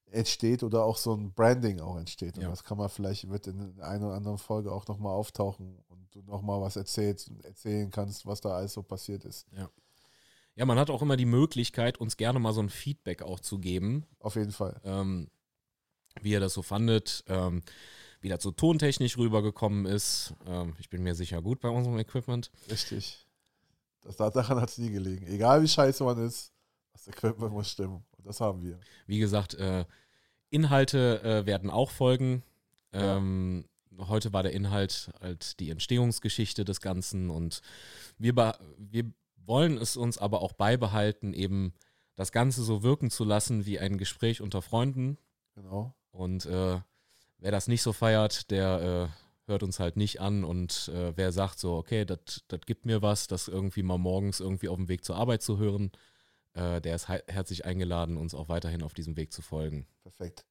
entsteht 0.10 0.64
oder 0.64 0.84
auch 0.84 0.98
so 0.98 1.14
ein 1.14 1.34
Branding 1.34 1.82
auch 1.82 1.98
entsteht. 1.98 2.38
Und 2.38 2.44
Ja. 2.44 2.50
das 2.50 2.64
kann 2.64 2.78
man 2.78 2.90
vielleicht, 2.90 3.30
wird 3.30 3.48
in 3.48 3.60
einer 3.60 3.84
einen 3.88 4.04
oder 4.06 4.16
anderen 4.16 4.38
Folge 4.38 4.72
auch 4.72 4.88
nochmal 4.88 5.14
auftauchen 5.14 5.78
und 5.90 6.16
du 6.16 6.22
nochmal 6.22 6.62
was 6.62 6.76
erzählst 6.78 7.30
und 7.30 7.44
erzählen 7.44 7.92
kannst, 7.92 8.26
was 8.26 8.40
da 8.42 8.50
alles 8.52 8.74
so 8.74 8.84
passiert 8.84 9.26
ist. 9.26 9.46
Ja, 10.56 10.66
man 10.66 10.80
hat 10.80 10.90
auch 10.90 11.02
immer 11.02 11.18
die 11.18 11.26
Möglichkeit, 11.26 12.00
uns 12.00 12.18
gerne 12.18 12.40
mal 12.40 12.54
so 12.54 12.62
ein 12.62 12.70
Feedback 12.70 13.22
auch 13.22 13.40
zu 13.40 13.60
geben, 13.60 14.06
Auf 14.20 14.36
jeden 14.36 14.52
Fall. 14.52 14.80
ähm, 14.84 15.30
wie 16.22 16.32
ihr 16.32 16.40
das 16.40 16.54
so 16.54 16.62
fandet, 16.64 17.24
ähm, 17.28 17.62
wie 18.22 18.30
das 18.30 18.42
so 18.42 18.50
tontechnisch 18.52 19.18
rübergekommen 19.18 19.86
ist. 19.86 20.34
Ähm, 20.48 20.76
ich 20.80 20.90
bin 20.90 21.04
mir 21.04 21.14
sicher 21.14 21.42
gut 21.44 21.60
bei 21.60 21.70
unserem 21.70 22.00
Equipment. 22.00 22.50
Richtig. 22.72 23.27
Das, 24.08 24.34
daran 24.34 24.62
hat 24.62 24.70
es 24.70 24.78
nie 24.78 24.90
gelegen. 24.90 25.28
Egal 25.28 25.62
wie 25.62 25.68
scheiße 25.68 26.04
man 26.04 26.18
ist, 26.26 26.52
das 26.94 27.08
Equipment 27.08 27.52
muss 27.52 27.70
stimmen. 27.70 28.04
Und 28.18 28.26
das 28.26 28.40
haben 28.40 28.64
wir. 28.64 28.80
Wie 29.06 29.20
gesagt, 29.20 29.54
äh, 29.56 29.86
Inhalte 30.50 31.22
äh, 31.24 31.46
werden 31.46 31.70
auch 31.70 31.92
folgen. 31.92 32.44
Ja. 32.94 33.18
Ähm, 33.18 33.66
Heute 34.00 34.32
war 34.32 34.44
der 34.44 34.54
Inhalt 34.54 35.10
halt 35.22 35.60
die 35.60 35.72
Entstehungsgeschichte 35.72 36.64
des 36.64 36.82
Ganzen 36.82 37.30
und 37.30 37.62
wir, 38.18 38.36
wir 38.78 39.12
wollen 39.38 39.78
es 39.78 39.98
uns 39.98 40.18
aber 40.18 40.42
auch 40.42 40.54
beibehalten, 40.54 41.34
eben 41.34 41.74
das 42.16 42.32
Ganze 42.32 42.64
so 42.64 42.84
wirken 42.84 43.10
zu 43.10 43.24
lassen 43.24 43.66
wie 43.66 43.80
ein 43.80 43.98
Gespräch 43.98 44.42
unter 44.42 44.62
Freunden. 44.62 45.18
Genau. 45.56 45.96
Und 46.12 46.46
äh, 46.46 46.80
wer 47.40 47.52
das 47.52 47.68
nicht 47.68 47.82
so 47.82 47.94
feiert, 47.94 48.52
der 48.52 49.10
äh, 49.10 49.27
hört 49.48 49.64
uns 49.64 49.80
halt 49.80 49.98
nicht 49.98 50.22
an. 50.22 50.44
Und 50.44 50.90
äh, 50.94 51.16
wer 51.16 51.32
sagt 51.32 51.60
so, 51.60 51.76
okay, 51.76 52.06
das 52.06 52.42
gibt 52.66 52.86
mir 52.86 53.02
was, 53.02 53.28
das 53.28 53.48
irgendwie 53.48 53.84
mal 53.84 53.98
morgens 53.98 54.40
irgendwie 54.40 54.70
auf 54.70 54.78
dem 54.78 54.88
Weg 54.90 55.04
zur 55.04 55.16
Arbeit 55.16 55.42
zu 55.42 55.58
hören, 55.58 55.92
äh, 56.54 56.82
der 56.82 56.96
ist 56.96 57.08
he- 57.08 57.24
herzlich 57.28 57.66
eingeladen, 57.66 58.18
uns 58.18 58.34
auch 58.36 58.50
weiterhin 58.50 58.84
auf 58.84 58.94
diesem 58.94 59.16
Weg 59.18 59.32
zu 59.34 59.42
folgen. 59.42 59.88
Perfekt. 60.04 60.46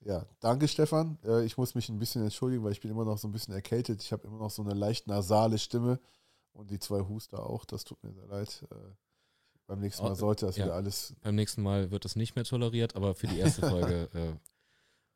Ja, 0.00 0.26
danke 0.40 0.68
Stefan. 0.68 1.18
Äh, 1.24 1.44
ich 1.44 1.56
muss 1.56 1.74
mich 1.74 1.88
ein 1.88 1.98
bisschen 1.98 2.22
entschuldigen, 2.22 2.62
weil 2.64 2.72
ich 2.72 2.80
bin 2.80 2.90
immer 2.90 3.04
noch 3.04 3.18
so 3.18 3.26
ein 3.28 3.32
bisschen 3.32 3.54
erkältet. 3.54 4.02
Ich 4.02 4.12
habe 4.12 4.26
immer 4.26 4.38
noch 4.38 4.50
so 4.50 4.62
eine 4.62 4.74
leicht 4.74 5.06
nasale 5.08 5.58
Stimme 5.58 5.98
und 6.52 6.70
die 6.70 6.78
zwei 6.78 7.00
Huster 7.00 7.44
auch. 7.44 7.64
Das 7.64 7.84
tut 7.84 8.02
mir 8.04 8.12
sehr 8.12 8.26
leid. 8.26 8.64
Äh, 8.70 8.76
beim 9.66 9.80
nächsten 9.80 10.04
Mal 10.04 10.12
Oh, 10.12 10.14
sollte 10.14 10.46
das 10.46 10.56
ja. 10.56 10.66
wieder 10.66 10.74
alles. 10.74 11.14
Beim 11.22 11.34
nächsten 11.34 11.62
Mal 11.62 11.90
wird 11.90 12.04
das 12.04 12.14
nicht 12.14 12.36
mehr 12.36 12.44
toleriert, 12.44 12.94
aber 12.94 13.14
für 13.16 13.26
die 13.26 13.38
erste 13.38 13.62
Folge 13.68 14.08
äh, 14.14 14.32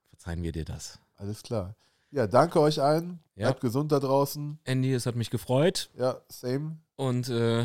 verzeihen 0.08 0.42
wir 0.42 0.52
dir 0.52 0.64
das. 0.64 0.98
Alles 1.16 1.42
klar. 1.42 1.76
Ja, 2.12 2.26
danke 2.26 2.60
euch 2.60 2.80
allen. 2.80 3.20
Ja. 3.36 3.46
Bleibt 3.46 3.60
gesund 3.60 3.92
da 3.92 4.00
draußen. 4.00 4.58
Andy, 4.64 4.92
es 4.92 5.06
hat 5.06 5.14
mich 5.16 5.30
gefreut. 5.30 5.90
Ja, 5.96 6.20
same. 6.28 6.78
Und 6.96 7.28
äh, 7.28 7.64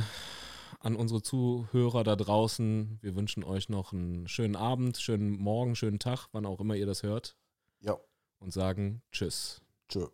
an 0.79 0.95
unsere 0.95 1.21
Zuhörer 1.21 2.03
da 2.03 2.15
draußen, 2.15 2.99
wir 3.01 3.15
wünschen 3.15 3.43
euch 3.43 3.69
noch 3.69 3.91
einen 3.91 4.27
schönen 4.27 4.55
Abend, 4.55 4.97
schönen 4.97 5.31
Morgen, 5.31 5.75
schönen 5.75 5.99
Tag, 5.99 6.27
wann 6.31 6.45
auch 6.45 6.59
immer 6.59 6.75
ihr 6.75 6.85
das 6.85 7.01
hört. 7.03 7.35
Ja, 7.79 7.97
Und 8.39 8.53
sagen 8.53 9.01
Tschüss. 9.11 9.61
tschö. 9.89 10.07